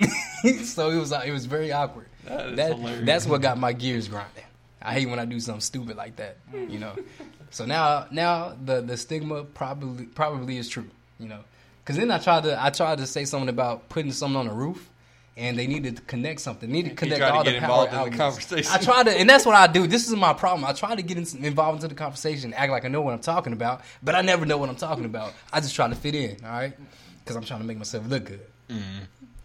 [0.65, 2.07] so it was uh, it was very awkward.
[2.25, 3.07] That is That- hilarious.
[3.07, 4.45] that's what got my gears grinding.
[4.83, 6.39] I hate when I do something stupid like that.
[6.53, 6.95] You know.
[7.53, 10.87] So now now the the stigma probably probably is true.
[11.19, 11.41] You know.
[11.83, 14.53] Because then I tried to I tried to say something about putting something on the
[14.55, 14.89] roof.
[15.37, 16.71] And they needed to connect something.
[16.71, 18.71] Needed to connect tried to all the power involved in the conversation.
[18.73, 19.87] I try to, and that's what I do.
[19.87, 20.65] This is my problem.
[20.65, 23.21] I try to get in, involved into the conversation, act like I know what I'm
[23.21, 25.33] talking about, but I never know what I'm talking about.
[25.53, 26.75] I just try to fit in, all right?
[27.21, 28.47] Because I'm trying to make myself look good.
[28.69, 28.83] Mm.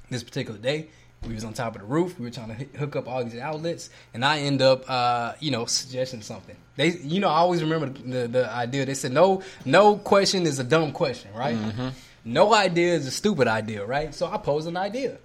[0.10, 0.88] This particular day,
[1.28, 2.20] we was on top of the roof.
[2.20, 5.52] We were trying to hook up all these outlets, and I end up, uh, you
[5.52, 6.56] know, suggesting something.
[6.76, 8.86] They, you know, I always remember the, the idea.
[8.86, 11.58] They said no, no question is a dumb question, right?
[12.24, 14.14] No idea is a stupid idea, right?
[14.14, 15.18] So I posed an idea.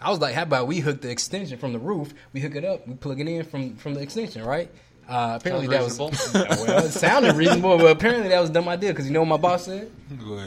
[0.00, 2.12] I was like, how about we hook the extension from the roof?
[2.32, 4.70] We hook it up, we plug it in from from the extension, right?
[5.08, 8.90] Uh, apparently that was well, it sounded reasonable, but apparently that was a dumb idea
[8.90, 9.90] because you know what my boss said?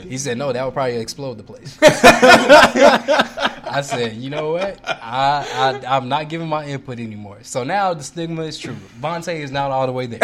[0.03, 1.77] He said, no, that would probably explode the place.
[3.69, 4.79] I said, you know what?
[4.85, 7.39] I, I I'm not giving my input anymore.
[7.43, 8.75] So now the stigma is true.
[8.99, 10.19] Vontae is not all the way there,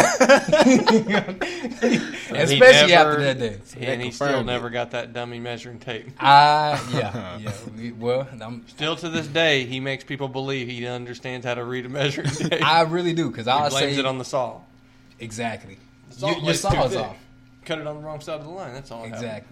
[2.31, 3.59] especially never- after that day.
[3.79, 4.43] And he still it.
[4.45, 6.09] never got that dummy measuring tape.
[6.19, 7.51] I yeah yeah.
[7.77, 11.63] We, well, I'm, Still to this day, he makes people believe he understands how to
[11.63, 12.63] read a measuring tape.
[12.65, 14.61] I really do because I'll blames say it on the saw.
[15.19, 15.77] exactly.
[16.09, 17.01] saw Your, your saw is thick.
[17.01, 17.17] off.
[17.65, 18.73] Cut it on the wrong side of the line.
[18.73, 19.03] That's all.
[19.05, 19.45] it happened.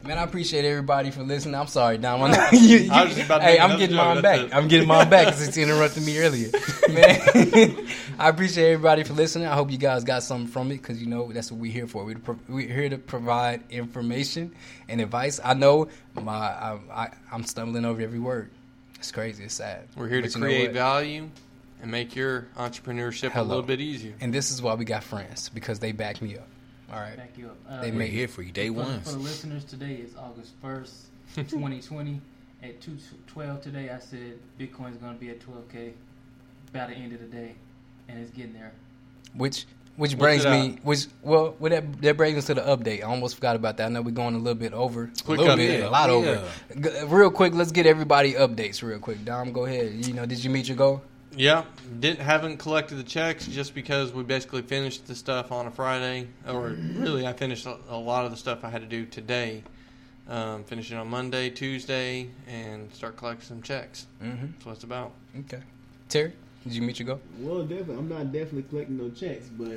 [0.00, 0.08] Exactly.
[0.08, 1.54] Man, I appreciate everybody for listening.
[1.54, 2.22] I'm sorry, Dom.
[2.22, 4.40] I know you, you, I was just about to hey, I'm getting joke, mine back.
[4.40, 4.54] it.
[4.54, 6.50] I'm getting mine back because it's interrupting me earlier.
[6.88, 7.86] Man,
[8.18, 9.48] I appreciate everybody for listening.
[9.48, 11.86] I hope you guys got something from it because you know that's what we're here
[11.86, 12.04] for.
[12.04, 14.54] We're, pro- we're here to provide information
[14.88, 15.40] and advice.
[15.44, 18.50] I know my I, I, I'm stumbling over every word.
[18.96, 19.44] It's crazy.
[19.44, 19.82] It's sad.
[19.96, 21.28] We're here But to create value
[21.82, 23.44] and make your entrepreneurship Hello.
[23.44, 24.14] a little bit easier.
[24.20, 26.48] And this is why we got friends because they back me up.
[26.92, 27.16] All right.
[27.16, 27.56] Back you up.
[27.68, 29.00] Uh, They We're here for you day one.
[29.00, 30.92] for the listeners, today is August 1st,
[31.34, 32.20] 2020.
[32.60, 35.92] At 212 today, I said Bitcoin's going to be at 12K
[36.72, 37.54] by the end of the day,
[38.08, 38.72] and it's getting there.
[39.34, 40.84] Which which brings me at?
[40.84, 42.98] which well well, that that brings us to the update.
[42.98, 43.86] I almost forgot about that.
[43.86, 45.86] I know we're going a little bit over, Quick a little bit, update.
[45.86, 46.14] a lot Yeah.
[46.16, 46.44] over.
[46.80, 49.24] G- real quick, let's get everybody updates real quick.
[49.24, 50.04] Dom, go ahead.
[50.04, 51.00] You know, did you meet your goal?
[51.36, 51.64] Yeah,
[52.00, 56.28] didn't haven't collected the checks just because we basically finished the stuff on a Friday,
[56.48, 59.62] or really I finished a, a lot of the stuff I had to do today.
[60.28, 64.06] Um, finish it on Monday, Tuesday, and start collecting some checks.
[64.22, 64.46] Mm-hmm.
[64.52, 65.12] That's what it's about.
[65.40, 65.60] Okay.
[66.10, 66.32] Terry,
[66.64, 67.20] did you meet your goal?
[67.40, 67.96] Well, definitely.
[67.96, 69.72] I'm not definitely collecting no checks, but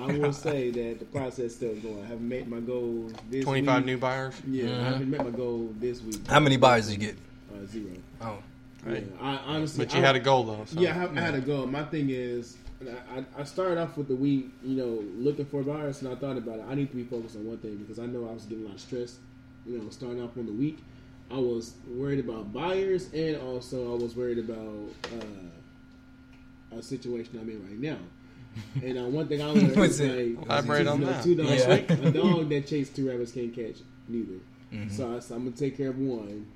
[0.00, 2.04] I will say that the process still going.
[2.04, 3.86] I haven't met my goal this Twenty five week.
[3.86, 4.34] new buyers.
[4.48, 4.80] Yeah, Mhm.
[4.80, 6.26] I haven't met my goal this week.
[6.28, 7.16] How many buyers did you get?
[7.54, 7.86] Uh, zero.
[8.22, 8.38] Oh,
[8.84, 9.06] Right.
[9.06, 9.84] Yeah, I honestly.
[9.84, 10.64] But you I- had a goal though.
[10.66, 10.80] So.
[10.80, 11.66] Yeah, I, have, I had a goal.
[11.66, 15.62] My thing is, I, I I started off with the week, you know, looking for
[15.62, 16.64] buyers, and I thought about it.
[16.68, 18.68] I need to be focused on one thing because I know I was getting a
[18.68, 19.18] lot of stress,
[19.66, 20.78] you know, starting off on the week.
[21.30, 27.48] I was worried about buyers, and also I was worried about uh, a situation I'm
[27.48, 27.98] in right now.
[28.84, 30.36] And uh, one thing I learned What's is it?
[30.36, 31.24] like, Elaborate on know, that.
[31.24, 31.72] Two dogs, Yeah.
[31.74, 33.76] a dog that chased two rabbits can't catch
[34.08, 34.40] neither.
[34.70, 34.88] Mm-hmm.
[34.90, 36.46] So, I, so I'm gonna take care of one,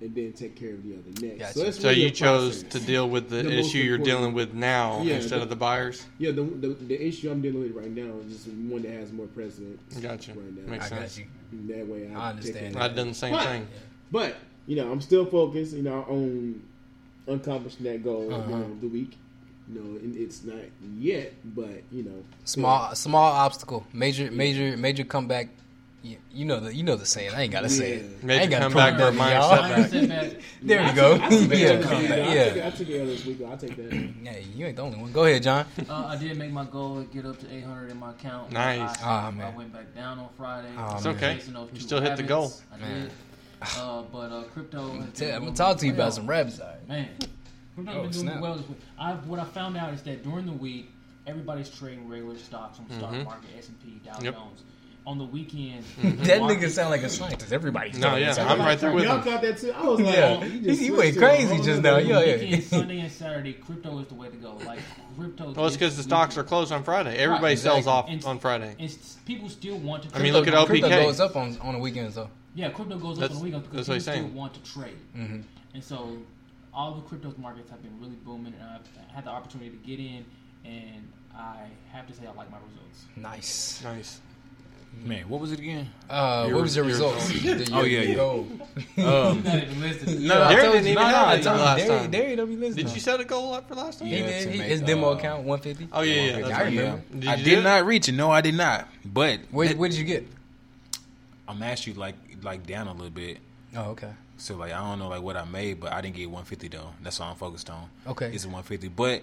[0.00, 1.38] and then take care of the other next.
[1.40, 1.58] Gotcha.
[1.58, 2.80] So, it's So you chose process.
[2.80, 5.56] to deal with the, The issue you're dealing with now Yeah, instead the- of the
[5.56, 6.04] buyers.
[6.18, 9.12] Yeah, the, the the issue I'm dealing with right now is just one that has
[9.12, 9.80] more precedence.
[10.00, 10.32] Gotcha.
[10.34, 10.70] Right now.
[10.70, 11.18] Makes I sense.
[11.18, 11.74] got you.
[11.76, 12.82] That way, I, I understand that.
[12.82, 13.66] I've done the same But- thing.
[14.12, 15.74] But you know, I'm still focused.
[15.74, 16.62] You know, on
[17.26, 18.50] accomplishing that goal you Uh-huh.
[18.50, 19.16] know, the week.
[19.70, 20.56] You know, and it's not
[20.98, 25.48] yet, but you know, small small obstacle, major major major comeback.
[26.00, 27.32] You, you know the you know the saying.
[27.34, 28.06] I ain't gotta say it.
[28.24, 29.56] I ain't gotta comeback prove or nothing, minor y'all.
[29.56, 29.90] setback.
[29.90, 30.42] Setback.
[30.62, 31.14] There I we go.
[31.22, 32.08] I took yeah, L this week, comeback.
[32.08, 32.22] though.
[32.22, 32.52] I Yeah.
[32.54, 33.38] took, I took the this week.
[33.48, 34.12] I'll take that.
[34.22, 35.12] Yeah, you ain't the only one.
[35.12, 35.66] Go ahead, John.
[35.88, 38.52] Uh, I did make my goal to get up to 800 in my account.
[38.52, 38.96] Nice.
[39.02, 39.52] I, Ah, man.
[39.52, 40.68] I went back down on Friday.
[40.78, 41.16] Oh, It's man.
[41.16, 41.40] okay.
[41.74, 42.42] You still hit the goal.
[42.42, 42.62] rabbits.
[42.72, 43.10] I did.
[43.76, 45.00] Uh, but uh, crypto.
[45.00, 46.60] has Tell- I'm gonna talk to you about some rabbits.
[46.60, 46.88] All right.
[46.88, 47.08] Man,
[47.74, 48.78] crypto's Oh, been doing well this week.
[48.98, 50.92] I, what I found out is that during the week,
[51.26, 54.24] everybody's trading regular stocks on the stock market, S and P, Dow Mm-hmm.
[54.26, 54.34] Yep.
[54.34, 54.62] Jones.
[55.06, 57.50] On the weekend, That nigga sound like a scientist.
[57.50, 57.92] Everybody.
[57.98, 59.22] No, yeah, I'm right there with Y'all him.
[59.24, 59.72] caught that too.
[59.72, 60.38] I was like, Yeah.
[60.38, 61.96] oh, you, He- he went crazy whole just now.
[61.96, 62.36] Yeah, yeah.
[62.36, 64.56] weekend, Sunday and Saturday, crypto is the way to go.
[64.66, 64.80] Like
[65.16, 65.52] crypto.
[65.54, 67.16] Well, it's because the stocks are closed on Friday.
[67.16, 68.76] Everybody Right, sells off And- on Friday.
[68.78, 70.14] And people still want to.
[70.14, 71.02] I mean, look at Crypto LPK.
[71.04, 72.28] goes up on on the weekends though.
[72.54, 75.42] Yeah, crypto goes up on the weekend because people still want to trade, Mhm.
[75.72, 76.18] and so
[76.74, 79.98] all the crypto markets have been really booming, and I've had the opportunity to get
[80.00, 80.24] in,
[80.66, 83.04] and I have to say I like my results.
[83.16, 83.80] Nice.
[83.82, 84.20] Nice.
[85.04, 85.88] Man, what was it again?
[86.10, 87.30] Uh, Your- what was your your results?
[87.30, 87.54] goal.
[87.54, 88.14] The- Oh, yeah, your yeah.
[88.16, 88.46] goal.
[88.98, 89.44] Um, Not.
[89.44, 92.10] No, I told didn't even no, no, have I told you, last Derek- time.
[92.10, 92.86] Derek don't be listening.
[92.86, 94.08] Did you set a goal up for last time?
[94.08, 94.48] He Yeah, did.
[94.52, 95.88] He- make, His demo uh, account 150.
[95.92, 96.20] Oh yeah, yeah.
[96.38, 96.42] 150.
[96.42, 96.76] That's I right.
[96.76, 97.02] remember.
[97.20, 98.12] Did I did not reach it.
[98.12, 98.88] No, I did not.
[99.04, 100.26] But What, that- what did you get?
[101.46, 103.38] I'm actually like like down a little bit.
[103.76, 104.10] Oh, okay.
[104.36, 106.90] So like I don't know like what I made, but I didn't get 150 though.
[107.02, 107.88] That's all I'm focused on.
[108.06, 108.30] Okay.
[108.32, 109.22] It's a 150, but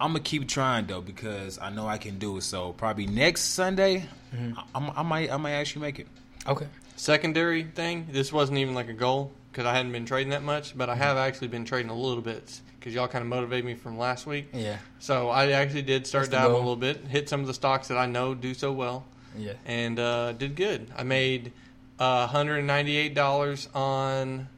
[0.00, 2.42] I'm gonna keep trying though because I know I can do it.
[2.42, 4.58] So probably next Sunday, Mm-hmm.
[4.74, 6.06] I, I, I might I might actually make it.
[6.46, 6.66] Okay.
[6.96, 8.06] Secondary thing.
[8.10, 10.94] This wasn't even like a goal because I hadn't been trading that much, but I
[10.96, 14.26] have actually been trading a little bit because y'all kind of motivated me from last
[14.26, 14.48] week.
[14.52, 14.76] Yeah.
[14.98, 17.54] So I actually did start That's the diving a little bit, hit some of the
[17.54, 19.04] stocks that I know do so well,
[19.36, 19.54] Yeah.
[19.64, 20.90] and uh, did good.
[20.96, 21.52] I made
[21.98, 24.48] uh, $198 on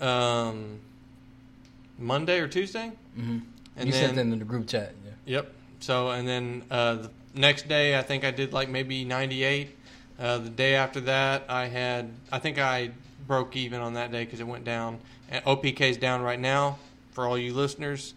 [0.00, 0.80] um,
[1.98, 2.92] Monday or Tuesday.
[3.18, 3.38] Mm-hmm.
[3.76, 4.94] And you then, sent that in the group chat.
[5.04, 5.36] Yeah.
[5.36, 5.52] Yep.
[5.80, 9.76] So and then uh, the next day, I think I did like maybe 98.
[10.18, 12.90] Uh, the day after that, I had I think I
[13.26, 14.98] broke even on that day because it went down.
[15.30, 16.78] And OPK is down right now.
[17.12, 18.12] For all you listeners,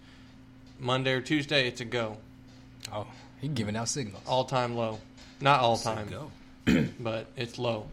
[0.80, 2.18] Monday or Tuesday, it's a go.
[2.92, 3.08] Oh,
[3.40, 4.24] he giving out signals.
[4.28, 5.00] All time low.
[5.40, 6.32] Not all time, Go.
[7.00, 7.88] but it's low.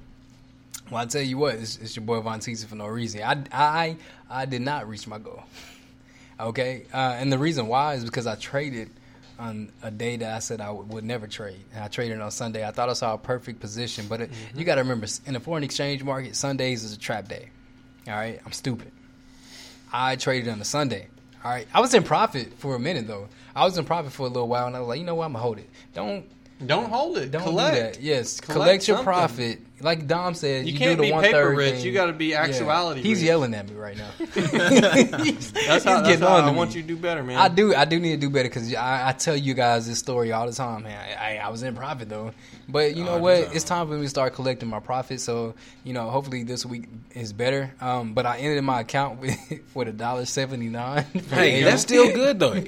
[0.91, 3.23] Well, I tell you what, it's, it's your boy Von Teese for no reason.
[3.23, 3.97] I, I,
[4.31, 5.43] I did not reach my goal.
[6.39, 8.91] Okay, uh, and the reason why is because I traded
[9.39, 11.61] on a day that I said I would, would never trade.
[11.75, 12.67] And I traded on Sunday.
[12.67, 15.41] I thought I saw a perfect position, but it, you got to remember, in the
[15.41, 17.51] foreign exchange market, Sundays is a trap day.
[18.07, 18.91] All right, I'm stupid.
[19.93, 21.09] I traded on a Sunday.
[21.45, 23.29] All right, I was in profit for a minute though.
[23.55, 25.27] I was in profit for a little while, and I was like, you know what,
[25.27, 25.69] I'm gonna hold it.
[25.95, 26.25] Don't
[26.67, 27.31] Don't hold it.
[27.31, 27.77] don't Collect.
[27.77, 28.01] do that.
[28.03, 29.05] Yes, collect, Collect your something.
[29.05, 29.59] profit.
[29.85, 31.85] Like Dom said, You you, can't do the be paper rich, thing.
[31.85, 33.27] you gotta be actuality He's rich.
[33.27, 34.09] yelling at me right now.
[35.23, 37.37] he's, That's how, that's how getting I on to want you to do better, man.
[37.37, 37.75] I do.
[37.75, 40.47] I do need to do better because I, I tell you guys this story all
[40.47, 40.99] the time, man.
[40.99, 42.33] I, I, I was in profit though,
[42.67, 43.55] but you know the what?
[43.55, 45.21] It's time for me to start collecting my profit.
[45.21, 45.55] So
[45.85, 47.75] you know, hopefully this week is better.
[47.83, 49.37] Um, but I ended my account with
[49.75, 51.05] with a dollar seventy nine.
[51.29, 52.65] Hey, that's still good though.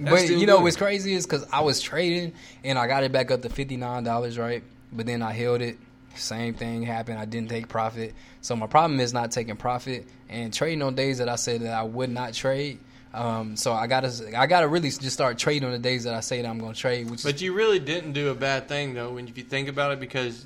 [0.00, 0.64] But you know good.
[0.64, 2.32] what's crazy is because I was trading
[2.64, 4.64] and I got it back up to fifty nine dollars, right?
[4.92, 5.78] But then I held it.
[6.16, 7.18] Same thing happened.
[7.18, 8.14] I didn't take profit.
[8.40, 11.72] So my problem is not taking profit and trading on days that I said that
[11.74, 12.78] I would not trade.
[13.14, 16.20] Um, so I gotta I gotta really just start trading on the days that I
[16.20, 17.10] say that I'm gonna trade.
[17.10, 19.68] Which But is, you really didn't do a bad thing though, when if you think
[19.68, 20.44] about it, because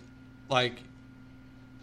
[0.49, 0.75] like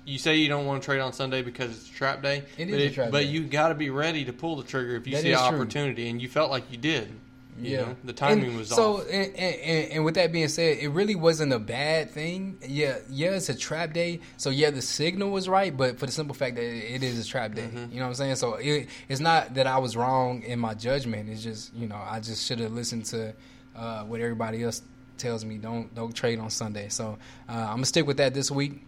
[0.05, 2.43] you say you don't want to trade on Sunday because it's a trap day.
[2.57, 3.25] It is but a if- trap But day.
[3.25, 5.49] you got to be ready to pull the trigger if you That see is an
[5.49, 5.57] true.
[5.59, 7.11] opportunity, and you felt like you did.
[7.59, 9.05] Yeah, know, the timing And was so, off.
[9.09, 12.57] And, and, and, and with that being said, it really wasn't a bad thing.
[12.65, 14.19] Yeah, yeah, it's a trap day.
[14.37, 17.27] So yeah, the signal was right, but for the simple fact that it is a
[17.27, 17.91] trap day, Mm-hmm.
[17.91, 18.35] you know what I'm saying.
[18.35, 21.29] So it, it's not that I was wrong in my judgment.
[21.29, 23.33] It's just you know I just should have listened to
[23.75, 24.81] uh, what everybody else
[25.17, 25.57] tells me.
[25.57, 26.89] Don't don't trade on Sunday.
[26.89, 27.17] So
[27.49, 28.83] uh, I'm gonna stick with that this week.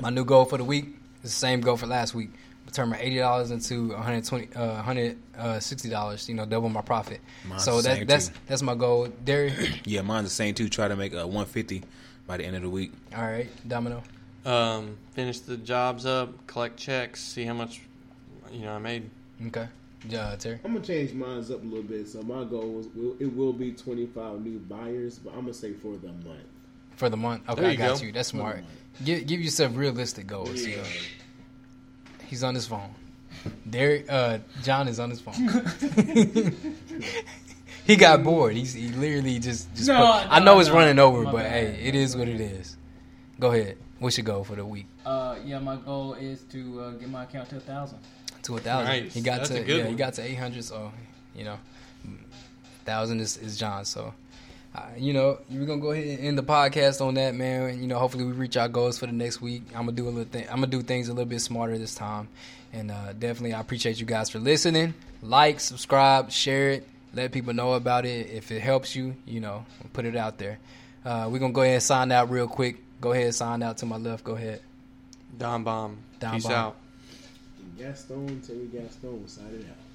[0.00, 0.86] My new goal for the week
[1.22, 2.30] is the same goal for last week.
[2.70, 6.28] Turn my eighty dollars into 120, uh, 160 dollars.
[6.28, 7.20] You know, double my profit.
[7.48, 8.34] Mine's so the that, that's too.
[8.46, 9.08] that's my goal.
[9.24, 9.52] Derry,
[9.84, 10.68] Yeah, mine's the same too.
[10.68, 11.82] Try to make a 150
[12.26, 12.92] by the end of the week.
[13.16, 14.02] all right, Domino.
[14.44, 17.80] Um, finish the jobs up, collect checks, see how much
[18.52, 19.10] you know I made.
[19.48, 19.66] Okay,
[20.16, 20.58] uh, Terry.
[20.64, 22.08] I'm gonna change mine up a little bit.
[22.08, 25.72] So my goal is will, it will be 25 new buyers, but I'm gonna say
[25.72, 26.44] for the month.
[26.96, 27.48] For the month.
[27.48, 28.06] Okay, I got go.
[28.06, 28.12] you.
[28.12, 28.62] That's smart.
[29.04, 30.64] Give give yourself realistic goals.
[30.66, 30.82] Yeah.
[32.30, 32.94] He's on his phone.
[33.68, 35.34] Derek, uh, John is on his phone.
[37.84, 38.54] he got bored.
[38.54, 39.88] He's he literally just just.
[39.88, 40.76] No, put- I no, know it's no.
[40.76, 41.50] running over, My but bad.
[41.50, 42.76] hey, it is what it is.
[43.40, 43.78] Go ahead.
[43.98, 44.86] What's your goal for the week?
[45.04, 47.98] Uh, yeah, my goal is to uh, get my account to a thousand.
[48.44, 48.86] To a thousand.
[48.86, 49.12] Nice.
[49.12, 49.86] He got That's to a good yeah.
[49.88, 50.62] He got to eight hundred.
[50.62, 50.92] So
[51.34, 51.58] you know,
[52.84, 53.84] thousand is, is John.
[53.84, 54.14] So.
[54.74, 57.70] Uh, you know, we're gonna go ahead and end the podcast on that, man.
[57.70, 59.62] And, you know, hopefully we reach our goals for the next week.
[59.74, 60.46] I'm gonna do a little thing.
[60.48, 62.28] I'm gonna do things a little bit smarter this time,
[62.72, 64.94] and uh, definitely I appreciate you guys for listening.
[65.22, 68.30] Like, subscribe, share it, let people know about it.
[68.30, 70.58] If it helps you, you know, put it out there.
[71.04, 72.76] Uh, we're gonna go ahead and sign out real quick.
[73.00, 74.22] Go ahead, and sign out to my left.
[74.22, 74.60] Go ahead.
[75.36, 75.98] Don Bomb.
[76.20, 76.52] Don Peace Bomb.
[76.52, 76.76] out.
[77.76, 79.89] Gaston, Terry Gaston, signing out.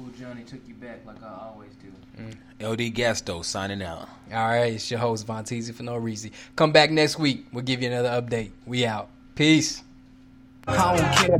[0.00, 1.88] Ooh, Johnny took you back like I always do.
[2.22, 2.72] Mm.
[2.72, 4.08] LD Gasto signing out.
[4.32, 6.30] All right, it's your host Von Teasy for no reason.
[6.54, 7.46] Come back next week.
[7.52, 8.50] We'll give you another update.
[8.66, 9.08] We out.
[9.34, 9.82] Peace.
[10.68, 11.38] I don't care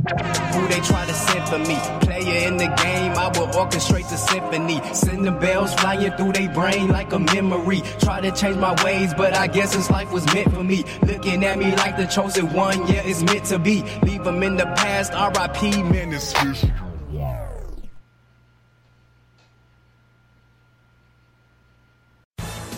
[0.53, 1.75] who they try to send for me.
[2.01, 4.81] Player in the game, I will orchestrate the symphony.
[4.93, 7.81] Send the bells flying through their brain like a memory.
[7.99, 10.83] Try to change my ways, but I guess this life was meant for me.
[11.03, 13.83] Looking at me like the chosen one, yeah, it's meant to be.
[14.01, 16.71] Leave them in the past, RIP, man, it's history.